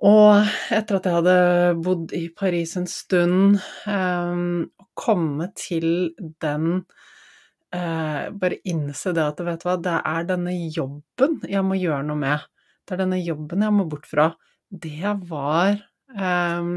Og 0.06 0.46
etter 0.70 1.00
at 1.00 1.10
jeg 1.10 1.18
hadde 1.18 1.38
bodd 1.82 2.14
i 2.14 2.28
Paris 2.30 2.76
en 2.78 2.86
stund, 2.86 3.58
um, 3.90 4.68
komme 4.94 5.50
til 5.58 6.12
den 6.44 6.84
uh, 7.78 8.34
Bare 8.34 8.60
innse 8.68 9.14
det 9.16 9.24
at 9.24 9.42
vet 9.46 9.62
du 9.62 9.70
hva, 9.70 9.78
det 9.78 9.96
er 10.02 10.28
denne 10.32 10.56
jobben 10.74 11.40
jeg 11.48 11.64
må 11.66 11.78
gjøre 11.80 12.04
noe 12.10 12.22
med. 12.26 12.48
Det 12.88 12.96
er 12.96 13.04
denne 13.04 13.22
jobben 13.22 13.66
jeg 13.66 13.76
må 13.76 13.86
bort 13.92 14.08
fra. 14.10 14.32
Det 14.68 15.14
var 15.28 15.76
eh, 16.16 16.70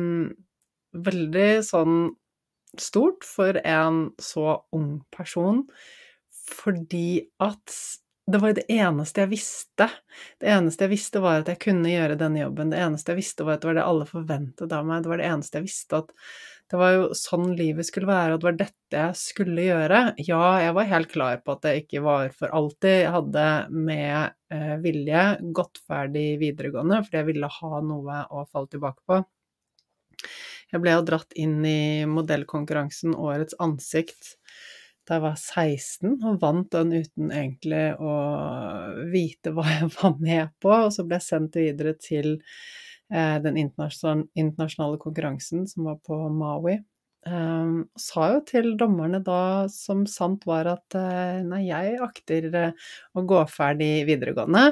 veldig 1.06 1.48
sånn 1.66 1.96
stort 2.78 3.26
for 3.26 3.58
en 3.66 4.02
så 4.22 4.60
ung 4.74 5.00
person, 5.14 5.64
fordi 6.50 7.30
at 7.42 7.74
det 8.30 8.38
var 8.42 8.54
det 8.54 8.66
eneste 8.70 9.24
jeg 9.24 9.32
visste. 9.32 9.88
Det 10.38 10.50
eneste 10.52 10.86
jeg 10.86 10.92
visste, 10.92 11.22
var 11.22 11.40
at 11.40 11.50
jeg 11.50 11.62
kunne 11.64 11.90
gjøre 11.90 12.18
denne 12.20 12.44
jobben. 12.44 12.70
Det 12.70 12.78
eneste 12.78 13.10
jeg 13.14 13.22
visste, 13.22 13.46
var 13.46 13.58
at 13.58 13.64
det 13.64 13.70
var 13.70 13.78
det 13.80 13.86
alle 13.86 14.06
forventet 14.06 14.74
av 14.76 14.86
meg. 14.86 15.02
Det 15.02 15.10
var 15.10 15.22
det 15.22 15.30
eneste 15.30 15.58
jeg 15.58 15.66
visste, 15.66 16.02
at 16.04 16.12
det 16.70 16.78
var 16.78 16.92
jo 16.94 17.06
sånn 17.18 17.48
livet 17.58 17.88
skulle 17.88 18.06
være, 18.06 18.34
og 18.34 18.42
det 18.42 18.46
var 18.46 18.58
dette 18.60 19.00
jeg 19.00 19.18
skulle 19.18 19.64
gjøre. 19.64 20.00
Ja, 20.22 20.42
jeg 20.62 20.74
var 20.76 20.90
helt 20.92 21.10
klar 21.10 21.40
på 21.42 21.56
at 21.56 21.64
det 21.66 21.72
ikke 21.80 22.02
var 22.04 22.30
for 22.36 22.54
alltid. 22.54 22.96
Jeg 23.02 23.14
hadde 23.16 23.46
med 23.74 24.36
eh, 24.54 24.76
vilje 24.84 25.24
gått 25.56 25.82
ferdig 25.82 26.28
videregående 26.42 27.00
fordi 27.02 27.18
jeg 27.18 27.28
ville 27.32 27.50
ha 27.56 27.82
noe 27.86 28.20
å 28.30 28.44
falle 28.46 28.70
tilbake 28.70 29.02
på. 29.10 29.18
Jeg 30.70 30.82
ble 30.84 30.94
jo 30.94 31.06
dratt 31.08 31.34
inn 31.42 31.58
i 31.66 32.06
modellkonkurransen 32.06 33.16
Årets 33.18 33.58
ansikt 33.58 34.36
da 35.08 35.16
jeg 35.16 35.24
var 35.24 35.38
16, 35.40 36.12
og 36.28 36.36
vant 36.38 36.68
den 36.70 36.92
uten 36.94 37.32
egentlig 37.34 37.86
å 37.98 38.12
vite 39.10 39.50
hva 39.56 39.64
jeg 39.72 39.88
var 39.96 40.14
med 40.22 40.52
på. 40.62 40.70
Og 40.70 40.92
så 40.94 41.02
ble 41.02 41.18
jeg 41.18 41.26
sendt 41.26 41.58
videre 41.58 41.96
til 41.98 42.36
den 43.10 43.58
internasjonale 43.58 45.00
konkurransen 45.02 45.66
som 45.66 45.90
var 45.90 45.96
på 46.06 46.16
Maui. 46.34 46.78
Um, 47.26 47.82
sa 48.00 48.30
jo 48.32 48.38
til 48.48 48.70
dommerne 48.80 49.18
da 49.20 49.66
som 49.68 50.06
sant 50.08 50.46
var 50.48 50.70
at 50.70 50.96
uh, 50.96 51.42
nei, 51.44 51.66
jeg 51.66 51.98
akter 52.00 52.46
uh, 52.54 52.92
å 53.12 53.24
gå 53.28 53.42
ferdig 53.52 54.06
videregående, 54.08 54.70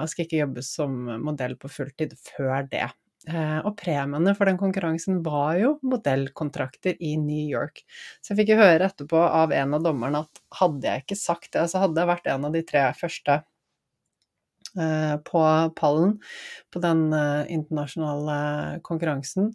og 0.00 0.08
skal 0.10 0.26
ikke 0.26 0.40
jobbe 0.40 0.64
som 0.66 0.96
modell 1.22 1.54
på 1.60 1.70
fulltid 1.70 2.16
før 2.32 2.66
det. 2.72 2.88
Eh, 3.28 3.58
og 3.68 3.74
premiene 3.76 4.32
for 4.36 4.48
den 4.48 4.56
konkurransen 4.60 5.18
var 5.24 5.58
jo 5.60 5.74
modellkontrakter 5.84 6.96
i 7.04 7.16
New 7.20 7.50
York. 7.52 7.82
Så 8.20 8.32
jeg 8.32 8.40
fikk 8.40 8.54
jo 8.54 8.60
høre 8.62 8.88
etterpå 8.88 9.20
av 9.20 9.52
en 9.52 9.76
av 9.76 9.84
dommerne 9.84 10.22
at 10.24 10.40
hadde 10.56 10.88
jeg 10.88 11.04
ikke 11.04 11.18
sagt 11.20 11.50
det, 11.56 11.66
så 11.68 11.82
hadde 11.84 12.00
jeg 12.00 12.10
vært 12.14 12.30
en 12.32 12.48
av 12.48 12.56
de 12.56 12.62
tre 12.64 12.86
første 12.96 13.36
eh, 13.36 13.44
på 15.26 15.42
pallen 15.78 16.16
på 16.72 16.82
den 16.84 17.08
eh, 17.16 17.50
internasjonale 17.54 18.78
konkurransen. 18.86 19.50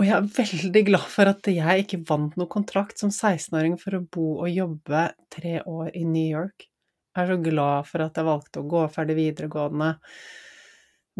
Og 0.00 0.08
jeg 0.08 0.16
er 0.16 0.30
veldig 0.36 0.84
glad 0.88 1.08
for 1.12 1.30
at 1.30 1.48
jeg 1.52 1.84
ikke 1.84 2.02
vant 2.08 2.36
noe 2.40 2.50
kontrakt 2.50 3.02
som 3.02 3.12
16-åring 3.12 3.76
for 3.80 3.98
å 3.98 4.04
bo 4.04 4.28
og 4.42 4.52
jobbe 4.52 5.08
tre 5.32 5.60
år 5.62 5.92
i 5.98 6.06
New 6.08 6.28
York. 6.28 6.68
Jeg 7.12 7.26
er 7.26 7.34
så 7.34 7.42
glad 7.44 7.90
for 7.90 8.04
at 8.06 8.16
jeg 8.16 8.26
valgte 8.26 8.62
å 8.62 8.70
gå 8.72 8.86
ferdig 8.94 9.18
videregående 9.18 9.92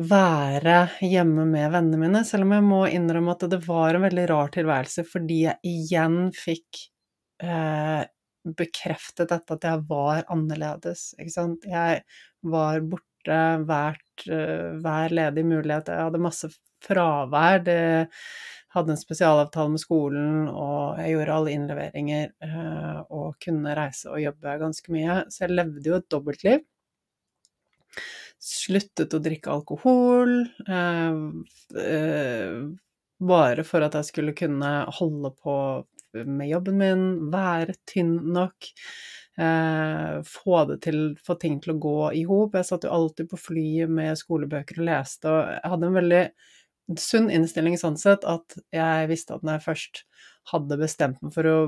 være 0.01 0.76
hjemme 1.05 1.45
med 1.45 1.68
vennene 1.74 2.01
mine, 2.01 2.22
selv 2.24 2.47
om 2.47 2.55
jeg 2.57 2.64
må 2.64 2.80
innrømme 2.88 3.34
at 3.34 3.45
det 3.53 3.61
var 3.66 3.95
en 3.95 4.07
veldig 4.07 4.24
rar 4.30 4.53
tilværelse 4.55 5.05
fordi 5.05 5.43
jeg 5.45 5.59
igjen 5.68 6.30
fikk 6.32 6.86
eh, 7.45 8.01
bekreftet 8.45 9.30
dette 9.32 9.57
at 9.57 9.66
jeg 9.68 9.84
var 9.88 10.24
annerledes, 10.32 11.12
ikke 11.18 11.34
sant. 11.34 11.66
Jeg 11.68 12.03
var 12.43 12.82
borte 12.84 13.38
hvert, 13.68 14.26
uh, 14.28 14.72
hver 14.82 15.14
ledig 15.14 15.47
mulighet, 15.47 15.93
jeg 15.93 16.09
hadde 16.09 16.22
masse 16.22 16.51
fravær, 16.82 17.62
det 17.66 17.82
hadde 18.72 18.95
en 18.95 19.01
spesialavtale 19.01 19.74
med 19.74 19.82
skolen, 19.82 20.49
og 20.49 20.99
jeg 21.01 21.14
gjorde 21.14 21.38
alle 21.38 21.55
innleveringer 21.57 22.30
uh, 22.45 23.01
og 23.12 23.34
kunne 23.43 23.76
reise 23.78 24.11
og 24.11 24.22
jobbe 24.22 24.59
ganske 24.62 24.95
mye, 24.95 25.22
så 25.28 25.47
jeg 25.47 25.57
levde 25.59 25.90
jo 25.90 25.99
et 25.99 26.09
dobbeltliv. 26.12 26.62
Sluttet 28.43 29.12
å 29.14 29.20
drikke 29.22 29.53
alkohol, 29.53 30.32
eh, 30.66 31.18
eh, 31.78 32.57
bare 33.22 33.64
for 33.68 33.86
at 33.86 33.95
jeg 34.01 34.09
skulle 34.09 34.34
kunne 34.34 34.70
holde 34.99 35.30
på 35.45 35.55
med 36.14 36.50
jobben 36.50 36.78
min, 36.80 37.04
være 37.32 37.76
tynn 37.88 38.14
nok, 38.34 38.70
eh, 39.40 40.18
få, 40.28 40.62
til, 40.84 41.02
få 41.26 41.38
ting 41.40 41.60
til 41.62 41.74
å 41.74 41.80
gå 41.82 41.98
i 42.20 42.24
hop. 42.28 42.58
Jeg 42.58 42.68
satt 42.68 42.86
jo 42.88 42.94
alltid 42.94 43.30
på 43.30 43.40
flyet 43.40 43.92
med 43.92 44.18
skolebøker 44.20 44.82
og 44.82 44.88
leste, 44.90 45.30
og 45.30 45.54
jeg 45.56 45.72
hadde 45.74 45.90
en 45.90 45.98
veldig 46.00 46.22
sunn 46.98 47.30
innstilling 47.32 47.78
sånn 47.78 47.96
sett 48.00 48.24
at 48.28 48.56
jeg 48.74 49.08
visste 49.10 49.36
at 49.36 49.44
når 49.46 49.58
jeg 49.58 49.66
først 49.68 50.04
hadde 50.50 50.80
bestemt 50.80 51.20
meg 51.22 51.34
for 51.34 51.48
å 51.48 51.58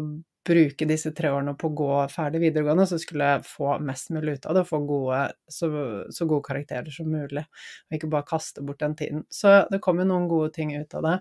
bruke 0.44 0.86
disse 0.88 1.12
tre 1.16 1.30
årene 1.32 1.54
på 1.56 1.70
å 1.70 1.76
gå 1.78 1.92
ferdig 2.12 2.42
videregående, 2.42 2.84
så 2.88 2.98
skulle 3.00 3.30
jeg 3.30 3.46
få 3.48 3.78
mest 3.84 4.10
mulig 4.12 4.36
ut 4.36 4.48
av 4.50 4.58
det 4.58 4.64
og 4.64 4.68
få 4.68 4.80
gode, 4.84 5.20
så, 5.48 5.70
så, 6.12 6.26
gode 6.28 6.44
karakterer 6.44 6.92
som 6.92 7.08
mulig, 7.08 7.46
og 7.88 7.96
ikke 7.96 8.10
bare 8.12 8.28
kaste 8.28 8.64
bort 8.66 8.82
den 8.82 8.96
tiden. 8.98 9.24
Så 9.32 9.62
det 9.70 9.80
kom 9.84 10.02
jo 10.02 10.08
noen 10.10 10.28
gode 10.28 10.52
ting 10.56 10.74
ut 10.76 10.98
av 10.98 11.06
det. 11.06 11.16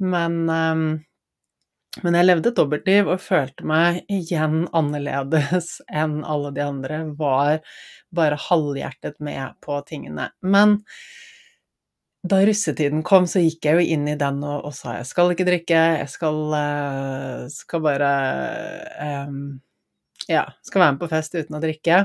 Men, 0.00 0.40
um, 0.48 0.86
men 1.98 2.14
jeg 2.14 2.26
levde 2.28 2.52
et 2.52 2.58
dobbeltliv 2.58 3.08
og 3.10 3.22
følte 3.22 3.66
meg 3.66 4.04
igjen 4.12 4.68
annerledes 4.76 5.80
enn 6.02 6.20
alle 6.22 6.52
de 6.54 6.62
andre, 6.62 7.00
var 7.18 7.58
bare 8.14 8.38
halvhjertet 8.48 9.18
med 9.22 9.58
på 9.64 9.80
tingene. 9.88 10.28
Men 10.42 10.78
da 12.22 12.42
russetiden 12.44 13.02
kom, 13.06 13.26
så 13.26 13.42
gikk 13.42 13.66
jeg 13.66 13.78
jo 13.78 13.96
inn 13.96 14.06
i 14.12 14.18
den 14.20 14.42
og, 14.44 14.68
og 14.68 14.76
sa 14.76 14.98
jeg 14.98 15.08
skal 15.08 15.32
ikke 15.32 15.48
drikke, 15.48 15.82
jeg 16.02 16.08
skal, 16.12 16.40
uh, 16.52 17.44
skal 17.50 17.84
bare 17.84 18.14
um, 19.26 19.42
Ja, 20.28 20.44
skal 20.62 20.84
være 20.84 20.94
med 20.94 21.02
på 21.02 21.10
fest 21.10 21.34
uten 21.34 21.56
å 21.56 21.62
drikke. 21.62 22.04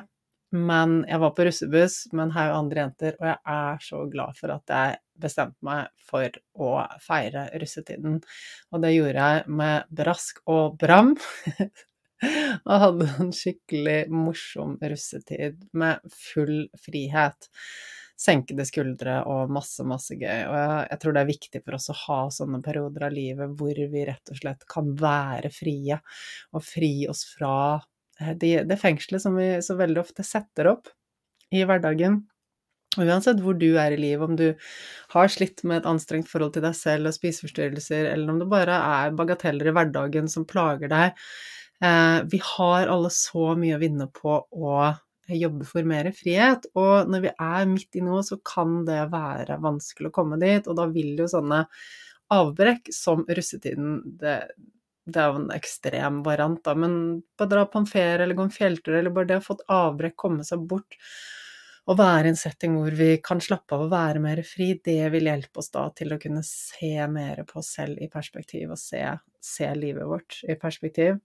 Men 0.55 1.01
jeg 1.09 1.19
var 1.19 1.33
på 1.35 1.45
russebuss 1.45 2.05
med 2.13 2.29
en 2.29 2.35
haug 2.37 2.53
andre 2.55 2.85
jenter, 2.85 3.17
og 3.19 3.27
jeg 3.27 3.37
er 3.57 3.81
så 3.83 4.05
glad 4.09 4.37
for 4.39 4.53
at 4.55 4.71
jeg 4.71 4.95
bestemte 5.21 5.65
meg 5.65 5.89
for 6.05 6.29
å 6.59 6.71
feire 7.03 7.47
russetiden. 7.61 8.21
Og 8.71 8.83
det 8.83 8.93
gjorde 8.95 9.27
jeg 9.27 9.57
med 9.61 9.91
brask 10.01 10.41
og 10.51 10.77
bram. 10.81 11.15
og 12.69 12.79
hadde 12.85 13.09
en 13.19 13.33
skikkelig 13.35 13.99
morsom 14.13 14.77
russetid 14.81 15.59
med 15.75 16.15
full 16.15 16.65
frihet 16.85 17.49
senkede 18.15 18.63
skuldre 18.67 19.17
og 19.29 19.51
masse, 19.53 19.83
masse 19.87 20.15
gøy. 20.15 20.45
Og 20.47 20.55
jeg, 20.55 20.99
tror 21.01 21.15
det 21.15 21.23
er 21.23 21.31
viktig 21.31 21.61
for 21.63 21.77
oss 21.77 21.89
å 21.91 21.97
ha 22.05 22.19
sånne 22.33 22.61
perioder 22.65 23.07
av 23.09 23.15
livet 23.15 23.57
hvor 23.59 23.75
vi 23.75 24.05
rett 24.07 24.31
og 24.31 24.39
slett 24.39 24.63
kan 24.71 24.93
være 24.99 25.51
frie, 25.53 25.99
og 26.55 26.63
fri 26.65 26.93
oss 27.11 27.25
fra 27.35 27.55
eh, 28.21 28.33
det, 28.39 28.53
det 28.69 28.79
fengselet 28.81 29.23
som 29.23 29.35
vi 29.37 29.49
så 29.65 29.77
veldig 29.79 30.01
ofte 30.05 30.25
setter 30.27 30.71
opp 30.71 30.91
i 31.51 31.65
hverdagen. 31.67 32.23
Uansett 33.01 33.41
hvor 33.43 33.57
du 33.59 33.67
er 33.81 33.95
i 33.95 33.99
livet, 33.99 34.23
om 34.29 34.35
du 34.39 34.47
har 35.15 35.31
slitt 35.31 35.63
med 35.67 35.81
et 35.81 35.89
anstrengt 35.89 36.29
forhold 36.31 36.55
til 36.55 36.63
deg 36.65 36.75
selv 36.77 37.09
og 37.09 37.15
spiseforstyrrelser, 37.17 38.07
eller 38.13 38.31
om 38.33 38.39
det 38.41 38.49
bare 38.51 38.77
er 39.01 39.15
bagateller 39.17 39.71
i 39.71 39.75
hverdagen 39.75 40.29
som 40.31 40.47
plager 40.47 40.91
deg. 40.91 41.25
Eh, 41.83 42.19
vi 42.31 42.39
har 42.55 42.91
alle 42.91 43.11
så 43.13 43.51
mye 43.59 43.75
å 43.77 43.81
vinne 43.81 44.07
på 44.15 44.37
å 44.39 44.77
jobbe 45.27 45.65
for 45.67 45.87
mer 45.87 46.11
frihet. 46.15 46.67
Og 46.77 47.09
når 47.11 47.25
vi 47.25 47.33
er 47.33 47.69
midt 47.69 47.97
i 47.97 48.03
noe, 48.05 48.21
så 48.25 48.37
kan 48.45 48.83
det 48.87 49.01
være 49.13 49.57
vanskelig 49.63 50.11
å 50.11 50.15
komme 50.15 50.39
dit, 50.41 50.67
og 50.69 50.77
da 50.79 50.87
vil 50.91 51.15
jo 51.19 51.27
sånne 51.31 51.65
avbrekk 52.33 52.89
som 52.93 53.21
russetiden 53.27 53.99
det, 54.21 54.39
det 55.05 55.21
er 55.21 55.29
jo 55.29 55.41
en 55.43 55.51
ekstrem 55.53 56.21
variant, 56.25 56.61
da, 56.65 56.73
men 56.77 56.95
bare 57.37 57.51
dra 57.51 57.65
på 57.69 57.81
en 57.83 57.89
ferie 57.89 58.23
eller 58.23 58.37
gå 58.37 58.47
en 58.47 58.53
fjelltur, 58.55 58.95
eller 58.97 59.13
bare 59.13 59.29
det 59.29 59.41
å 59.41 59.45
få 59.45 59.59
et 59.59 59.67
avbrekk, 59.75 60.15
komme 60.23 60.45
seg 60.47 60.63
bort 60.69 60.97
og 61.85 61.99
være 61.99 62.29
i 62.29 62.33
en 62.33 62.39
setting 62.39 62.75
hvor 62.79 62.95
vi 62.97 63.11
kan 63.23 63.41
slappe 63.43 63.77
av 63.77 63.85
og 63.85 63.91
være 63.93 64.21
mer 64.23 64.41
fri, 64.47 64.71
det 64.85 65.11
vil 65.13 65.29
hjelpe 65.29 65.61
oss 65.61 65.69
da 65.73 65.85
til 65.97 66.15
å 66.15 66.19
kunne 66.21 66.41
se 66.47 66.95
mer 67.11 67.43
på 67.45 67.59
oss 67.61 67.75
selv 67.77 68.01
i 68.01 68.09
perspektiv, 68.11 68.71
og 68.73 68.81
se, 68.81 69.03
se 69.43 69.69
livet 69.77 70.09
vårt 70.09 70.39
i 70.49 70.57
perspektiv 70.59 71.19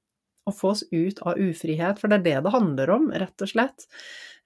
Og 0.49 0.57
få 0.57 0.73
oss 0.75 0.83
ut 0.91 1.21
av 1.29 1.39
ufrihet, 1.39 2.01
for 2.01 2.09
det 2.09 2.21
er 2.21 2.27
det 2.27 2.37
det 2.45 2.53
handler 2.53 2.91
om, 2.95 3.11
rett 3.13 3.45
og 3.45 3.51
slett. 3.51 3.85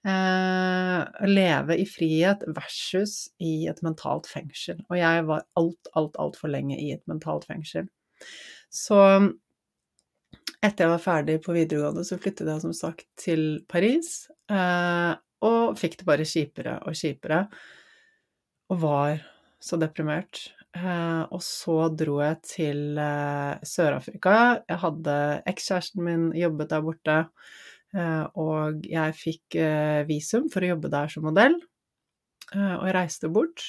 Eh, 0.04 1.28
leve 1.30 1.76
i 1.80 1.86
frihet 1.88 2.42
versus 2.50 3.30
i 3.40 3.68
et 3.70 3.78
mentalt 3.86 4.26
fengsel. 4.28 4.82
Og 4.90 4.98
jeg 4.98 5.22
var 5.30 5.46
alt, 5.56 5.88
alt, 5.96 6.18
altfor 6.20 6.52
lenge 6.52 6.76
i 6.76 6.90
et 6.92 7.04
mentalt 7.08 7.46
fengsel. 7.48 7.86
Så 8.74 9.00
etter 10.64 10.84
jeg 10.84 10.92
var 10.92 11.02
ferdig 11.06 11.38
på 11.44 11.54
videregående, 11.56 12.04
så 12.04 12.18
flyttet 12.20 12.50
jeg 12.50 12.64
som 12.66 12.74
sagt 12.76 13.06
til 13.20 13.62
Paris, 13.70 14.26
eh, 14.50 15.14
og 15.45 15.78
fikk 15.78 16.01
det 16.01 16.09
bare 16.09 16.26
kjipere 16.28 16.78
og 16.88 16.97
kjipere. 16.99 17.45
Og 18.72 18.80
var 18.80 19.24
så 19.64 19.78
deprimert. 19.80 20.49
Eh, 20.74 21.22
og 21.30 21.42
så 21.45 21.76
dro 21.95 22.18
jeg 22.18 22.40
til 22.49 22.99
eh, 22.99 23.62
Sør-Afrika. 23.62 24.64
Jeg 24.66 24.80
hadde 24.82 25.18
ekskjæresten 25.51 26.03
min 26.03 26.24
jobbet 26.34 26.72
der 26.72 26.82
borte, 26.82 27.18
eh, 27.95 28.24
og 28.40 28.88
jeg 28.90 29.14
fikk 29.18 29.59
visum 30.11 30.51
for 30.53 30.64
å 30.64 30.74
jobbe 30.74 30.90
der 30.92 31.12
som 31.12 31.26
modell. 31.28 31.61
og 32.55 32.82
jeg 32.86 32.95
reiste 32.95 33.28
bort. 33.32 33.62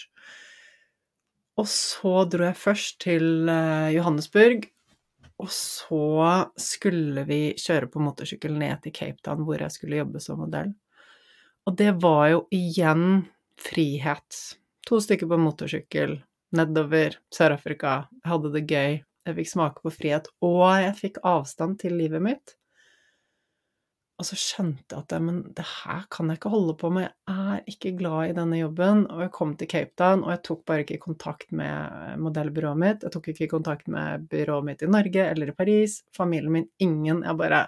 Og 1.57 1.67
så 1.71 2.25
dro 2.27 2.43
jeg 2.43 2.59
først 2.59 2.97
til 2.99 3.47
Johannesburg, 3.95 4.67
og 5.39 5.49
så 5.49 6.51
skulle 6.59 7.23
vi 7.25 7.39
kjøre 7.55 7.87
på 7.91 8.03
motorsykkel 8.03 8.53
ned 8.59 8.83
til 8.83 8.93
Cape 8.93 9.23
Town, 9.23 9.45
hvor 9.47 9.63
jeg 9.63 9.71
skulle 9.71 10.01
jobbe 10.01 10.19
som 10.21 10.43
modell. 10.43 10.73
Og 11.65 11.75
det 11.79 11.91
var 12.03 12.27
jo 12.29 12.43
igjen 12.53 13.25
frihet. 13.57 14.41
To 14.85 14.99
stykker 15.01 15.29
på 15.29 15.39
motorsykkel 15.41 16.19
nedover 16.55 17.17
Sør-Afrika. 17.33 18.03
Hadde 18.25 18.51
det 18.53 18.67
gøy. 18.69 18.99
Jeg 19.25 19.37
fikk 19.39 19.49
smake 19.49 19.81
på 19.81 19.89
frihet, 19.89 20.27
og 20.45 20.67
jeg 20.83 20.93
fikk 20.99 21.23
avstand 21.25 21.79
til 21.81 21.95
livet 21.97 22.21
mitt. 22.21 22.53
Og 24.15 24.23
så 24.29 24.37
skjønte 24.39 24.95
jeg 24.95 25.01
at 25.01 25.13
men 25.19 25.41
det 25.57 25.65
her 25.67 26.05
kan 26.13 26.29
jeg 26.31 26.39
ikke 26.39 26.51
holde 26.53 26.75
på 26.79 26.91
med, 26.93 27.09
jeg 27.27 27.55
er 27.57 27.65
ikke 27.73 27.91
glad 27.99 28.29
i 28.29 28.35
denne 28.37 28.59
jobben. 28.61 29.01
Og 29.11 29.25
jeg 29.25 29.33
kom 29.35 29.55
til 29.59 29.69
Cape 29.73 29.91
Town, 29.99 30.23
og 30.23 30.31
jeg 30.31 30.43
tok 30.47 30.61
bare 30.69 30.85
ikke 30.85 31.01
kontakt 31.03 31.51
med 31.51 32.21
modellbyrået 32.23 32.79
mitt. 32.79 33.03
Jeg 33.03 33.15
tok 33.15 33.31
ikke 33.33 33.49
kontakt 33.57 33.89
med 33.91 34.29
byrået 34.31 34.69
mitt 34.69 34.85
i 34.85 34.91
Norge 34.93 35.25
eller 35.33 35.51
i 35.51 35.57
Paris. 35.57 35.97
Familien 36.15 36.55
min, 36.55 36.69
ingen. 36.79 37.25
Jeg 37.27 37.41
bare 37.41 37.65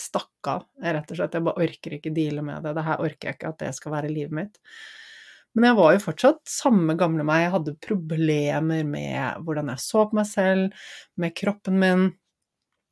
stakk 0.00 0.50
av, 0.50 0.64
rett 0.82 1.12
og 1.12 1.18
slett. 1.20 1.36
Jeg 1.36 1.46
bare 1.46 1.66
orker 1.66 1.96
ikke 1.96 2.14
deale 2.16 2.44
med 2.46 2.64
det. 2.64 2.74
Det 2.76 2.86
her 2.86 3.04
orker 3.04 3.30
jeg 3.30 3.38
ikke 3.38 3.52
at 3.52 3.62
det 3.62 3.70
skal 3.76 3.94
være 3.94 4.12
livet 4.12 4.36
mitt. 4.40 4.58
Men 5.56 5.70
jeg 5.70 5.78
var 5.80 5.94
jo 5.94 6.02
fortsatt 6.04 6.40
samme 6.48 6.94
gamle 6.98 7.26
meg. 7.26 7.44
Jeg 7.44 7.54
hadde 7.56 7.76
problemer 7.82 8.84
med 8.86 9.44
hvordan 9.46 9.72
jeg 9.72 9.82
så 9.82 10.04
på 10.06 10.18
meg 10.20 10.28
selv, 10.30 10.82
med 11.18 11.34
kroppen 11.38 11.78
min. 11.82 12.04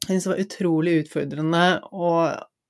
Jeg 0.04 0.08
syntes 0.10 0.26
det 0.26 0.32
var 0.32 0.44
utrolig 0.46 0.94
utfordrende 1.02 1.64
å, 1.92 2.12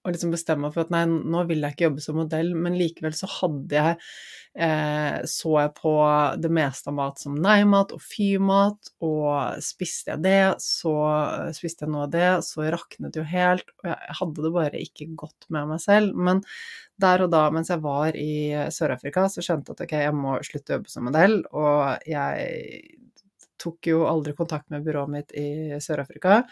å 0.08 0.14
liksom 0.14 0.32
bestemme 0.34 0.66
meg 0.66 0.74
for 0.74 0.86
at 0.86 0.92
nei, 0.94 1.04
nå 1.06 1.44
vil 1.48 1.62
jeg 1.64 1.76
ikke 1.76 1.86
jobbe 1.88 2.04
som 2.04 2.18
modell, 2.20 2.50
men 2.56 2.76
likevel 2.78 3.14
så 3.16 3.28
hadde 3.30 3.76
jeg 3.78 3.96
eh, 4.58 5.18
Så 5.28 5.54
jeg 5.58 5.72
på 5.76 5.92
det 6.42 6.50
meste 6.54 6.90
av 6.90 6.96
mat 6.98 7.22
som 7.22 7.36
nei-mat 7.38 7.94
og 7.94 8.02
fy-mat, 8.02 8.92
og 9.04 9.60
spiste 9.64 10.14
jeg 10.14 10.24
det, 10.24 10.42
så 10.64 10.94
spiste 11.56 11.86
jeg 11.86 11.94
noe 11.94 12.06
av 12.08 12.14
det, 12.14 12.30
så 12.46 12.66
raknet 12.74 13.14
det 13.14 13.22
jo 13.22 13.28
helt, 13.30 13.72
og 13.80 13.90
jeg 13.92 14.18
hadde 14.20 14.46
det 14.46 14.54
bare 14.58 14.84
ikke 14.84 15.10
godt 15.24 15.48
med 15.54 15.72
meg 15.72 15.82
selv. 15.84 16.16
Men 16.28 16.42
der 16.98 17.26
og 17.26 17.32
da 17.34 17.44
mens 17.54 17.70
jeg 17.70 17.84
var 17.84 18.16
i 18.18 18.32
Sør-Afrika, 18.74 19.28
så 19.30 19.44
skjønte 19.44 19.72
jeg 19.72 19.78
at 19.78 19.84
ok, 19.86 19.98
jeg 20.08 20.16
må 20.18 20.38
slutte 20.46 20.74
å 20.74 20.78
jobbe 20.78 20.94
som 20.94 21.06
modell, 21.06 21.40
og 21.54 22.08
jeg 22.08 22.96
tok 23.58 23.90
jo 23.90 24.02
aldri 24.08 24.34
kontakt 24.38 24.70
med 24.72 24.84
byrået 24.86 25.12
mitt 25.12 25.34
i 25.38 25.78
Sør-Afrika. 25.82 26.42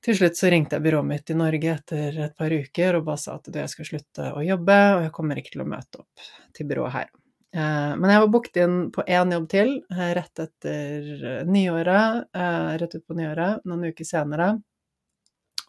Til 0.00 0.16
slutt 0.16 0.38
så 0.38 0.48
ringte 0.48 0.78
jeg 0.78 0.84
byrået 0.86 1.08
mitt 1.08 1.30
i 1.30 1.36
Norge 1.36 1.72
etter 1.74 2.20
et 2.26 2.36
par 2.38 2.52
uker 2.52 2.96
og 2.96 3.08
bare 3.08 3.20
sa 3.20 3.34
at 3.36 3.50
jeg 3.52 3.72
skal 3.72 3.88
slutte 3.88 4.30
å 4.32 4.44
jobbe, 4.44 4.78
og 4.96 5.02
jeg 5.04 5.12
kommer 5.16 5.40
ikke 5.40 5.52
til 5.58 5.64
å 5.66 5.68
møte 5.68 6.00
opp 6.00 6.30
til 6.56 6.70
byrået 6.70 6.94
her. 6.94 7.10
Eh, 7.50 7.92
men 7.98 8.12
jeg 8.12 8.22
var 8.22 8.30
booket 8.30 8.58
inn 8.62 8.78
på 8.94 9.04
én 9.10 9.34
jobb 9.34 9.46
til 9.50 9.72
eh, 9.90 10.10
rett 10.16 10.42
etter 10.44 11.44
nyåret, 11.50 12.30
eh, 12.30 12.72
rett 12.78 12.94
ut 12.94 13.06
på 13.06 13.16
nyåret, 13.18 13.64
noen 13.66 13.90
uker 13.90 14.06
senere. 14.06 14.52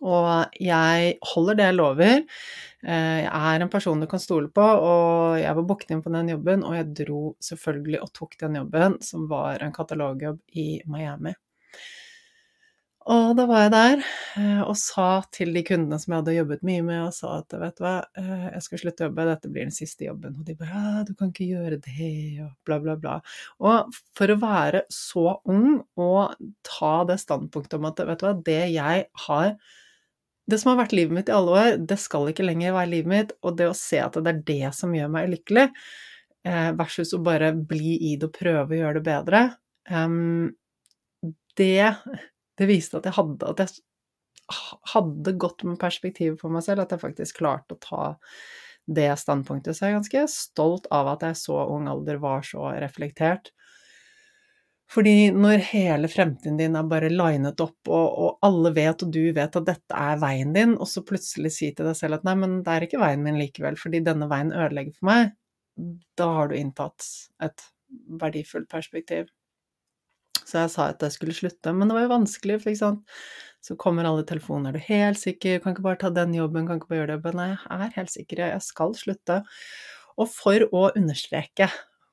Og 0.02 0.56
jeg 0.58 1.12
holder 1.34 1.58
det 1.60 1.66
jeg 1.68 1.78
lover. 1.78 2.24
Jeg 2.82 3.28
er 3.30 3.62
en 3.62 3.70
person 3.70 4.00
du 4.02 4.08
kan 4.10 4.22
stole 4.24 4.50
på, 4.50 4.64
og 4.66 5.36
jeg 5.38 5.54
var 5.60 5.68
booket 5.70 5.94
inn 5.94 6.02
på 6.02 6.14
den 6.16 6.32
jobben, 6.34 6.64
og 6.66 6.74
jeg 6.74 6.88
dro 7.04 7.22
selvfølgelig 7.46 8.00
og 8.02 8.10
tok 8.18 8.34
den 8.42 8.58
jobben, 8.58 8.98
som 9.06 9.28
var 9.30 9.62
en 9.62 9.76
katalogjobb 9.76 10.42
i 10.58 10.66
Miami. 10.90 11.36
Og 13.10 13.32
da 13.34 13.48
var 13.50 13.64
jeg 13.64 13.72
der 13.74 14.02
og 14.70 14.76
sa 14.78 15.24
til 15.34 15.56
de 15.56 15.64
kundene 15.66 15.98
som 16.00 16.14
jeg 16.14 16.22
hadde 16.22 16.36
jobbet 16.36 16.62
mye 16.68 16.84
med, 16.86 17.00
og 17.08 17.16
sa 17.16 17.40
at 17.40 17.56
vet 17.58 17.80
du 17.80 17.82
hva, 17.82 17.94
jeg 18.54 18.62
skal 18.68 18.82
slutte 18.84 19.04
å 19.04 19.08
jobbe, 19.10 19.26
dette 19.26 19.50
blir 19.50 19.66
den 19.66 19.74
siste 19.74 20.06
jobben. 20.06 20.36
Og 20.38 20.46
de 20.46 20.56
bare 20.60 20.84
ja, 20.84 21.02
du 21.08 21.16
kan 21.18 21.32
ikke 21.34 21.48
gjøre 21.50 21.80
det, 21.82 22.12
og 22.46 22.52
bla, 22.68 22.78
bla, 22.84 22.96
bla. 23.02 23.16
Og 23.64 23.98
for 24.18 24.34
å 24.34 24.38
være 24.44 24.84
så 24.94 25.26
ung 25.50 25.80
og 25.98 26.38
ta 26.68 26.94
det 27.10 27.18
standpunktet 27.24 27.80
om 27.80 27.90
at 27.90 28.04
vet 28.06 28.22
du 28.22 28.28
hva, 28.28 28.36
det 28.52 28.62
jeg 28.76 29.08
har 29.26 29.56
det 30.52 30.58
som 30.60 30.72
har 30.74 30.82
vært 30.82 30.94
livet 30.98 31.16
mitt 31.16 31.30
i 31.32 31.36
alle 31.36 31.52
år, 31.58 31.76
det 31.88 31.98
skal 32.02 32.30
ikke 32.30 32.44
lenger 32.46 32.74
være 32.76 32.92
livet 32.92 33.12
mitt, 33.12 33.30
og 33.46 33.58
det 33.58 33.70
å 33.72 33.76
se 33.78 34.02
at 34.04 34.18
det 34.20 34.32
er 34.34 34.42
det 34.48 34.72
som 34.76 34.94
gjør 34.94 35.12
meg 35.14 35.30
lykkelig, 35.32 35.68
versus 36.78 37.14
å 37.16 37.22
bare 37.24 37.54
bli 37.56 37.94
i 38.10 38.16
det 38.20 38.28
og 38.28 38.36
prøve 38.36 38.76
å 38.76 38.80
gjøre 38.82 38.98
det 38.98 39.04
bedre, 39.06 39.42
det, 41.62 41.94
det 42.62 42.70
viste 42.70 43.00
at 43.00 43.10
jeg 43.10 43.18
hadde 43.18 43.54
At 43.54 43.64
jeg 43.66 43.80
hadde 44.94 45.38
godt 45.40 45.64
med 45.68 45.80
perspektiv 45.80 46.38
på 46.42 46.50
meg 46.52 46.66
selv, 46.66 46.84
at 46.84 46.92
jeg 46.94 47.02
faktisk 47.02 47.40
klarte 47.40 47.78
å 47.78 47.82
ta 47.82 48.04
det 48.92 49.10
standpunktet. 49.22 49.78
Så 49.78 49.86
jeg 49.86 49.94
er 49.94 50.00
ganske 50.00 50.24
stolt 50.34 50.90
av 50.92 51.14
at 51.14 51.26
jeg 51.26 51.40
så 51.40 51.60
ung 51.72 51.88
alder 51.92 52.20
var 52.22 52.44
så 52.46 52.72
reflektert. 52.82 53.52
Fordi 54.92 55.32
når 55.32 55.62
hele 55.70 56.10
fremtiden 56.12 56.58
din 56.60 56.76
er 56.76 56.88
bare 56.92 57.12
linet 57.14 57.62
opp, 57.64 57.78
og, 57.88 58.08
og, 58.12 58.32
alle 58.44 58.74
vet, 58.76 59.06
og 59.06 59.14
du 59.14 59.22
vet 59.32 59.56
at 59.56 59.68
dette 59.70 60.00
er 60.08 60.20
veien 60.20 60.52
din, 60.56 60.74
og 60.76 60.90
så 60.92 61.04
plutselig 61.08 61.54
si 61.56 61.70
til 61.72 61.88
deg 61.88 61.96
selv 61.96 62.20
at 62.20 62.26
nei, 62.28 62.36
men 62.42 62.58
det 62.66 62.74
er 62.74 62.88
ikke 62.88 63.00
veien 63.00 63.24
min 63.24 63.40
likevel, 63.40 63.80
fordi 63.80 64.02
denne 64.04 64.28
veien 64.32 64.52
ødelegger 64.52 64.98
for 64.98 65.08
meg, 65.08 65.32
da 66.20 66.28
har 66.36 66.52
du 66.52 66.58
inntatt 66.60 67.08
et 67.46 67.64
verdifullt 68.20 68.68
perspektiv. 68.72 69.32
Så 70.42 70.64
jeg 70.64 70.72
sa 70.74 70.90
at 70.92 71.04
jeg 71.06 71.16
skulle 71.16 71.36
slutte, 71.36 71.74
men 71.76 71.90
det 71.90 71.96
var 71.96 72.06
jo 72.06 72.14
vanskelig, 72.16 72.60
for 72.62 72.72
ikke 72.72 72.82
sant. 72.82 73.16
Så 73.62 73.78
kommer 73.80 74.08
alle 74.10 74.26
telefoner, 74.26 74.72
er 74.72 74.80
du 74.80 74.88
helt 74.88 75.20
sikker, 75.22 75.62
kan 75.62 75.76
ikke 75.76 75.86
bare 75.86 76.00
ta 76.02 76.10
den 76.14 76.34
jobben, 76.34 76.66
kan 76.68 76.80
ikke 76.82 76.90
bare 76.90 77.04
gjøre 77.04 77.14
det. 77.14 77.34
Men 77.36 77.54
jeg 77.54 77.82
er 77.86 77.96
helt 78.00 78.14
sikker, 78.16 78.44
jeg 78.50 78.66
skal 78.66 78.96
slutte. 78.98 79.42
Og 80.18 80.30
for 80.34 80.66
å 80.74 80.88
understreke 80.98 81.70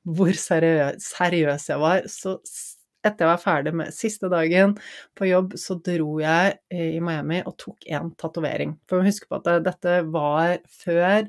hvor 0.08 0.32
seriøs, 0.36 1.08
seriøs 1.16 1.68
jeg 1.72 1.82
var, 1.82 2.04
så 2.12 2.36
etter 3.07 3.24
jeg 3.24 3.30
var 3.30 3.42
ferdig 3.42 3.72
med 3.78 3.94
siste 3.94 4.30
dagen 4.32 4.74
på 5.18 5.28
jobb, 5.28 5.55
så 5.61 5.76
dro 5.84 6.18
jeg 6.22 6.57
i 6.74 6.99
Miami 7.05 7.40
og 7.46 7.55
tok 7.61 7.86
en 7.94 8.11
tatovering. 8.18 8.74
For 8.90 9.07
husk 9.07 9.28
på 9.28 9.38
at 9.38 9.64
dette 9.66 9.99
var 10.11 10.59
før 10.82 11.28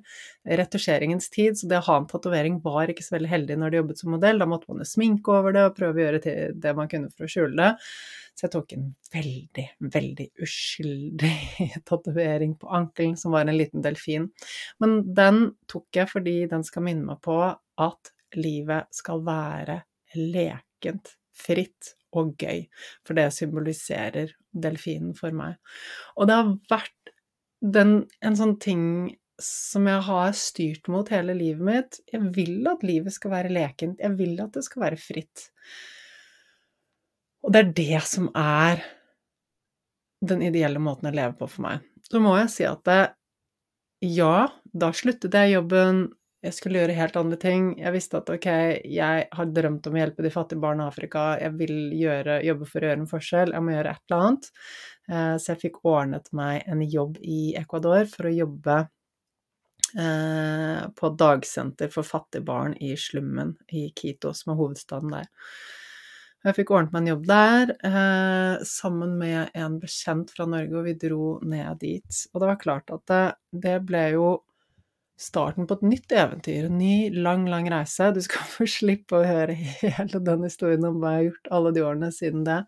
retusjeringens 0.49 1.29
tid, 1.33 1.59
så 1.59 1.69
det 1.69 1.81
å 1.81 1.87
ha 1.89 1.99
en 2.01 2.07
tatovering 2.09 2.57
var 2.63 2.89
ikke 2.89 3.05
så 3.05 3.17
veldig 3.17 3.33
heldig 3.33 3.59
når 3.61 3.73
du 3.73 3.79
jobbet 3.81 4.01
som 4.01 4.15
modell. 4.15 4.41
Da 4.41 4.49
måtte 4.49 4.71
man 4.71 4.81
jo 4.81 4.89
sminke 4.89 5.35
over 5.35 5.55
det 5.55 5.67
og 5.67 5.77
prøve 5.77 5.99
å 5.99 6.05
gjøre 6.07 6.39
det 6.57 6.75
man 6.77 6.89
kunne 6.91 7.13
for 7.13 7.27
å 7.27 7.31
skjule 7.31 7.55
det. 7.59 7.71
Så 8.39 8.45
jeg 8.45 8.53
tok 8.53 8.71
en 8.71 8.85
veldig, 9.11 9.65
veldig 9.93 10.27
uskyldig 10.45 11.33
tatovering 11.89 12.53
på 12.61 12.69
ankelen, 12.71 13.17
som 13.19 13.35
var 13.35 13.43
en 13.43 13.57
liten 13.57 13.83
delfin. 13.83 14.29
Men 14.79 15.01
den 15.17 15.41
tok 15.67 15.99
jeg 15.99 16.07
fordi 16.07 16.37
den 16.47 16.63
skal 16.63 16.85
minne 16.87 17.03
meg 17.09 17.19
på 17.25 17.35
at 17.43 18.13
livet 18.39 18.87
skal 18.95 19.25
være 19.27 19.81
lekent, 20.15 21.18
fritt 21.39 21.93
og 22.17 22.33
gøy, 22.41 22.65
for 23.05 23.17
det 23.17 23.29
symboliserer 23.35 24.33
delfinen 24.51 25.13
for 25.17 25.35
meg. 25.35 25.57
Og 26.17 26.29
det 26.29 26.37
har 26.39 26.53
vært 26.71 27.13
den, 27.59 28.03
en 28.25 28.37
sånn 28.39 28.55
ting 28.61 28.85
som 29.39 29.87
jeg 29.87 30.03
har 30.09 30.31
styrt 30.35 30.89
mot 30.91 31.07
hele 31.13 31.35
livet 31.37 31.63
mitt. 31.63 31.99
Jeg 32.11 32.31
vil 32.35 32.67
at 32.71 32.83
livet 32.85 33.15
skal 33.15 33.33
være 33.33 33.53
lekent, 33.53 34.01
jeg 34.03 34.17
vil 34.19 34.39
at 34.43 34.55
det 34.57 34.65
skal 34.67 34.83
være 34.87 34.99
fritt. 34.99 35.49
Og 37.45 37.53
det 37.55 37.61
er 37.61 37.75
det 37.77 38.01
som 38.07 38.27
er 38.35 38.83
den 40.27 40.43
ideelle 40.43 40.81
måten 40.83 41.07
å 41.07 41.15
leve 41.15 41.37
på 41.39 41.47
for 41.47 41.63
meg. 41.69 41.85
Så 42.03 42.19
må 42.23 42.35
jeg 42.39 42.51
si 42.51 42.65
at 42.67 42.83
det, 42.87 43.01
ja, 44.03 44.49
da 44.75 44.91
sluttet 44.95 45.35
jeg 45.35 45.55
jobben, 45.55 46.07
jeg 46.39 46.55
skulle 46.55 46.79
gjøre 46.79 46.95
helt 46.95 47.17
andre 47.19 47.37
ting. 47.39 47.65
Jeg 47.81 47.91
visste 47.91 48.19
at 48.21 48.29
ok, 48.31 48.47
jeg 48.87 49.23
har 49.35 49.49
drømt 49.55 49.89
om 49.89 49.97
å 49.97 49.99
hjelpe 49.99 50.23
de 50.23 50.31
fattige 50.31 50.63
barna 50.63 50.85
i 50.85 50.91
Afrika, 50.93 51.23
jeg 51.41 51.57
vil 51.59 51.73
gjøre, 51.99 52.37
jobbe 52.47 52.69
for 52.69 52.79
å 52.79 52.87
gjøre 52.89 53.01
en 53.01 53.09
forskjell, 53.11 53.51
jeg 53.55 53.65
må 53.65 53.73
gjøre 53.73 53.91
et 53.91 54.05
eller 54.07 54.23
annet. 54.23 54.47
Eh, 55.09 55.33
så 55.35 55.51
jeg 55.51 55.61
fikk 55.65 55.81
ordnet 55.89 56.31
meg 56.39 56.63
en 56.71 56.85
jobb 56.85 57.19
i 57.19 57.41
Ecuador 57.59 58.07
for 58.07 58.29
å 58.29 58.33
jobbe 58.37 58.77
eh, 59.99 60.87
på 61.01 61.11
dagsenter 61.25 61.91
for 61.91 62.07
fattige 62.07 62.47
barn 62.47 62.77
i 62.79 62.93
slummen 62.95 63.57
i 63.75 63.89
Quito, 63.91 64.31
som 64.31 64.53
er 64.53 64.61
hovedstaden 64.63 65.11
der. 65.17 65.29
Jeg 66.47 66.55
fikk 66.55 66.69
ordnet 66.71 66.93
meg 66.95 67.01
en 67.01 67.11
jobb 67.17 67.25
der 67.27 67.71
eh, 67.83 68.61
sammen 68.63 69.17
med 69.19 69.51
en 69.59 69.75
bekjent 69.81 70.31
fra 70.31 70.47
Norge, 70.47 70.71
og 70.79 70.87
vi 70.87 70.99
dro 71.01 71.33
ned 71.43 71.81
dit. 71.83 72.27
Og 72.31 72.39
det 72.39 72.53
var 72.53 72.61
klart 72.61 72.93
at 72.95 73.09
det, 73.11 73.25
det 73.67 73.81
ble 73.83 74.05
jo 74.15 74.37
starten 75.19 75.67
på 75.67 75.77
et 75.77 75.85
nytt 75.85 76.13
eventyr, 76.15 76.69
en 76.69 76.79
ny, 76.79 77.09
lang, 77.11 77.45
lang 77.51 77.67
reise. 77.71 78.11
Du 78.15 78.21
skal 78.23 78.47
få 78.55 78.67
slippe 78.69 79.19
å 79.19 79.27
høre 79.27 79.55
hele 79.59 80.23
den 80.23 80.47
historien 80.47 80.87
om 80.87 80.99
hva 81.01 81.15
jeg 81.17 81.21
har 81.21 81.29
gjort 81.29 81.53
alle 81.59 81.75
de 81.75 81.85
årene 81.85 82.11
siden 82.15 82.45
det. 82.47 82.59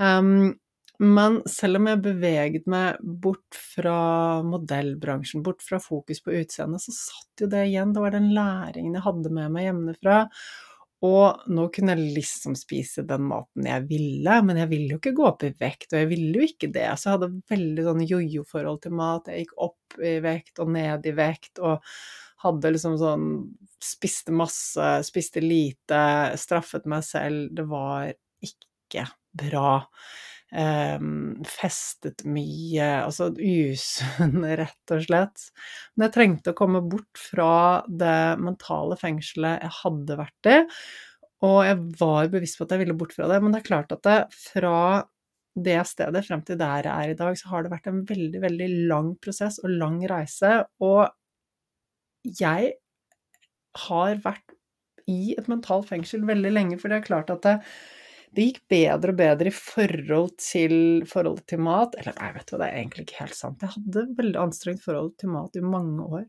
Um, 0.00 0.52
men 1.00 1.38
selv 1.48 1.80
om 1.80 1.86
jeg 1.88 2.02
beveget 2.04 2.66
meg 2.68 2.98
bort 3.00 3.56
fra 3.56 4.42
modellbransjen, 4.44 5.40
bort 5.44 5.64
fra 5.64 5.78
fokus 5.80 6.20
på 6.20 6.34
utseendet, 6.42 6.84
så 6.84 6.92
satt 6.92 7.44
jo 7.44 7.48
det 7.48 7.62
igjen. 7.70 7.94
Det 7.96 8.02
var 8.04 8.12
den 8.12 8.28
læringen 8.36 8.98
jeg 8.98 9.06
hadde 9.06 9.32
med 9.32 9.54
meg 9.54 9.70
hjemmefra. 9.70 10.18
Og 11.06 11.46
nå 11.48 11.62
kunne 11.72 11.94
jeg 11.96 12.12
liksom 12.18 12.56
spise 12.60 13.06
den 13.08 13.24
maten 13.30 13.68
jeg 13.70 13.86
ville, 13.88 14.34
men 14.44 14.58
jeg 14.60 14.68
ville 14.68 14.94
jo 14.94 14.98
ikke 15.00 15.14
gå 15.16 15.26
opp 15.30 15.44
i 15.48 15.52
vekt, 15.62 15.88
og 15.94 16.02
jeg 16.02 16.10
ville 16.10 16.42
jo 16.42 16.48
ikke 16.50 16.68
det. 16.74 16.86
Så 17.00 17.08
jeg 17.08 17.16
hadde 17.16 17.30
veldig 17.52 17.86
sånn 17.86 18.02
jojo-forhold 18.04 18.82
til 18.84 18.96
mat. 18.98 19.30
Jeg 19.32 19.46
gikk 19.46 19.54
opp 19.68 19.96
i 20.04 20.18
vekt 20.24 20.60
og 20.60 20.74
ned 20.76 21.08
i 21.08 21.14
vekt, 21.16 21.62
og 21.64 21.80
hadde 22.44 22.74
liksom 22.76 23.00
sånn 23.00 23.32
Spiste 23.80 24.28
masse, 24.36 24.86
spiste 25.08 25.40
lite, 25.40 26.00
straffet 26.36 26.84
meg 26.84 27.00
selv. 27.06 27.46
Det 27.56 27.64
var 27.64 28.10
ikke 28.44 29.06
bra. 29.40 29.78
Um, 30.50 31.36
festet 31.46 32.24
mye, 32.26 32.86
altså 33.04 33.28
usunn, 33.38 34.42
rett 34.60 34.94
og 34.94 35.04
slett. 35.04 35.44
Men 35.94 36.08
jeg 36.08 36.14
trengte 36.16 36.54
å 36.54 36.58
komme 36.58 36.82
bort 36.82 37.20
fra 37.30 37.52
det 37.86 38.40
mentale 38.42 38.98
fengselet 38.98 39.62
jeg 39.62 39.76
hadde 39.84 40.18
vært 40.18 40.50
i, 40.50 40.58
og 41.46 41.60
jeg 41.64 41.78
var 42.00 42.32
bevisst 42.34 42.58
på 42.58 42.66
at 42.66 42.74
jeg 42.74 42.82
ville 42.82 42.98
bort 42.98 43.14
fra 43.16 43.30
det. 43.30 43.38
Men 43.40 43.54
det 43.54 43.62
er 43.62 43.70
klart 43.70 43.94
at 43.94 44.02
det, 44.04 44.18
fra 44.34 44.74
det 45.54 45.78
stedet 45.88 46.24
frem 46.26 46.42
til 46.46 46.58
der 46.60 46.86
jeg 46.88 47.06
er 47.06 47.14
i 47.14 47.18
dag, 47.18 47.38
så 47.38 47.52
har 47.52 47.64
det 47.64 47.72
vært 47.72 47.88
en 47.90 48.02
veldig, 48.08 48.42
veldig 48.42 48.68
lang 48.90 49.14
prosess 49.22 49.58
og 49.62 49.72
lang 49.72 50.02
reise, 50.10 50.60
og 50.82 51.08
jeg 52.26 52.74
har 53.86 54.20
vært 54.24 54.56
i 55.10 55.34
et 55.38 55.48
mentalt 55.50 55.88
fengsel 55.88 56.26
veldig 56.28 56.52
lenge, 56.52 56.78
for 56.78 56.90
det 56.90 57.00
er 57.00 57.06
klart 57.06 57.32
at 57.32 57.42
det, 57.46 57.56
det 58.36 58.46
gikk 58.46 58.60
bedre 58.70 59.12
og 59.12 59.18
bedre 59.18 59.50
i 59.50 59.54
forhold 59.54 60.36
til 60.38 60.74
forholdet 61.10 61.48
til 61.50 61.62
mat. 61.66 61.96
Eller 61.98 62.14
nei, 62.18 62.30
vet 62.36 62.46
du 62.46 62.54
hva, 62.54 62.60
det 62.62 62.68
er 62.68 62.80
egentlig 62.80 63.06
ikke 63.06 63.22
helt 63.24 63.38
sant. 63.38 63.64
Jeg 63.64 63.74
hadde 63.74 64.04
veldig 64.18 64.40
anstrengt 64.44 64.84
forhold 64.84 65.16
til 65.18 65.32
mat 65.34 65.58
i 65.58 65.64
mange 65.64 66.06
år. 66.06 66.26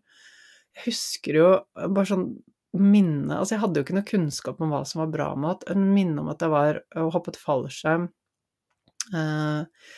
Jeg 0.77 0.87
husker 0.87 1.37
jo 1.37 1.51
bare 1.83 2.09
sånn 2.09 2.31
minne 2.71 3.35
Altså, 3.35 3.57
jeg 3.57 3.61
hadde 3.65 3.81
jo 3.81 3.83
ikke 3.83 3.95
noe 3.97 4.07
kunnskap 4.07 4.61
om 4.63 4.69
hva 4.71 4.85
som 4.87 5.01
var 5.03 5.11
bra 5.13 5.27
mat. 5.35 5.65
En 5.69 5.89
minne 5.91 6.23
om 6.23 6.29
at 6.31 6.41
jeg 6.41 6.53
var 6.53 6.79
og 7.01 7.11
hoppet 7.17 7.39
fallskjerm. 7.39 8.07
Eh, 9.11 9.89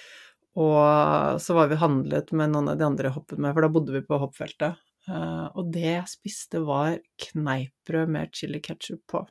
og 0.63 1.41
så 1.41 1.55
var 1.57 1.69
vi 1.69 1.81
handlet 1.81 2.33
med 2.33 2.51
noen 2.53 2.71
av 2.73 2.79
de 2.79 2.85
andre 2.87 3.09
jeg 3.09 3.17
hoppet 3.17 3.41
med, 3.41 3.53
for 3.53 3.65
da 3.65 3.71
bodde 3.73 3.95
vi 3.95 4.03
på 4.05 4.19
hoppfeltet. 4.21 4.81
Eh, 5.07 5.47
og 5.53 5.69
det 5.73 5.85
jeg 5.85 6.11
spiste, 6.11 6.63
var 6.65 6.97
kneippbrød 7.27 8.11
med 8.17 8.33
chili 8.35 8.61
ketchup 8.63 9.05
på. 9.13 9.23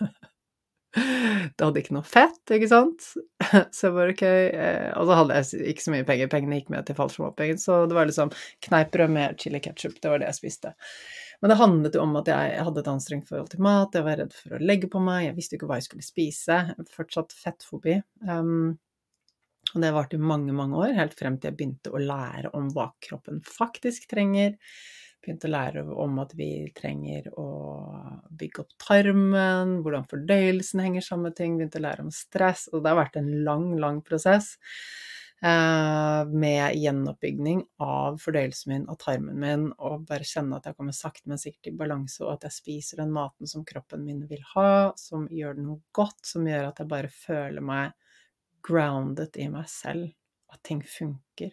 Det 0.96 1.60
hadde 1.60 1.80
ikke 1.82 1.94
noe 1.96 2.06
fett, 2.08 2.40
ikke 2.52 2.68
sant? 2.70 3.04
Så 3.76 3.88
jeg 3.88 3.94
bare 3.96 4.14
ok 4.14 4.22
eh, 4.26 4.88
Og 4.96 5.08
så 5.08 5.18
hadde 5.18 5.36
jeg 5.38 5.68
ikke 5.72 5.84
så 5.84 5.92
mye 5.92 6.06
penger, 6.08 6.30
pengene 6.32 6.60
gikk 6.60 6.72
med 6.72 6.86
til 6.88 6.96
fallskjermhoppingen, 6.98 7.60
så 7.60 7.82
det 7.88 7.96
var 7.98 8.08
liksom 8.08 8.32
kneippbrød 8.64 9.12
med 9.12 9.36
chili 9.40 9.60
ketchup, 9.62 9.98
det 10.00 10.12
var 10.12 10.22
det 10.22 10.30
jeg 10.30 10.38
spiste. 10.40 10.72
Men 11.42 11.52
det 11.52 11.58
handlet 11.60 11.98
jo 11.98 12.02
om 12.06 12.16
at 12.20 12.30
jeg 12.32 12.64
hadde 12.64 12.82
et 12.82 12.90
anstrengt 12.90 13.28
forhold 13.28 13.52
til 13.52 13.62
mat, 13.66 13.94
jeg 13.94 14.06
var 14.06 14.18
redd 14.22 14.34
for 14.34 14.56
å 14.56 14.62
legge 14.62 14.88
på 14.92 15.02
meg, 15.04 15.26
jeg 15.28 15.36
visste 15.36 15.56
jo 15.56 15.60
ikke 15.60 15.70
hva 15.70 15.80
jeg 15.80 15.88
skulle 15.90 16.06
spise, 16.06 16.60
fortsatt 16.96 17.36
fettfobi. 17.36 17.98
Um, 18.24 18.76
og 19.74 19.82
det 19.82 19.92
varte 19.92 20.16
i 20.16 20.22
mange, 20.22 20.54
mange 20.56 20.78
år, 20.80 20.94
helt 20.96 21.16
frem 21.18 21.36
til 21.36 21.50
jeg 21.50 21.58
begynte 21.58 21.92
å 21.92 22.00
lære 22.00 22.54
om 22.56 22.70
hva 22.72 22.88
kroppen 23.02 23.42
faktisk 23.44 24.08
trenger 24.08 24.56
begynte 25.26 25.48
å 25.48 25.52
lære 25.52 25.82
om 26.04 26.20
at 26.22 26.32
vi 26.38 26.50
trenger 26.76 27.26
å 27.38 27.48
bygge 28.38 28.62
opp 28.62 28.76
tarmen, 28.82 29.80
hvordan 29.82 30.06
fordøyelsen 30.10 30.84
henger 30.84 31.04
sammen 31.04 31.30
med 31.30 31.36
ting, 31.38 31.58
begynte 31.58 31.80
å 31.80 31.84
lære 31.86 32.06
om 32.06 32.14
stress, 32.14 32.68
og 32.72 32.84
det 32.84 32.92
har 32.92 33.00
vært 33.00 33.18
en 33.20 33.32
lang, 33.46 33.68
lang 33.82 34.00
prosess 34.06 34.52
eh, 35.42 36.22
med 36.30 36.78
gjenoppbygging 36.78 37.64
av 37.82 38.20
fordøyelsen 38.22 38.72
min 38.72 38.86
og 38.92 39.00
tarmen 39.02 39.40
min, 39.42 39.68
og 39.76 40.06
bare 40.08 40.26
kjenne 40.28 40.60
at 40.60 40.70
jeg 40.70 40.78
kommer 40.78 40.96
sakte, 40.96 41.26
men 41.32 41.42
sikkert 41.42 41.72
i 41.72 41.76
balanse, 41.82 42.22
og 42.24 42.36
at 42.36 42.48
jeg 42.48 42.58
spiser 42.60 43.02
den 43.02 43.14
maten 43.16 43.50
som 43.50 43.66
kroppen 43.66 44.06
min 44.06 44.22
vil 44.30 44.44
ha, 44.54 44.92
som 45.00 45.26
gjør 45.32 45.58
noe 45.62 45.82
godt, 45.96 46.22
som 46.28 46.46
gjør 46.46 46.70
at 46.70 46.84
jeg 46.84 46.92
bare 46.94 47.12
føler 47.12 47.66
meg 47.74 47.96
grounded 48.66 49.36
i 49.38 49.50
meg 49.50 49.66
selv, 49.70 50.10
at 50.54 50.62
ting 50.66 50.80
funker. 50.86 51.52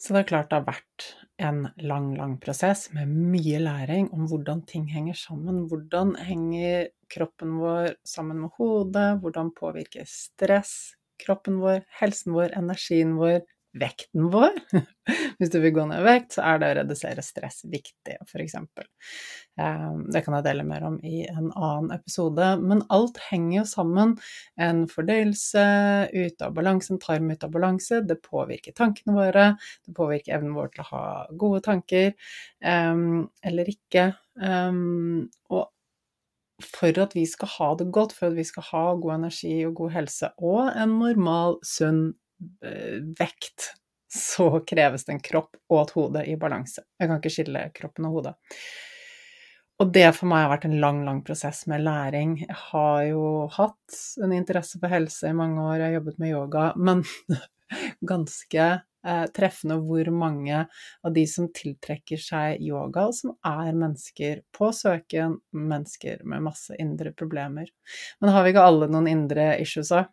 Så 0.00 0.14
det 0.14 0.22
er 0.22 0.30
klart 0.30 0.48
det 0.48 0.60
har 0.62 0.68
vært 0.68 1.06
en 1.44 1.58
lang, 1.84 2.14
lang 2.16 2.38
prosess 2.40 2.86
med 2.96 3.10
mye 3.10 3.58
læring 3.60 4.06
om 4.16 4.24
hvordan 4.30 4.62
ting 4.68 4.86
henger 4.88 5.18
sammen. 5.18 5.66
Hvordan 5.68 6.14
henger 6.24 6.88
kroppen 7.12 7.58
vår 7.60 7.98
sammen 8.08 8.40
med 8.40 8.54
hodet? 8.56 9.18
Hvordan 9.20 9.52
påvirker 9.56 10.08
stress 10.08 10.94
kroppen 11.20 11.58
vår, 11.60 11.82
helsen 12.00 12.32
vår, 12.32 12.54
energien 12.56 13.12
vår, 13.20 13.42
vekten 13.78 14.30
vår. 14.32 14.56
Hvis 15.38 15.50
du 15.52 15.58
vil 15.62 15.74
gå 15.74 15.84
ned 15.86 16.02
i 16.02 16.06
vekt, 16.06 16.34
så 16.36 16.44
er 16.46 16.60
det 16.60 16.70
å 16.70 16.76
redusere 16.80 17.22
stress 17.24 17.62
viktig, 17.70 18.16
f.eks. 18.26 18.56
Ehm, 19.60 20.04
det 20.10 20.22
kan 20.26 20.36
jeg 20.36 20.46
dele 20.46 20.66
mer 20.66 20.86
om 20.88 20.98
i 21.06 21.22
en 21.30 21.50
annen 21.52 21.90
episode. 21.94 22.50
Men 22.62 22.84
alt 22.92 23.20
henger 23.30 23.60
jo 23.60 23.66
sammen. 23.70 24.14
En 24.60 24.84
fordøyelse 24.90 25.64
ut 26.14 26.46
av 26.46 26.54
balanse, 26.56 26.92
en 26.94 27.02
tarm 27.02 27.30
ut 27.30 27.46
av 27.46 27.54
balanse, 27.54 28.02
det 28.06 28.20
påvirker 28.26 28.76
tankene 28.76 29.16
våre. 29.16 29.50
Det 29.86 29.96
påvirker 29.96 30.38
evnen 30.38 30.56
vår 30.58 30.72
til 30.74 30.86
å 30.86 30.90
ha 30.92 31.04
gode 31.40 31.62
tanker, 31.66 32.14
ehm, 32.64 33.28
eller 33.46 33.70
ikke. 33.70 34.10
Ehm, 34.42 35.28
og 35.50 35.68
for 36.60 36.98
at 37.00 37.14
vi 37.16 37.24
skal 37.24 37.48
ha 37.56 37.74
det 37.78 37.86
godt, 37.94 38.12
for 38.12 38.28
at 38.28 38.36
vi 38.36 38.44
skal 38.44 38.66
ha 38.68 38.82
god 39.00 39.14
energi 39.14 39.54
og 39.64 39.78
god 39.78 39.94
helse, 39.94 40.28
og 40.44 40.68
en 40.76 40.98
normal, 41.00 41.56
sunn 41.64 42.10
vekt, 43.18 43.72
så 44.10 44.60
kreves 44.66 45.04
det 45.06 45.12
en 45.14 45.22
kropp 45.22 45.58
og 45.70 45.82
et 45.82 45.92
hode 45.96 46.22
i 46.32 46.36
balanse. 46.40 46.82
Jeg 46.98 47.10
kan 47.10 47.20
ikke 47.20 47.32
skille 47.34 47.64
kroppen 47.76 48.08
og 48.08 48.16
hodet. 48.18 48.34
Og 49.80 49.88
det 49.94 50.10
for 50.12 50.28
meg 50.28 50.44
har 50.44 50.52
vært 50.52 50.66
en 50.68 50.80
lang, 50.82 51.00
lang 51.06 51.22
prosess 51.24 51.62
med 51.70 51.86
læring. 51.86 52.34
Jeg 52.42 52.58
har 52.66 53.04
jo 53.08 53.24
hatt 53.54 54.00
en 54.20 54.34
interesse 54.36 54.80
for 54.80 54.92
helse 54.92 55.30
i 55.30 55.36
mange 55.36 55.62
år, 55.62 55.78
jeg 55.78 55.86
har 55.86 55.98
jobbet 56.00 56.20
med 56.20 56.34
yoga, 56.34 56.64
men 56.76 57.04
ganske 58.12 58.66
eh, 59.06 59.24
treffende 59.36 59.78
hvor 59.80 60.10
mange 60.12 60.66
av 60.66 61.14
de 61.16 61.24
som 61.30 61.48
tiltrekker 61.56 62.20
seg 62.20 62.60
yoga, 62.66 63.06
som 63.16 63.32
er 63.46 63.72
mennesker 63.72 64.42
på 64.52 64.68
søken, 64.76 65.38
mennesker 65.56 66.26
med 66.28 66.44
masse 66.50 66.76
indre 66.76 67.14
problemer. 67.16 67.72
Men 68.20 68.34
har 68.34 68.44
vi 68.44 68.52
ikke 68.52 68.66
alle 68.68 68.90
noen 68.92 69.08
indre 69.08 69.54
issues 69.64 69.94
òg? 69.96 70.12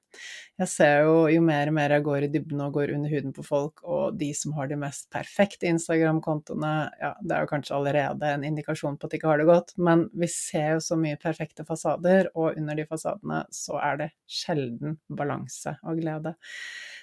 Jeg 0.57 0.72
ser 0.72 1.03
jo 1.05 1.18
jo 1.30 1.41
mer 1.45 1.70
og 1.70 1.76
mer 1.78 1.93
jeg 1.93 2.05
går 2.07 2.26
i 2.26 2.30
dybden 2.34 2.63
og 2.65 2.74
går 2.80 2.93
under 2.95 3.13
huden 3.13 3.34
på 3.36 3.45
folk, 3.45 3.84
og 3.86 4.18
de 4.18 4.32
som 4.38 4.55
har 4.57 4.70
de 4.72 4.80
mest 4.82 5.07
perfekte 5.13 5.70
Instagram-kontoene, 5.70 6.74
ja, 7.01 7.13
det 7.22 7.36
er 7.36 7.45
jo 7.45 7.51
kanskje 7.51 7.78
allerede 7.78 8.34
en 8.34 8.45
indikasjon 8.47 8.97
på 8.97 9.07
at 9.07 9.13
de 9.13 9.22
ikke 9.22 9.32
har 9.32 9.41
det 9.41 9.49
godt, 9.51 9.76
men 9.78 10.07
vi 10.18 10.30
ser 10.34 10.78
jo 10.78 10.84
så 10.88 10.97
mye 10.99 11.20
perfekte 11.22 11.65
fasader, 11.68 12.32
og 12.36 12.57
under 12.57 12.78
de 12.78 12.88
fasadene 12.89 13.43
så 13.53 13.78
er 13.84 14.01
det 14.01 14.11
sjelden 14.26 14.97
balanse 15.13 15.78
og 15.86 16.01
glede. 16.01 16.38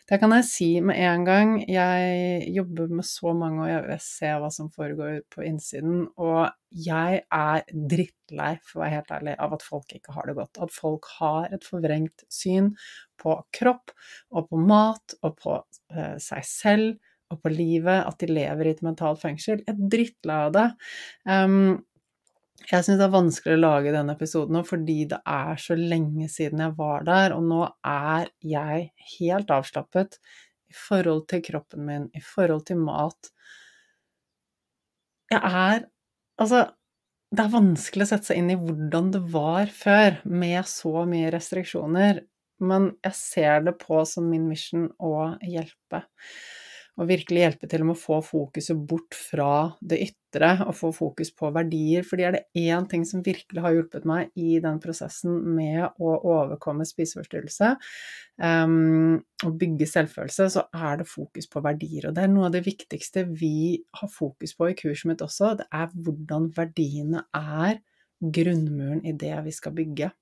Det 0.04 0.18
kan 0.20 0.34
jeg 0.36 0.44
si 0.44 0.66
med 0.84 0.98
en 1.00 1.22
gang. 1.24 1.52
Jeg 1.64 2.50
jobber 2.52 2.90
med 2.92 3.06
så 3.08 3.32
mange, 3.32 3.62
og 3.64 3.88
jeg 3.88 4.02
ser 4.04 4.34
hva 4.42 4.50
som 4.52 4.68
foregår 4.68 5.22
på 5.32 5.46
innsiden. 5.48 6.02
Og 6.20 6.50
jeg 6.76 7.22
er 7.32 7.64
drittlei, 7.72 8.50
for 8.66 8.76
å 8.76 8.82
være 8.82 8.98
helt 8.98 9.14
ærlig, 9.16 9.36
av 9.40 9.56
at 9.56 9.64
folk 9.64 9.94
ikke 9.96 10.12
har 10.12 10.28
det 10.28 10.36
godt. 10.36 10.60
At 10.60 10.76
folk 10.76 11.08
har 11.22 11.48
et 11.56 11.64
forvrengt 11.64 12.26
syn 12.28 12.74
på 13.24 13.38
kropp 13.58 13.94
og 14.34 14.50
på 14.50 14.60
mat 14.60 15.16
og 15.22 15.34
på 15.40 15.56
eh, 15.94 16.14
seg 16.22 16.46
selv 16.48 17.32
og 17.32 17.40
på 17.42 17.52
livet. 17.52 18.04
At 18.04 18.20
de 18.20 18.30
lever 18.30 18.68
i 18.68 18.76
et 18.76 18.84
mentalt 18.86 19.22
fengsel. 19.24 19.64
Jeg 19.66 19.90
drittlei 19.90 20.38
av 20.46 20.54
det. 20.54 20.68
Um, 21.28 21.82
jeg 22.64 22.84
syns 22.86 23.00
det 23.00 23.04
er 23.04 23.12
vanskelig 23.12 23.56
å 23.58 23.60
lage 23.64 23.92
denne 23.92 24.14
episoden 24.16 24.56
nå 24.56 24.62
fordi 24.64 25.02
det 25.10 25.18
er 25.28 25.58
så 25.60 25.76
lenge 25.76 26.30
siden 26.32 26.62
jeg 26.62 26.76
var 26.78 27.04
der, 27.04 27.34
og 27.36 27.42
nå 27.44 27.64
er 27.84 28.30
jeg 28.40 28.86
helt 29.18 29.50
avslappet 29.52 30.16
i 30.70 30.76
forhold 30.78 31.26
til 31.28 31.42
kroppen 31.44 31.84
min, 31.88 32.06
i 32.16 32.22
forhold 32.24 32.64
til 32.70 32.80
mat. 32.80 33.32
Jeg 35.32 35.42
er 35.42 35.90
Altså, 36.34 36.64
det 37.30 37.44
er 37.44 37.50
vanskelig 37.52 38.02
å 38.02 38.08
sette 38.10 38.26
seg 38.26 38.40
inn 38.40 38.48
i 38.50 38.56
hvordan 38.58 39.12
det 39.14 39.20
var 39.30 39.68
før, 39.70 40.16
med 40.26 40.66
så 40.66 41.04
mye 41.06 41.28
restriksjoner, 41.30 42.24
men 42.66 42.92
jeg 43.04 43.18
ser 43.18 43.64
det 43.68 43.76
på 43.80 44.02
som 44.08 44.26
min 44.30 44.48
mission 44.50 44.88
å 44.98 45.34
hjelpe 45.42 46.04
og 46.94 47.08
virkelig 47.10 47.40
hjelpe 47.42 47.68
til 47.70 47.82
med 47.82 47.96
å 47.96 47.98
få 47.98 48.20
fokuset 48.22 48.78
bort 48.86 49.16
fra 49.18 49.74
det 49.82 49.98
ytre 50.04 50.50
og 50.62 50.76
få 50.78 50.92
fokus 50.94 51.32
på 51.34 51.50
verdier. 51.54 52.04
Fordi 52.06 52.26
er 52.26 52.36
det 52.36 52.44
én 52.60 52.86
ting 52.90 53.02
som 53.08 53.24
virkelig 53.26 53.64
har 53.64 53.74
hjulpet 53.74 54.06
meg 54.06 54.30
i 54.38 54.60
den 54.62 54.78
prosessen 54.82 55.40
med 55.56 55.88
å 55.98 56.12
overkomme 56.20 56.86
spiseforstyrrelse 56.86 57.72
um, 58.38 59.18
og 59.42 59.58
bygge 59.58 59.90
selvfølelse, 59.90 60.46
så 60.54 60.66
er 60.70 61.02
det 61.02 61.10
fokus 61.10 61.50
på 61.50 61.64
verdier. 61.66 62.08
Og 62.08 62.14
det 62.14 62.28
er 62.28 62.30
noe 62.30 62.46
av 62.46 62.54
det 62.54 62.62
viktigste 62.68 63.26
vi 63.32 63.82
har 63.98 64.14
fokus 64.14 64.54
på 64.54 64.70
i 64.70 64.78
kurset 64.78 65.10
mitt 65.10 65.26
også. 65.26 65.56
Det 65.58 65.66
er 65.74 65.90
hvordan 65.98 66.52
verdiene 66.54 67.26
er 67.34 67.82
grunnmuren 68.22 69.02
i 69.02 69.16
det 69.18 69.34
vi 69.48 69.54
skal 69.54 69.74
bygge. 69.74 70.14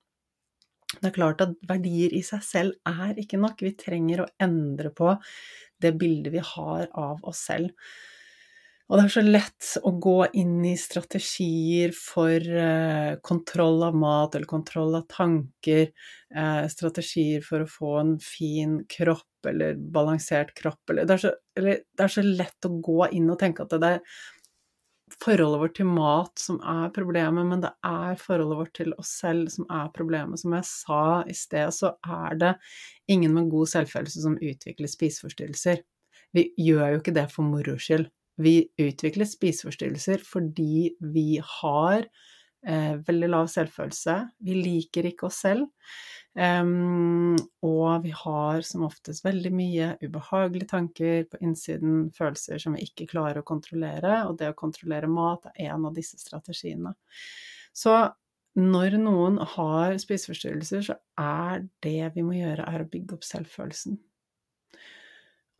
Det 0.99 1.09
er 1.09 1.15
klart 1.15 1.43
at 1.43 1.53
verdier 1.69 2.13
i 2.15 2.21
seg 2.25 2.43
selv 2.45 2.89
er 2.89 3.17
ikke 3.19 3.39
nok. 3.41 3.61
Vi 3.65 3.75
trenger 3.79 4.23
å 4.23 4.31
endre 4.43 4.93
på 4.95 5.15
det 5.83 5.95
bildet 5.99 6.33
vi 6.35 6.43
har 6.53 6.89
av 6.93 7.23
oss 7.27 7.45
selv. 7.49 7.73
Og 8.91 8.99
det 8.99 9.03
er 9.07 9.13
så 9.13 9.21
lett 9.23 9.67
å 9.87 9.93
gå 10.03 10.17
inn 10.37 10.57
i 10.67 10.73
strategier 10.77 11.93
for 11.95 12.35
eh, 12.43 13.13
kontroll 13.25 13.79
av 13.87 13.95
mat 13.97 14.35
eller 14.35 14.49
kontroll 14.49 14.97
av 14.99 15.07
tanker, 15.09 15.87
eh, 16.35 16.65
strategier 16.69 17.41
for 17.45 17.63
å 17.63 17.69
få 17.69 17.93
en 18.01 18.11
fin 18.21 18.81
kropp 18.91 19.49
eller 19.49 19.79
balansert 19.95 20.53
kropp, 20.59 20.83
eller 20.91 21.07
det, 21.09 21.17
så, 21.23 21.31
eller 21.57 21.81
det 21.81 22.05
er 22.05 22.13
så, 22.13 22.25
lett 22.27 22.67
å 22.67 22.75
gå 22.83 22.99
inn 23.15 23.31
og 23.31 23.39
tenke 23.41 23.65
at 23.65 23.73
det 23.81 23.93
er 23.95 24.21
forholdet 25.21 25.61
vårt 25.61 25.75
til 25.77 25.89
mat 25.89 26.41
som 26.41 26.59
er 26.59 26.91
problemet, 26.95 27.45
men 27.49 27.61
det 27.63 27.71
er 27.85 28.19
forholdet 28.21 28.59
vårt 28.59 28.73
til 28.79 28.93
oss 28.97 29.11
selv 29.21 29.51
som 29.53 29.67
er 29.69 29.91
problemet. 29.95 30.41
Som 30.41 30.55
jeg 30.57 30.67
sa 30.69 31.03
i 31.29 31.35
sted, 31.37 31.73
så 31.75 31.93
er 32.01 32.37
det 32.39 32.53
ingen 33.11 33.33
med 33.35 33.51
god 33.53 33.71
selvfølelse 33.73 34.23
som 34.25 34.37
utvikler 34.39 34.91
spiseforstyrrelser. 34.91 35.83
Vi 36.33 36.47
gjør 36.57 36.95
jo 36.95 37.01
ikke 37.01 37.15
det 37.15 37.27
for 37.31 37.45
moro 37.45 37.77
skyld. 37.77 38.07
Vi 38.41 38.55
utvikler 38.81 39.29
spiseforstyrrelser 39.29 40.23
fordi 40.25 40.95
vi 41.13 41.37
har 41.59 42.07
eh, 42.65 42.95
veldig 43.05 43.29
lav 43.29 43.51
selvfølelse. 43.53 44.17
Vi 44.41 44.57
liker 44.57 45.11
ikke 45.11 45.29
oss 45.29 45.43
selv. 45.45 45.67
Um, 46.33 47.35
og 47.61 48.01
vi 48.07 48.09
har 48.17 48.63
som 48.65 48.87
oftest 48.87 49.21
veldig 49.25 49.51
mye 49.53 49.89
ubehagelige 50.01 50.71
tanker 50.71 51.27
på 51.29 51.37
innsiden, 51.45 52.07
følelser 52.15 52.61
som 52.61 52.73
vi 52.73 52.87
ikke 52.87 53.11
klarer 53.11 53.43
å 53.43 53.45
kontrollere, 53.45 54.23
og 54.25 54.39
det 54.39 54.49
å 54.49 54.57
kontrollere 54.57 55.09
mat 55.11 55.45
er 55.53 55.75
en 55.75 55.85
av 55.89 55.93
disse 55.93 56.17
strategiene. 56.17 56.95
Så 57.73 57.93
når 58.57 58.97
noen 59.01 59.39
har 59.55 59.93
spiseforstyrrelser, 60.01 60.89
så 60.89 60.97
er 61.21 61.67
det 61.85 62.11
vi 62.17 62.25
må 62.25 62.35
gjøre, 62.37 62.65
er 62.65 62.81
å 62.81 62.89
bygge 62.89 63.17
opp 63.17 63.29
selvfølelsen. 63.29 64.01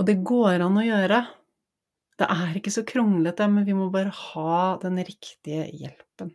Og 0.01 0.09
det 0.09 0.19
går 0.25 0.65
an 0.65 0.77
å 0.81 0.85
gjøre. 0.85 1.23
Det 2.17 2.29
er 2.33 2.57
ikke 2.57 2.73
så 2.73 2.85
kronglete, 2.85 3.45
men 3.49 3.65
vi 3.65 3.77
må 3.77 3.91
bare 3.93 4.13
ha 4.13 4.77
den 4.81 4.97
riktige 5.05 5.67
hjelpen 5.69 6.33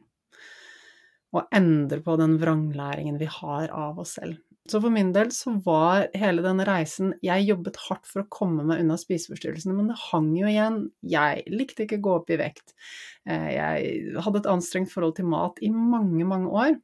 og 1.36 1.48
endre 1.54 2.00
på 2.04 2.16
den 2.20 2.38
vranglæringen 2.40 3.18
vi 3.20 3.28
har 3.30 3.72
av 3.74 3.98
oss 4.00 4.16
selv. 4.18 4.38
Så 4.68 4.82
for 4.84 4.92
min 4.92 5.14
del 5.14 5.30
så 5.32 5.54
var 5.64 6.10
hele 6.18 6.42
denne 6.44 6.66
reisen 6.68 7.14
Jeg 7.24 7.46
jobbet 7.48 7.78
hardt 7.86 8.04
for 8.08 8.20
å 8.20 8.28
komme 8.32 8.66
meg 8.68 8.82
unna 8.82 8.98
spiseforstyrrelsene, 9.00 9.76
men 9.76 9.88
det 9.88 9.96
hang 10.10 10.28
jo 10.36 10.48
igjen. 10.50 10.82
Jeg 11.08 11.46
likte 11.52 11.86
ikke 11.86 12.00
å 12.00 12.04
gå 12.04 12.16
opp 12.18 12.32
i 12.34 12.40
vekt. 12.40 12.74
Eh, 13.28 13.48
jeg 13.54 14.18
hadde 14.24 14.42
et 14.42 14.50
anstrengt 14.52 14.92
forhold 14.92 15.16
til 15.16 15.30
mat 15.30 15.62
i 15.64 15.72
mange, 15.72 16.26
mange 16.28 16.52
år. 16.52 16.76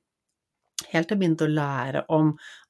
Helt 0.95 1.09
til 1.11 1.17
jeg 1.17 1.23
begynte 1.23 1.47
å 1.49 1.51
lære 1.51 2.05
om, 2.15 2.29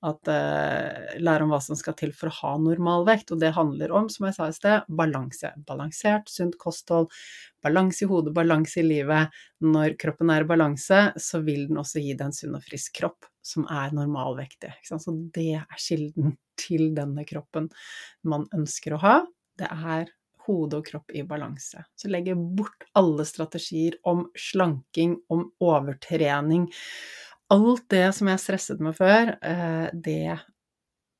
at, 0.08 0.30
uh, 0.30 1.14
lære 1.20 1.44
om 1.44 1.52
hva 1.52 1.60
som 1.64 1.76
skal 1.76 1.96
til 1.98 2.14
for 2.16 2.30
å 2.30 2.36
ha 2.38 2.52
normal 2.62 3.04
vekt. 3.08 3.34
Og 3.34 3.42
det 3.42 3.52
handler 3.56 3.92
om, 3.92 4.08
som 4.12 4.28
jeg 4.28 4.36
sa 4.38 4.48
i 4.48 4.56
sted, 4.56 4.88
balanse. 4.88 5.52
Balansert, 5.68 6.32
sunt 6.32 6.56
kosthold, 6.60 7.12
balanse 7.64 8.04
i 8.06 8.08
hodet, 8.08 8.32
balanse 8.36 8.80
i 8.80 8.86
livet. 8.86 9.36
Når 9.64 9.98
kroppen 10.00 10.32
er 10.32 10.46
i 10.46 10.48
balanse, 10.48 11.04
så 11.20 11.42
vil 11.44 11.68
den 11.68 11.80
også 11.84 12.00
gi 12.00 12.16
deg 12.16 12.30
en 12.30 12.36
sunn 12.36 12.56
og 12.56 12.64
frisk 12.64 12.96
kropp 13.02 13.28
som 13.44 13.68
er 13.68 13.92
normalvektig. 13.92 14.72
Så 14.88 14.98
det 15.36 15.50
er 15.60 15.80
kilden 15.80 16.36
til 16.64 16.92
denne 16.96 17.26
kroppen 17.28 17.68
man 18.24 18.48
ønsker 18.56 18.96
å 18.96 19.02
ha. 19.04 19.16
Det 19.58 19.68
er 19.68 20.08
hode 20.44 20.80
og 20.80 20.88
kropp 20.88 21.12
i 21.16 21.24
balanse. 21.26 21.84
Så 21.96 22.10
legge 22.12 22.36
bort 22.36 22.86
alle 22.98 23.24
strategier 23.28 23.96
om 24.08 24.26
slanking, 24.36 25.16
om 25.32 25.46
overtrening 25.64 26.68
alt 27.54 27.86
det 27.92 28.06
som 28.16 28.28
jeg 28.30 28.42
stresset 28.42 28.82
med 28.82 28.96
før, 28.98 29.34
eh, 29.42 29.88
det 29.94 30.38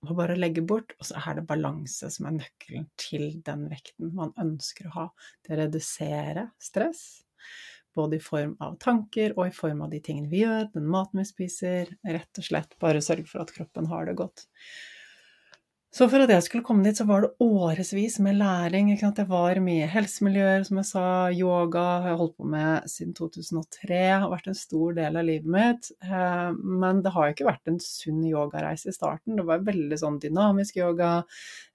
må 0.05 0.16
bare 0.18 0.37
legge 0.37 0.64
bort, 0.66 0.95
og 0.99 1.09
så 1.09 1.20
er 1.22 1.39
det 1.39 1.47
balanse 1.49 2.11
som 2.12 2.28
er 2.28 2.37
nøkkelen 2.39 2.89
til 3.01 3.39
den 3.47 3.68
vekten 3.70 4.12
man 4.16 4.35
ønsker 4.41 4.91
å 4.91 4.97
ha. 4.99 5.07
Det 5.47 5.59
reduserer 5.61 6.51
stress, 6.61 7.22
både 7.95 8.18
i 8.18 8.24
form 8.24 8.57
av 8.64 8.76
tanker 8.82 9.37
og 9.39 9.49
i 9.49 9.55
form 9.55 9.85
av 9.87 9.93
de 9.95 10.03
tingene 10.05 10.30
vi 10.32 10.43
gjør, 10.43 10.68
den 10.74 10.91
maten 10.91 11.22
vi 11.22 11.28
spiser, 11.28 11.95
rett 12.05 12.43
og 12.43 12.49
slett 12.49 12.76
bare 12.82 13.05
sørge 13.05 13.28
for 13.30 13.45
at 13.45 13.55
kroppen 13.55 13.89
har 13.93 14.11
det 14.11 14.18
godt. 14.20 14.47
Så 15.95 16.09
for 16.11 16.24
at 16.24 16.30
jeg 16.32 16.42
skulle 16.42 16.66
komme 16.66 16.82
dit, 16.82 16.99
så 16.99 17.05
var 17.07 17.22
det 17.22 17.45
årevis 17.45 18.16
med 18.24 18.40
læring. 18.40 18.88
Jeg 18.90 19.26
var 19.28 19.61
mye 19.62 19.86
helsemiljøer, 19.86 20.64
som 20.66 20.80
jeg 20.80 20.86
sa, 20.88 21.03
yoga 21.30 21.82
har 22.03 22.09
jeg 22.11 22.18
holdt 22.18 22.32
på 22.40 22.47
med 22.51 22.88
siden 22.90 23.12
2003. 23.14 24.01
har 24.24 24.32
vært 24.32 24.49
en 24.51 24.57
stor 24.59 24.97
del 24.97 25.18
av 25.20 25.28
livet 25.28 25.53
mitt. 25.55 25.90
Eh, 26.03 26.57
men 26.82 27.03
det 27.05 27.12
har 27.14 27.30
ikke 27.30 27.47
vært 27.47 27.70
en 27.70 27.78
sunn 27.78 28.24
yogareise 28.26 28.90
i 28.90 28.97
starten. 28.97 29.36
Det 29.38 29.45
var 29.47 29.62
veldig 29.68 29.99
sånn 30.01 30.18
dynamisk 30.18 30.80
yoga, 30.80 31.12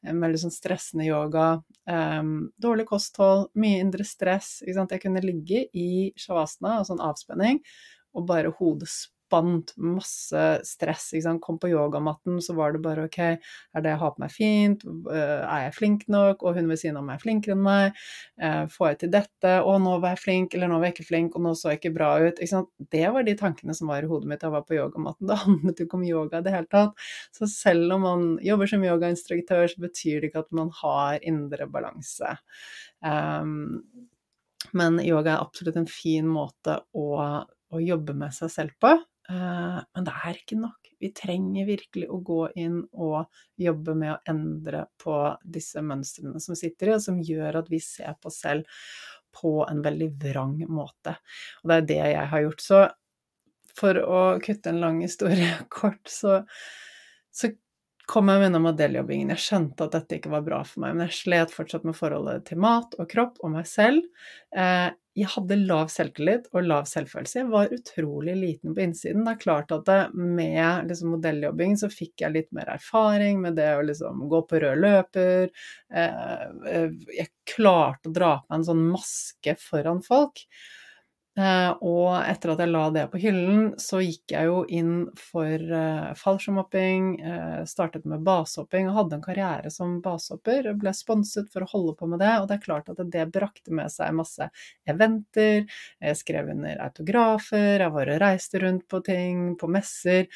veldig 0.03 0.41
sånn 0.43 0.55
stressende 0.57 1.07
yoga. 1.07 1.45
Eh, 1.88 2.20
dårlig 2.59 2.89
kosthold, 2.91 3.47
mye 3.55 3.80
indre 3.86 4.03
stress. 4.03 4.57
Jeg 4.67 4.99
kunne 4.99 5.24
ligge 5.24 5.63
i 5.72 6.11
shavasana, 6.20 6.82
altså 6.82 6.97
en 6.97 7.07
avspenning, 7.07 7.63
og 8.11 8.28
bare 8.28 8.51
hodet 8.59 8.91
spant, 9.30 9.76
masse 9.78 10.44
stress. 10.66 11.12
Kom 11.42 11.60
på 11.62 11.70
yogamatten, 11.70 12.40
så 12.42 12.56
var 12.58 12.74
det 12.74 12.82
bare 12.82 13.06
ok, 13.06 13.20
er 13.30 13.84
det 13.86 13.94
jeg 13.94 14.02
har 14.02 14.14
på 14.16 14.24
meg 14.24 14.34
fint, 14.34 14.86
eh, 15.14 15.44
er 15.46 15.68
jeg 15.68 15.76
flink 15.78 16.08
nok, 16.10 16.44
og 16.44 16.58
hun 16.58 16.70
ved 16.70 16.82
siden 16.82 16.98
av 16.98 17.06
meg 17.06 17.20
er 17.20 17.24
flinkere 17.24 17.56
enn 17.56 17.64
meg, 17.64 18.00
eh, 18.42 18.66
får 18.74 18.90
jeg 18.90 19.00
til 19.04 19.14
dette, 19.14 19.54
å 19.62 19.78
nå 19.82 19.96
var 20.02 20.16
jeg 20.16 20.24
flink, 20.24 20.56
eller 20.56 20.72
nå 20.72 20.80
var 20.80 20.90
jeg 20.90 20.98
ikke 20.98 21.10
flink, 21.12 21.38
og 21.38 21.46
nå 21.46 21.54
så 21.54 21.74
jeg 21.74 21.82
ikke 21.82 21.96
bra 22.00 22.12
ut. 22.26 22.42
Ikke 22.42 22.64
det 22.92 23.06
var 23.14 23.28
de 23.28 23.36
tankene 23.38 23.76
som 23.78 23.92
var 23.92 24.04
i 24.04 24.10
hodet 24.10 24.30
mitt 24.30 24.42
da 24.42 24.50
jeg 24.50 24.58
var 24.58 24.68
på 24.68 24.78
yogamatten. 24.78 25.30
Det 25.30 25.40
handlet 25.46 25.80
jo 25.80 25.88
ikke 25.88 26.00
om 26.00 26.08
yoga 26.08 26.40
i 26.40 26.46
det 26.46 26.56
hele 26.56 26.72
tatt. 26.72 27.08
Så 27.36 27.50
selv 27.52 27.94
om 27.96 28.06
man 28.08 28.28
jobber 28.44 28.72
som 28.72 28.86
yogainstruktør, 28.86 29.68
så 29.70 29.86
betyr 29.86 30.22
det 30.22 30.32
ikke 30.32 30.46
at 30.46 30.56
man 30.56 30.74
har 30.82 31.20
indre 31.28 31.70
balanse. 31.70 32.36
Um, 33.06 33.82
men 34.76 35.00
yoga 35.04 35.36
er 35.36 35.46
absolutt 35.46 35.80
en 35.80 35.90
fin 35.90 36.28
måte 36.30 36.80
å, 36.94 37.08
å 37.46 37.82
jobbe 37.84 38.16
med 38.18 38.36
seg 38.36 38.52
selv 38.54 38.76
på. 38.82 38.96
Eh, 39.30 39.80
men 39.96 40.08
det 40.08 40.16
er 40.26 40.40
ikke 40.40 40.58
nok. 40.60 40.90
Vi 41.00 41.12
trenger 41.16 41.68
virkelig 41.70 42.10
å 42.10 42.20
gå 42.26 42.40
inn 42.60 42.82
og 42.92 43.30
jobbe 43.62 43.96
med 43.98 44.16
å 44.16 44.20
endre 44.34 44.88
på 45.02 45.16
disse 45.44 45.84
mønstrene 45.86 46.42
som 46.44 46.58
sitter 46.58 46.90
i, 46.90 46.96
og 46.98 47.06
som 47.06 47.22
gjør 47.22 47.62
at 47.62 47.72
vi 47.72 47.82
ser 47.84 48.18
på 48.20 48.32
oss 48.32 48.42
selv 48.44 48.82
på 49.36 49.60
en 49.70 49.84
veldig 49.86 50.10
vrang 50.24 50.58
måte. 50.74 51.16
Og 51.62 51.72
det 51.72 51.78
er 51.78 51.90
det 51.94 52.02
jeg 52.16 52.28
har 52.34 52.46
gjort. 52.48 52.66
Så 52.66 52.84
for 53.80 54.02
å 54.02 54.22
kutte 54.44 54.74
en 54.74 54.82
lang 54.82 55.02
historie 55.06 55.52
kort, 55.80 56.02
så, 56.10 56.42
så 57.32 57.52
kom 58.10 58.32
jeg 58.32 58.42
meg 58.42 58.50
unna 58.50 58.64
modelljobbingen. 58.64 59.36
Jeg 59.36 59.46
skjønte 59.46 59.86
at 59.86 60.00
dette 60.00 60.18
ikke 60.18 60.34
var 60.34 60.46
bra 60.48 60.64
for 60.66 60.84
meg, 60.84 60.98
men 60.98 61.06
jeg 61.06 61.20
slet 61.22 61.54
fortsatt 61.54 61.86
med 61.86 61.98
forholdet 61.98 62.48
til 62.50 62.62
mat 62.64 62.98
og 62.98 63.10
kropp 63.12 63.38
og 63.44 63.54
meg 63.54 63.70
selv. 63.70 64.02
Eh, 65.20 65.24
jeg 65.24 65.32
hadde 65.36 65.57
lav 65.67 65.89
selvtillit 65.91 66.47
og 66.53 66.65
lav 66.67 66.88
selvfølelse. 66.89 67.39
Jeg 67.41 67.51
var 67.51 67.74
utrolig 67.76 68.36
liten 68.38 68.76
på 68.76 68.84
innsiden. 68.86 69.26
Det 69.26 69.36
er 69.36 69.41
klart 69.43 69.72
at 69.76 69.86
det, 69.89 69.99
med 70.15 70.89
liksom 70.89 71.13
modelljobbing 71.15 71.78
så 71.80 71.89
fikk 71.91 72.24
jeg 72.24 72.36
litt 72.36 72.51
mer 72.55 72.72
erfaring 72.76 73.41
med 73.43 73.57
det 73.59 73.70
å 73.78 73.86
liksom 73.86 74.28
gå 74.32 74.41
på 74.49 74.61
rød 74.63 74.84
løper. 74.84 75.49
Eh, 75.93 76.43
eh, 76.74 76.89
jeg 77.17 77.32
klarte 77.49 78.09
å 78.09 78.15
dra 78.15 78.34
på 78.45 78.59
en 78.59 78.67
sånn 78.67 78.86
maske 78.91 79.55
foran 79.59 80.03
folk. 80.05 80.45
Eh, 81.38 81.72
og 81.86 82.18
etter 82.26 82.52
at 82.52 82.62
jeg 82.64 82.72
la 82.72 82.82
det 82.92 83.06
på 83.14 83.20
hyllen, 83.22 83.70
så 83.80 84.02
gikk 84.02 84.34
jeg 84.34 84.50
jo 84.50 84.64
inn 84.76 84.94
for 85.16 85.62
uh, 85.72 86.10
fallskjermhopping, 86.18 87.06
uh, 87.22 87.62
startet 87.70 88.08
med 88.10 88.26
basehopping 88.26 88.90
og 88.90 88.98
hadde 88.98 89.16
en 89.20 89.24
karriere 89.24 89.72
som 89.72 90.00
basehopper. 90.04 90.68
Ble 90.82 90.94
sponset 90.98 91.48
for 91.54 91.64
å 91.64 91.70
holde 91.72 91.94
på 92.00 92.10
med 92.12 92.20
det, 92.24 92.34
og 92.42 92.50
det 92.50 92.58
er 92.58 92.64
klart 92.66 92.90
at 92.92 93.00
det 93.14 93.28
brakte 93.32 93.76
med 93.78 93.94
seg 93.94 94.18
masse 94.18 94.50
eventer. 94.90 95.70
Jeg 96.02 96.20
skrev 96.20 96.50
under 96.56 96.82
autografer, 96.84 97.86
jeg 97.86 97.96
var 97.96 98.12
og 98.16 98.22
reiste 98.26 98.64
rundt 98.66 98.88
på 98.90 99.00
ting, 99.06 99.54
på 99.60 99.70
messer. 99.72 100.28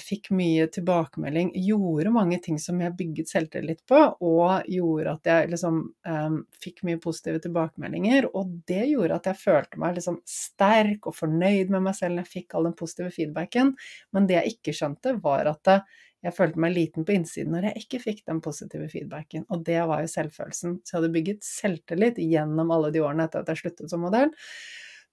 Fikk 0.00 0.30
mye 0.36 0.68
tilbakemelding. 0.72 1.52
Gjorde 1.66 2.14
mange 2.14 2.38
ting 2.44 2.58
som 2.62 2.80
jeg 2.80 2.94
bygget 2.96 3.32
selvtillit 3.32 3.82
på, 3.88 4.00
og 4.22 4.68
gjorde 4.70 5.16
at 5.16 5.30
jeg 5.32 5.52
liksom 5.52 5.82
fikk 6.62 6.84
mye 6.86 7.00
positive 7.02 7.42
tilbakemeldinger. 7.42 8.30
Og 8.36 8.52
det 8.68 8.84
gjorde 8.92 9.18
at 9.18 9.30
jeg 9.32 9.40
følte 9.42 9.80
meg 9.82 9.98
liksom 9.98 10.21
sterk 10.28 11.08
og 11.08 11.16
fornøyd 11.16 11.72
med 11.72 11.84
meg 11.88 11.96
selv 11.98 12.16
når 12.16 12.26
jeg 12.26 12.32
fikk 12.36 12.56
all 12.56 12.68
den 12.68 12.78
positive 12.78 13.12
feedbacken, 13.14 13.74
men 14.12 14.28
det 14.28 14.38
jeg 14.38 14.56
ikke 14.56 14.74
skjønte, 14.76 15.16
var 15.24 15.50
at 15.50 15.74
jeg 16.22 16.36
følte 16.36 16.62
meg 16.62 16.74
liten 16.76 17.06
på 17.06 17.16
innsiden 17.16 17.50
når 17.56 17.68
jeg 17.68 17.82
ikke 17.82 18.02
fikk 18.04 18.22
den 18.30 18.40
positive 18.44 18.86
feedbacken, 18.92 19.46
og 19.50 19.64
det 19.66 19.80
var 19.90 20.04
jo 20.04 20.10
selvfølelsen. 20.12 20.78
Så 20.84 20.94
jeg 20.94 21.00
hadde 21.00 21.14
bygget 21.16 21.46
selvtillit 21.46 22.20
gjennom 22.22 22.70
alle 22.74 22.92
de 22.94 23.02
årene 23.02 23.26
etter 23.26 23.42
at 23.42 23.50
jeg 23.50 23.64
sluttet 23.64 23.90
som 23.90 24.04
modell. 24.06 24.30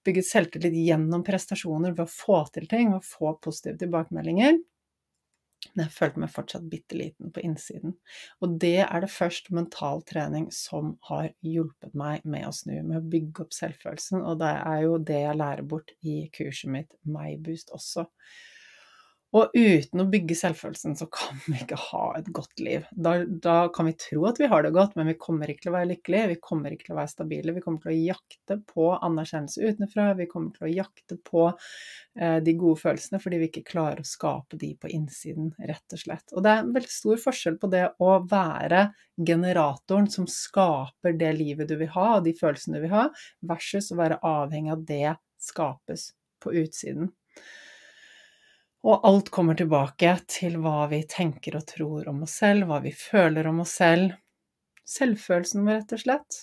Bygget 0.06 0.28
selvtillit 0.30 0.76
gjennom 0.86 1.24
prestasjoner 1.26 1.96
ved 1.96 2.06
å 2.06 2.12
få 2.12 2.44
til 2.54 2.70
ting, 2.70 2.94
å 2.94 3.02
få 3.04 3.34
positive 3.42 3.80
tilbakemeldinger. 3.82 4.60
Men 5.74 5.84
jeg 5.84 5.94
følte 5.94 6.22
meg 6.22 6.32
fortsatt 6.32 6.68
bitte 6.72 6.96
liten 6.96 7.32
på 7.34 7.42
innsiden. 7.44 7.94
Og 8.40 8.56
det 8.62 8.78
er 8.86 9.04
det 9.04 9.10
først 9.12 9.50
mental 9.54 10.02
trening 10.08 10.48
som 10.54 10.94
har 11.10 11.30
hjulpet 11.46 11.96
meg 11.98 12.24
med 12.24 12.48
å 12.48 12.54
snu, 12.56 12.78
med 12.80 12.96
å 12.98 13.10
bygge 13.12 13.44
opp 13.44 13.56
selvfølelsen. 13.56 14.24
Og 14.24 14.40
det 14.40 14.54
er 14.56 14.86
jo 14.86 14.96
det 15.10 15.20
jeg 15.20 15.40
lærer 15.40 15.66
bort 15.68 15.92
i 16.00 16.22
kurset 16.36 16.72
mitt 16.72 16.96
MyBoost 17.04 17.74
også. 17.76 18.06
Og 19.30 19.52
uten 19.54 20.02
å 20.02 20.08
bygge 20.10 20.34
selvfølelsen, 20.34 20.96
så 20.98 21.06
kan 21.12 21.38
vi 21.44 21.60
ikke 21.62 21.76
ha 21.78 22.02
et 22.18 22.30
godt 22.34 22.58
liv. 22.58 22.86
Da, 22.90 23.12
da, 23.22 23.68
kan 23.74 23.86
vi 23.86 23.94
tro 23.94 24.24
at 24.26 24.40
vi 24.42 24.48
har 24.50 24.64
det 24.66 24.72
godt, 24.74 24.96
men 24.98 25.06
vi 25.12 25.14
kommer 25.22 25.52
ikke 25.52 25.68
til 25.68 25.70
å 25.70 25.76
være 25.76 25.90
lykkelige, 25.92 26.30
vi 26.32 26.38
kommer 26.42 26.74
ikke 26.74 26.88
til 26.88 26.96
å 26.96 26.98
være 26.98 27.12
stabile. 27.12 27.54
Vi 27.54 27.62
kommer 27.62 27.84
til 27.84 27.92
å 27.92 27.98
jakte 28.10 28.56
på 28.72 28.88
anerkjennelse 28.96 29.70
utenfra, 29.70 30.08
vi 30.18 30.26
kommer 30.30 30.56
til 30.56 30.66
å 30.66 30.72
jakte 30.72 31.20
på 31.30 31.46
eh, 31.52 32.40
de 32.42 32.56
gode 32.58 32.82
følelsene 32.82 33.22
fordi 33.22 33.40
vi 33.44 33.50
ikke 33.52 33.64
klarer 33.70 34.02
å 34.02 34.10
skape 34.10 34.58
de 34.58 34.72
på 34.80 34.90
innsiden, 34.90 35.54
rett 35.70 35.94
og 35.94 36.02
slett. 36.02 36.26
Og 36.34 36.42
det 36.42 36.56
er 36.56 36.64
en 36.64 36.74
veldig 36.74 36.92
stor 36.96 37.22
forskjell 37.28 37.60
på 37.62 37.70
det 37.70 37.86
å 38.02 38.18
være 38.26 38.88
generatoren 39.14 40.10
som 40.10 40.26
skaper 40.30 41.14
det 41.20 41.30
livet 41.38 41.70
du 41.70 41.78
vil 41.78 41.94
ha, 41.94 42.16
og 42.16 42.26
de 42.26 42.34
følelsene 42.34 42.80
du 42.80 42.88
vil 42.88 42.96
ha, 42.98 43.06
versus 43.46 43.92
å 43.94 44.02
være 44.02 44.18
avhengig 44.26 44.74
av 44.74 44.86
det 44.90 45.16
skapes 45.40 46.10
på 46.42 46.58
utsiden. 46.64 47.12
Og 48.86 49.04
alt 49.04 49.28
kommer 49.32 49.56
tilbake 49.58 50.14
til 50.30 50.56
hva 50.62 50.86
vi 50.88 51.02
tenker 51.08 51.58
og 51.58 51.66
tror 51.68 52.08
om 52.08 52.22
oss 52.24 52.38
selv, 52.40 52.70
hva 52.70 52.80
vi 52.84 52.94
føler 52.96 53.48
om 53.50 53.60
oss 53.64 53.76
selv. 53.80 54.14
Selvfølelsen 54.88 55.66
vår, 55.66 55.82
rett 55.82 55.94
og 55.96 56.02
slett. 56.04 56.38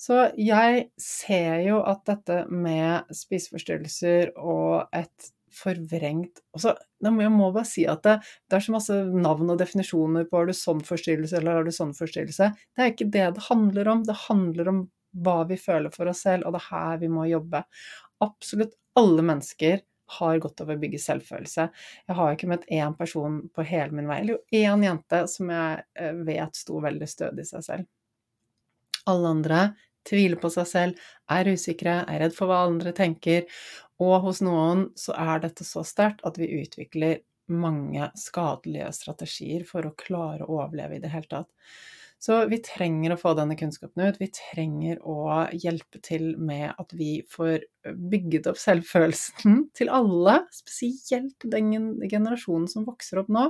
Så 0.00 0.18
jeg 0.38 0.88
ser 1.00 1.64
jo 1.66 1.80
at 1.84 2.04
dette 2.08 2.44
med 2.48 3.14
spiseforstyrrelser 3.14 4.32
og 4.38 4.86
et 4.94 5.30
forvrengt 5.54 6.40
også, 6.56 6.72
Jeg 7.04 7.30
må 7.30 7.50
bare 7.52 7.66
si 7.68 7.84
at 7.86 8.02
det, 8.02 8.14
det, 8.48 8.56
er 8.56 8.64
så 8.64 8.72
masse 8.74 8.94
navn 9.12 9.52
og 9.52 9.58
definisjoner 9.60 10.24
på 10.26 10.40
har 10.40 10.48
du 10.48 10.56
sånn 10.56 10.80
forstyrrelse 10.82 11.36
eller 11.38 11.60
har 11.60 11.66
du 11.66 11.74
sånn 11.74 11.92
forstyrrelse. 11.94 12.48
Det 12.74 12.82
er 12.82 12.90
ikke 12.90 13.10
det 13.12 13.26
det 13.36 13.44
handler 13.50 13.90
om. 13.92 14.02
Det 14.08 14.16
handler 14.24 14.70
om 14.72 14.80
hva 15.24 15.42
vi 15.46 15.58
føler 15.60 15.92
for 15.94 16.10
oss 16.10 16.24
selv, 16.24 16.46
og 16.48 16.56
det 16.56 16.62
er 16.64 16.70
her 16.72 17.02
vi 17.04 17.10
må 17.12 17.26
jobbe. 17.28 17.60
Absolutt 18.24 18.74
alle 18.98 19.26
mennesker 19.26 19.82
har 20.18 20.38
godt 20.42 20.60
av 20.64 20.72
å 20.74 20.78
bygge 20.80 21.00
selvfølelse. 21.00 21.66
Jeg 22.08 22.18
har 22.18 22.34
ikke 22.34 22.50
møtt 22.50 22.68
én 22.72 22.94
person 22.98 23.40
på 23.54 23.64
hele 23.66 23.96
min 23.96 24.08
vei, 24.10 24.20
eller 24.20 24.36
jo 24.36 24.62
én 24.64 24.84
jente 24.84 25.24
som 25.30 25.52
jeg 25.54 25.84
eh, 26.00 26.20
vet 26.26 26.60
sto 26.60 26.80
veldig 26.84 27.08
stødig 27.08 27.46
i 27.46 27.50
seg 27.54 27.66
selv. 27.68 27.90
Alle 29.10 29.32
andre 29.36 29.60
tviler 30.08 30.40
på 30.40 30.50
seg 30.52 30.68
selv, 30.68 31.04
er 31.32 31.48
usikre, 31.48 32.02
er 32.08 32.20
redd 32.20 32.36
for 32.36 32.50
hva 32.50 32.64
andre 32.66 32.92
tenker, 32.96 33.48
og 34.02 34.18
hos 34.26 34.42
noen 34.44 34.88
så 34.98 35.14
er 35.16 35.44
dette 35.44 35.64
så 35.64 35.84
sterkt 35.86 36.24
at 36.28 36.38
vi 36.40 36.50
utvikler 36.60 37.22
mange 37.52 38.08
skadelige 38.18 38.90
strategier 38.96 39.64
for 39.68 39.86
å 39.86 39.96
klare 39.96 40.44
å 40.44 40.60
overleve 40.60 40.98
i 40.98 41.02
det 41.02 41.12
hele 41.12 41.30
tatt. 41.30 41.50
Så 42.22 42.38
vi 42.48 42.58
trenger 42.64 43.12
å 43.12 43.18
få 43.20 43.34
denne 43.36 43.56
kunnskapen 43.58 44.06
ut. 44.06 44.20
Vi 44.20 44.30
trenger 44.32 45.00
å 45.04 45.44
hjelpe 45.52 46.00
til 46.04 46.30
med 46.40 46.70
at 46.80 46.94
vi 46.96 47.18
får 47.30 47.66
bygget 47.84 48.48
opp 48.48 48.60
selvfølelsen 48.60 49.66
til 49.76 49.92
alle, 49.92 50.38
spesielt 50.54 51.48
den 51.52 51.74
generasjonen 52.08 52.68
som 52.70 52.86
vokser 52.88 53.20
opp 53.20 53.32
nå. 53.32 53.48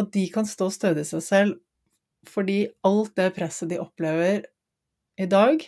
At 0.00 0.10
de 0.14 0.24
kan 0.32 0.48
stå 0.48 0.70
stødig 0.74 1.04
i 1.06 1.10
seg 1.12 1.26
selv, 1.26 1.60
fordi 2.28 2.64
alt 2.86 3.14
det 3.16 3.30
presset 3.36 3.70
de 3.70 3.78
opplever 3.80 4.42
i 5.20 5.28
dag, 5.30 5.62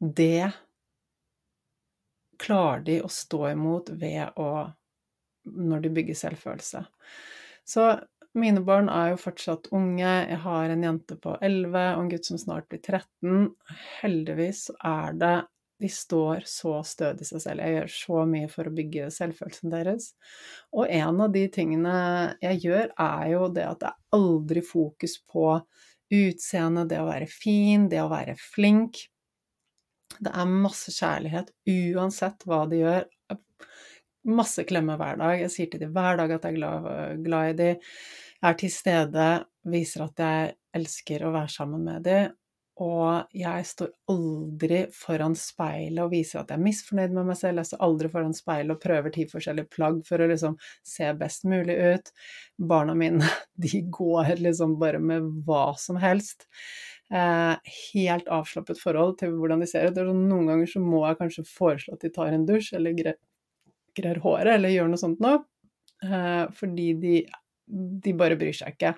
det 0.00 0.50
klarer 2.40 2.84
de 2.86 3.00
å 3.04 3.10
stå 3.12 3.50
imot 3.52 3.90
ved 4.00 4.36
å 4.40 4.50
når 5.50 5.84
de 5.84 5.90
bygger 5.96 6.18
selvfølelse. 6.18 6.82
Så 7.68 7.84
mine 8.38 8.62
barn 8.66 8.90
er 8.92 9.12
jo 9.12 9.20
fortsatt 9.20 9.70
unge. 9.74 10.06
Jeg 10.06 10.38
har 10.44 10.70
en 10.70 10.84
jente 10.86 11.16
på 11.18 11.34
11 11.42 11.86
og 11.96 12.02
en 12.04 12.10
gutt 12.12 12.28
som 12.28 12.38
snart 12.40 12.68
blir 12.70 12.82
13. 12.82 13.48
Heldigvis 14.00 14.68
er 14.78 15.16
det 15.18 15.38
De 15.80 15.88
står 15.88 16.42
så 16.44 16.74
stødig 16.84 17.24
i 17.24 17.28
seg 17.30 17.40
selv. 17.40 17.62
Jeg 17.64 17.76
gjør 17.78 17.92
så 17.94 18.24
mye 18.28 18.48
for 18.52 18.68
å 18.68 18.72
bygge 18.76 19.06
selvfølelsen 19.14 19.72
deres. 19.72 20.10
Og 20.76 20.90
en 20.92 21.22
av 21.24 21.30
de 21.32 21.46
tingene 21.48 21.94
jeg 22.42 22.58
gjør, 22.66 22.90
er 23.00 23.30
jo 23.32 23.46
det 23.48 23.64
at 23.64 23.80
det 23.80 23.88
er 23.88 24.18
aldri 24.18 24.60
fokus 24.60 25.16
på 25.24 25.46
utseendet, 26.12 26.90
det 26.90 27.00
å 27.00 27.08
være 27.08 27.30
fin, 27.32 27.88
det 27.88 28.02
å 28.02 28.10
være 28.12 28.36
flink. 28.36 29.00
Det 30.20 30.34
er 30.36 30.52
masse 30.52 30.92
kjærlighet 30.92 31.48
uansett 31.64 32.44
hva 32.44 32.66
de 32.68 32.82
gjør 32.82 33.08
masse 34.28 34.64
klemmer 34.68 34.98
hver 35.00 35.20
dag. 35.20 35.36
Jeg 35.44 35.54
sier 35.54 35.70
til 35.70 35.84
dem 35.84 35.94
hver 35.96 36.18
dag 36.20 36.34
at 36.36 36.44
jeg 36.44 36.56
er 36.56 36.58
glad, 36.58 36.90
glad 37.24 37.52
i 37.52 37.56
dem. 37.60 37.88
Jeg 38.40 38.50
er 38.50 38.60
til 38.60 38.72
stede, 38.72 39.30
viser 39.70 40.06
at 40.06 40.22
jeg 40.24 40.52
elsker 40.76 41.24
å 41.26 41.32
være 41.34 41.52
sammen 41.52 41.84
med 41.88 42.06
dem. 42.08 42.36
Og 42.80 43.34
jeg 43.36 43.64
står 43.68 43.90
aldri 44.08 44.78
foran 44.96 45.34
speilet 45.36 46.00
og 46.00 46.14
viser 46.14 46.40
at 46.40 46.48
jeg 46.48 46.56
er 46.56 46.64
misfornøyd 46.64 47.12
med 47.12 47.28
meg 47.28 47.36
selv. 47.36 47.60
Jeg 47.60 47.68
står 47.68 47.82
aldri 47.84 48.08
foran 48.12 48.36
speilet 48.36 48.72
og 48.72 48.80
prøver 48.80 49.12
ti 49.12 49.26
forskjellige 49.28 49.68
plagg 49.74 49.98
for 50.08 50.22
å 50.22 50.28
liksom 50.30 50.56
se 50.86 51.10
best 51.20 51.44
mulig 51.50 51.76
ut. 51.76 52.08
Barna 52.70 52.94
mine, 52.96 53.28
de 53.66 53.82
går 53.92 54.32
liksom 54.40 54.78
bare 54.80 55.02
med 55.02 55.28
hva 55.44 55.74
som 55.80 56.00
helst. 56.00 56.48
Eh, 57.12 57.72
helt 57.92 58.28
avslappet 58.32 58.80
forhold 58.80 59.18
til 59.20 59.34
hvordan 59.36 59.60
de 59.60 59.68
ser 59.68 59.90
ut. 59.90 60.00
Sånn, 60.00 60.24
noen 60.30 60.48
ganger 60.48 60.72
så 60.72 60.80
må 60.80 61.04
jeg 61.04 61.20
kanskje 61.20 61.48
foreslå 61.52 61.98
at 61.98 62.06
de 62.06 62.14
tar 62.16 62.32
en 62.32 62.48
dusj, 62.48 62.72
eller 62.78 62.96
greier 63.96 64.20
håret, 64.24 64.54
eller 64.54 64.72
gjør 64.72 64.90
noe 64.92 65.00
sånt 65.00 65.22
noe. 65.24 65.42
Eh, 66.04 66.46
fordi 66.56 66.88
de, 67.00 67.14
de 68.04 68.16
bare 68.16 68.38
bryr 68.40 68.56
seg 68.56 68.74
ikke. 68.74 68.94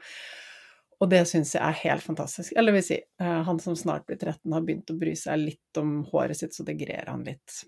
Og 1.02 1.10
det 1.10 1.24
syns 1.26 1.56
jeg 1.56 1.62
er 1.66 1.80
helt 1.82 2.04
fantastisk. 2.04 2.54
Eller 2.58 2.76
vil 2.76 2.84
si, 2.86 3.00
eh, 3.02 3.40
han 3.48 3.58
som 3.62 3.76
snart 3.78 4.06
blir 4.06 4.20
13, 4.20 4.52
har 4.54 4.62
begynt 4.66 4.92
å 4.92 4.98
bry 4.98 5.16
seg 5.18 5.40
litt 5.40 5.80
om 5.80 6.00
håret 6.12 6.38
sitt, 6.38 6.54
så 6.54 6.66
det 6.66 6.78
greier 6.78 7.10
han 7.10 7.24
litt. 7.26 7.62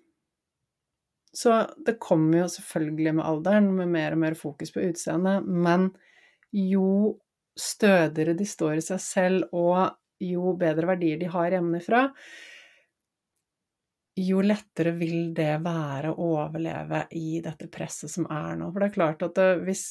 Så 1.35 1.57
det 1.83 1.97
kommer 1.99 2.45
jo 2.45 2.53
selvfølgelig 2.53 3.17
med 3.19 3.27
alderen, 3.27 3.73
med 3.75 3.91
mer 3.91 4.15
og 4.15 4.23
mer 4.23 4.39
fokus 4.39 4.71
på 4.71 4.85
utseendet, 4.87 5.49
men 5.51 5.89
jo 6.55 7.19
stødigere 7.59 8.37
de 8.39 8.47
står 8.47 8.79
i 8.79 8.85
seg 8.87 9.03
selv, 9.03 9.49
og 9.51 9.97
jo 10.23 10.55
bedre 10.59 10.93
verdier 10.93 11.19
de 11.19 11.31
har 11.33 11.57
hjemmefra, 11.57 12.05
jo 14.17 14.41
lettere 14.43 14.95
vil 14.95 15.35
det 15.35 15.59
være 15.65 16.13
å 16.13 16.31
overleve 16.39 17.05
i 17.19 17.41
dette 17.43 17.69
presset 17.73 18.13
som 18.13 18.27
er 18.31 18.57
nå. 18.61 18.71
For 18.71 18.83
det 18.83 18.91
er 18.91 18.97
klart 18.97 19.25
at 19.27 19.41
eh, 19.43 19.63
hvis, 19.67 19.85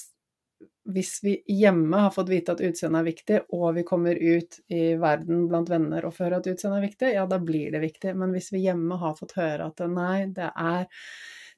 hvis 0.94 1.14
vi 1.26 1.36
hjemme 1.52 2.06
har 2.06 2.14
fått 2.16 2.32
vite 2.32 2.56
at 2.56 2.64
utseendet 2.64 3.02
er 3.02 3.10
viktig, 3.10 3.42
og 3.58 3.68
vi 3.78 3.86
kommer 3.88 4.16
ut 4.16 4.60
i 4.72 4.96
verden 5.02 5.48
blant 5.52 5.72
venner 5.72 6.08
og 6.08 6.16
får 6.16 6.30
høre 6.30 6.42
at 6.42 6.52
utseendet 6.54 6.80
er 6.80 6.88
viktig, 6.88 7.14
ja, 7.18 7.28
da 7.28 7.40
blir 7.44 7.76
det 7.76 7.84
viktig. 7.84 8.16
Men 8.20 8.36
hvis 8.36 8.52
vi 8.56 8.64
hjemme 8.68 9.00
har 9.04 9.18
fått 9.20 9.36
høre 9.40 9.68
at 9.72 9.84
nei, 9.92 10.26
det 10.32 10.52
er 10.54 10.88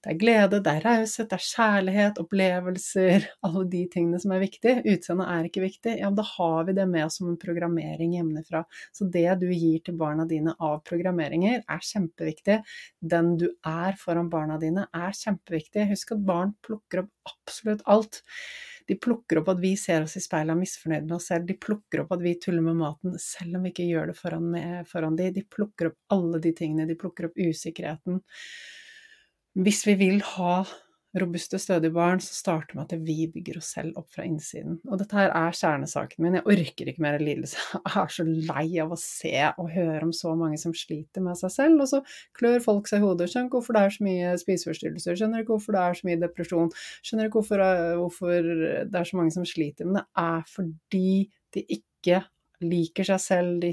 det 0.06 0.12
er 0.14 0.18
glede, 0.22 0.58
det 0.62 0.70
er 0.70 0.84
raushet, 0.86 1.32
det 1.32 1.38
er 1.40 1.46
kjærlighet, 1.48 2.20
opplevelser, 2.22 3.24
alle 3.48 3.64
de 3.72 3.80
tingene 3.90 4.20
som 4.22 4.36
er 4.36 4.44
viktige. 4.44 4.84
Utseendet 4.86 5.32
er 5.34 5.48
ikke 5.48 5.64
viktig. 5.64 5.96
Ja, 5.98 6.12
da 6.14 6.26
har 6.28 6.68
vi 6.68 6.76
det 6.78 6.86
med 6.92 7.08
oss 7.08 7.18
som 7.18 7.32
en 7.32 7.40
programmering 7.42 8.14
hjemmefra. 8.14 8.62
Så 8.94 9.10
det 9.10 9.26
du 9.42 9.48
gir 9.50 9.82
til 9.82 9.98
barna 9.98 10.28
dine 10.30 10.54
av 10.62 10.84
programmeringer, 10.86 11.64
er 11.66 11.90
kjempeviktig. 11.90 12.60
Den 13.02 13.34
du 13.42 13.48
er 13.66 13.98
foran 13.98 14.30
barna 14.30 14.60
dine, 14.62 14.86
er 14.94 15.18
kjempeviktig. 15.18 15.90
Husk 15.96 16.14
at 16.14 16.24
barn 16.30 16.54
plukker 16.62 17.02
opp 17.08 17.34
absolutt 17.34 17.82
alt. 17.90 18.22
De 18.86 19.00
plukker 19.02 19.42
opp 19.42 19.50
at 19.56 19.66
vi 19.66 19.74
ser 19.82 20.06
oss 20.06 20.20
i 20.20 20.22
speilet 20.22 20.54
og 20.54 20.60
er 20.60 20.62
misfornøyd 20.68 21.10
med 21.10 21.18
oss 21.18 21.32
selv. 21.34 21.50
De 21.50 21.58
plukker 21.58 22.06
opp 22.06 22.14
at 22.14 22.22
vi 22.22 22.38
tuller 22.38 22.62
med 22.62 22.78
maten 22.86 23.18
selv 23.18 23.58
om 23.58 23.66
vi 23.66 23.74
ikke 23.74 23.90
gjør 23.90 24.14
det 24.14 24.20
foran, 24.22 24.52
med, 24.54 24.86
foran 24.86 25.18
de. 25.18 25.34
De 25.34 25.48
plukker 25.58 25.90
opp 25.90 26.02
alle 26.14 26.46
de 26.46 26.54
tingene. 26.54 26.86
De 26.86 27.02
plukker 27.02 27.32
opp 27.32 27.40
usikkerheten. 27.42 28.22
Hvis 29.56 29.86
vi 29.88 29.96
vil 30.00 30.20
ha 30.36 30.64
robuste, 31.16 31.60
stødige 31.60 31.94
barn, 31.96 32.20
så 32.20 32.34
starter 32.36 32.76
med 32.76 32.92
at 32.92 33.04
vi 33.08 33.28
bygger 33.32 33.60
oss 33.62 33.70
selv 33.78 33.96
opp 34.00 34.10
fra 34.12 34.26
innsiden. 34.28 34.82
Og 34.90 35.00
dette 35.00 35.16
her 35.16 35.32
er 35.32 35.56
kjernesaken 35.56 36.26
min. 36.26 36.36
Jeg 36.36 36.48
orker 36.52 36.92
ikke 36.92 37.04
mer 37.06 37.18
lidelse. 37.22 37.62
Jeg 37.86 38.02
er 38.02 38.12
så 38.12 38.26
lei 38.28 38.66
av 38.84 38.92
å 38.92 39.00
se 39.00 39.34
og 39.54 39.72
høre 39.72 40.02
om 40.04 40.12
så 40.16 40.34
mange 40.36 40.60
som 40.60 40.76
sliter 40.76 41.24
med 41.24 41.40
seg 41.40 41.54
selv, 41.56 41.86
og 41.86 41.92
så 41.92 42.02
klør 42.36 42.60
folk 42.66 42.92
seg 42.92 43.00
i 43.00 43.08
hodet. 43.08 43.30
Skjønner 43.32 43.48
ikke 43.48 43.62
hvorfor 43.62 43.78
det 43.78 43.86
er 43.86 43.96
så 43.96 44.08
mye 44.10 44.36
spiseforstyrrelser, 44.44 45.20
skjønner 45.22 45.46
ikke 45.46 45.56
hvorfor 45.56 45.78
det 45.78 45.86
er 45.86 46.00
så 46.00 46.10
mye 46.10 46.22
depresjon, 46.26 46.76
skjønner 47.00 47.32
ikke 47.32 47.40
hvorfor, 47.40 47.66
eh, 47.70 47.96
hvorfor 48.02 48.52
det 48.92 49.02
er 49.02 49.12
så 49.12 49.22
mange 49.22 49.36
som 49.38 49.48
sliter. 49.48 49.88
Men 49.88 50.02
det 50.02 50.08
er 50.26 50.46
fordi 50.52 51.10
de 51.56 51.68
ikke 51.80 52.26
liker 52.66 53.08
seg 53.08 53.24
selv, 53.24 53.56
de 53.64 53.72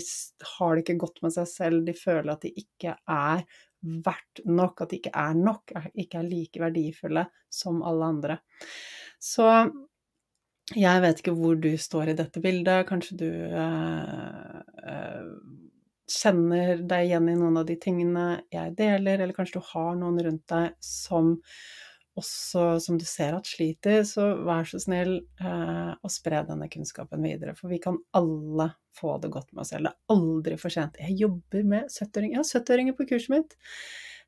har 0.55 0.75
det 0.75 0.87
ikke 0.87 1.01
godt 1.03 1.23
med 1.27 1.35
seg 1.35 1.51
selv, 1.51 1.85
de 1.87 1.95
føler 1.97 2.35
at 2.35 2.47
de 2.47 2.55
ikke 2.63 2.95
er 3.11 3.45
verdt 3.83 4.45
nok, 4.47 4.85
at 4.85 4.93
de 4.93 5.01
ikke 5.01 5.15
er 5.19 5.39
nok, 5.39 5.73
ikke 5.95 6.21
er 6.21 6.29
like 6.29 6.63
verdifulle 6.63 7.27
som 7.53 7.83
alle 7.87 8.11
andre. 8.15 8.39
Så 9.23 9.49
jeg 10.79 11.03
vet 11.05 11.21
ikke 11.21 11.35
hvor 11.37 11.59
du 11.59 11.73
står 11.79 12.13
i 12.13 12.17
dette 12.19 12.41
bildet, 12.43 12.87
kanskje 12.89 13.19
du 13.21 13.29
øh, 13.29 14.61
øh, 14.89 15.33
kjenner 16.13 16.83
deg 16.89 17.09
igjen 17.09 17.29
i 17.33 17.37
noen 17.39 17.59
av 17.61 17.67
de 17.69 17.77
tingene 17.81 18.27
jeg 18.53 18.77
deler, 18.79 19.21
eller 19.21 19.37
kanskje 19.37 19.61
du 19.61 19.69
har 19.73 19.97
noen 19.99 20.21
rundt 20.27 20.47
deg 20.53 20.77
som 20.85 21.35
også 22.19 22.77
som 22.85 22.99
du 23.01 23.05
ser 23.09 23.37
at 23.37 23.49
sliter, 23.49 24.03
så 24.09 24.27
vær 24.45 24.67
så 24.69 24.81
snill 24.83 25.15
eh, 25.41 25.93
å 25.97 26.11
spre 26.13 26.43
denne 26.49 26.69
kunnskapen 26.73 27.25
videre. 27.25 27.55
For 27.59 27.73
vi 27.73 27.81
kan 27.83 27.99
alle 28.17 28.69
få 28.99 29.17
det 29.23 29.33
godt 29.33 29.53
med 29.53 29.65
oss 29.65 29.73
selv. 29.73 29.89
Det 29.89 29.93
er 29.93 30.17
aldri 30.17 30.59
for 30.61 30.75
sent. 30.75 31.01
Jeg 31.01 31.17
jobber 31.23 31.65
med 31.65 31.89
70-åringer. 31.89 32.35
Jeg 32.37 32.43
har 32.43 32.51
70-åringer 32.51 32.99
på 32.99 33.09
kurset 33.15 33.33
mitt. 33.33 33.57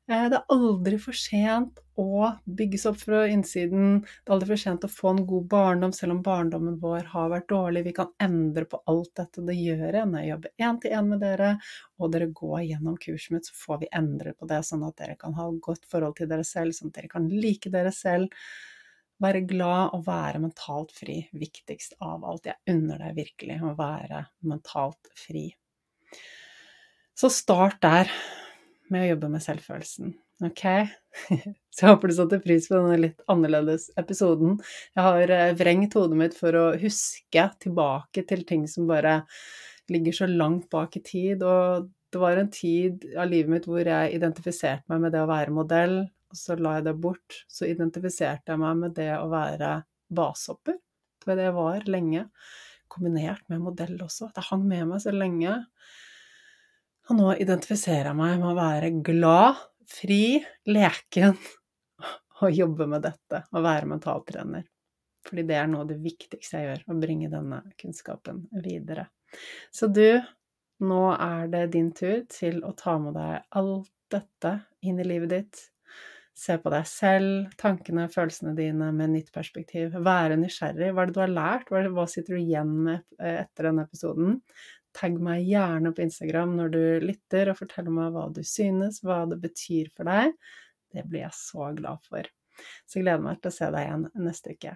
Eh, 0.05 0.27
det 0.29 0.37
er 0.37 0.51
aldri 0.53 0.97
for 1.01 1.17
sent 1.17 1.79
å 1.97 2.27
bygges 2.45 2.83
opp 2.91 2.99
fra 3.01 3.23
innsiden. 3.31 4.03
Det 4.03 4.29
er 4.29 4.35
aldri 4.35 4.51
for 4.51 4.61
sent 4.61 4.85
å 4.85 4.89
få 4.91 5.13
en 5.15 5.23
god 5.25 5.47
barndom, 5.49 5.93
selv 5.97 6.13
om 6.13 6.19
barndommen 6.25 6.75
vår 6.81 7.09
har 7.13 7.31
vært 7.31 7.47
dårlig. 7.49 7.85
Vi 7.87 7.95
kan 7.97 8.11
endre 8.21 8.67
på 8.69 8.81
alt 8.91 9.15
dette. 9.17 9.41
Det 9.47 9.55
gjør 9.57 9.97
jeg 9.97 10.11
når 10.11 10.19
jeg 10.21 10.31
jobber 10.33 10.67
én 10.67 10.79
til 10.83 10.95
én 10.99 11.09
med 11.09 11.25
dere, 11.25 11.49
og 11.97 12.13
dere 12.13 12.29
går 12.41 12.61
gjennom 12.67 12.99
kurset 13.01 13.33
mitt, 13.33 13.49
så 13.49 13.57
får 13.63 13.81
vi 13.81 13.91
endre 14.01 14.35
på 14.37 14.49
det, 14.51 14.61
sånn 14.69 14.85
at 14.85 14.97
dere 15.01 15.17
kan 15.25 15.33
ha 15.39 15.49
et 15.49 15.59
godt 15.71 15.89
forhold 15.89 16.19
til 16.19 16.29
dere 16.29 16.45
selv, 16.45 16.77
sånn 16.77 16.93
at 16.93 17.01
dere 17.01 17.13
kan 17.15 17.27
like 17.31 17.73
dere 17.73 17.95
selv. 17.95 18.45
Være 19.23 19.45
glad 19.47 19.95
og 19.95 20.05
være 20.05 20.43
mentalt 20.43 20.91
fri. 20.93 21.21
Viktigst 21.33 21.97
av 22.03 22.27
alt. 22.27 22.51
Jeg 22.51 22.75
unner 22.75 22.99
deg 23.07 23.17
virkelig 23.23 23.61
å 23.63 23.73
være 23.79 24.25
mentalt 24.45 25.09
fri. 25.17 25.47
Så 27.15 27.31
start 27.31 27.79
der 27.81 28.11
med 28.93 29.05
å 29.05 29.09
jobbe 29.13 29.31
med 29.33 29.43
selvfølelsen. 29.43 30.13
Ok? 30.43 30.63
Så 31.75 31.85
jeg 31.85 31.91
håper 31.91 32.11
du 32.11 32.15
satte 32.17 32.41
pris 32.43 32.67
på 32.67 32.77
denne 32.77 32.97
litt 32.99 33.21
annerledes 33.31 33.87
episoden. 33.99 34.57
Jeg 34.95 35.05
har 35.07 35.31
eh, 35.31 35.53
vrengt 35.57 35.95
hodet 35.95 36.19
mitt 36.19 36.35
for 36.37 36.57
å 36.59 36.65
huske 36.79 37.45
tilbake 37.63 38.25
til 38.27 38.43
ting 38.47 38.65
som 38.71 38.89
bare 38.89 39.21
ligger 39.91 40.15
så 40.19 40.27
langt 40.29 40.67
bak 40.73 40.97
i 40.99 41.03
tid. 41.05 41.43
Og 41.45 41.87
det 42.11 42.21
var 42.21 42.39
en 42.39 42.51
tid 42.51 43.05
av 43.15 43.29
livet 43.31 43.51
mitt 43.51 43.69
hvor 43.69 43.83
jeg 43.83 44.15
identifiserte 44.15 44.87
meg 44.91 45.05
med 45.05 45.15
det 45.15 45.23
å 45.23 45.31
være 45.31 45.55
modell, 45.55 45.97
og 46.31 46.39
så 46.39 46.57
la 46.59 46.77
jeg 46.77 46.87
det 46.89 46.97
bort. 47.03 47.41
Så 47.51 47.69
identifiserte 47.69 48.53
jeg 48.53 48.63
meg 48.63 48.81
med 48.83 48.95
det 48.97 49.11
å 49.17 49.29
være 49.31 49.77
basehopper. 50.15 50.79
Det 51.25 51.37
det 51.39 51.47
jeg 51.47 51.57
var 51.57 51.87
lenge. 51.89 52.27
Kombinert 52.91 53.45
med 53.49 53.63
modell 53.65 53.95
også. 54.03 54.29
Det 54.35 54.43
hang 54.51 54.65
med 54.69 54.91
meg 54.91 55.01
så 55.01 55.13
lenge. 55.15 55.55
Og 57.05 57.17
nå 57.19 57.33
identifiserer 57.37 58.09
jeg 58.09 58.17
meg 58.17 58.39
med 58.41 58.49
å 58.49 58.57
være 58.57 58.93
glad, 59.05 59.59
fri, 59.89 60.39
leken 60.65 61.35
og 62.41 62.55
jobbe 62.55 62.87
med 62.89 63.05
dette. 63.05 63.43
Og 63.53 63.65
være 63.65 63.91
mentaltrener. 63.91 64.65
Fordi 65.25 65.45
det 65.49 65.57
er 65.57 65.69
noe 65.69 65.85
av 65.85 65.91
det 65.91 65.99
viktigste 66.01 66.61
jeg 66.61 66.69
gjør, 66.69 66.81
å 66.89 66.97
bringe 67.01 67.29
denne 67.31 67.61
kunnskapen 67.81 68.43
videre. 68.65 69.07
Så 69.73 69.89
du, 69.89 70.19
nå 70.85 71.03
er 71.13 71.47
det 71.53 71.67
din 71.75 71.91
tur 71.97 72.25
til 72.31 72.61
å 72.65 72.73
ta 72.77 72.97
med 73.01 73.17
deg 73.17 73.45
alt 73.57 73.89
dette 74.13 74.59
inn 74.85 75.01
i 75.01 75.07
livet 75.07 75.33
ditt. 75.33 75.63
Se 76.35 76.57
på 76.59 76.71
deg 76.73 76.83
selv, 76.89 77.51
tankene, 77.57 78.09
følelsene 78.11 78.51
dine 78.57 78.89
med 78.93 79.13
nytt 79.13 79.29
perspektiv. 79.33 79.93
Være 80.03 80.35
nysgjerrig. 80.37 80.89
Hva 80.91 81.05
er 81.05 81.11
det 81.11 81.15
du 81.15 81.21
har 81.21 81.31
lært? 81.31 81.71
Hva 81.71 82.07
sitter 82.11 82.35
du 82.35 82.41
igjen 82.41 82.73
med 82.89 83.05
etter 83.23 83.69
denne 83.69 83.85
episoden? 83.87 84.41
Tagg 84.95 85.17
meg 85.19 85.43
gjerne 85.49 85.91
på 85.91 86.05
Instagram 86.05 86.55
når 86.55 86.71
du 86.71 86.83
lytter, 87.03 87.51
og 87.51 87.59
fortell 87.59 87.91
meg 87.91 88.15
hva 88.15 88.29
du 88.31 88.41
synes, 88.47 89.01
hva 89.03 89.23
det 89.31 89.41
betyr 89.43 89.91
for 89.95 90.07
deg. 90.07 90.31
Det 90.95 91.03
blir 91.09 91.25
jeg 91.25 91.35
så 91.35 91.71
glad 91.75 92.03
for. 92.07 92.27
Så 92.87 92.99
jeg 92.99 93.07
gleder 93.07 93.25
meg 93.25 93.41
til 93.41 93.51
å 93.51 93.57
se 93.57 93.71
deg 93.75 93.89
igjen 93.89 94.07
neste 94.23 94.55
uke. 94.55 94.75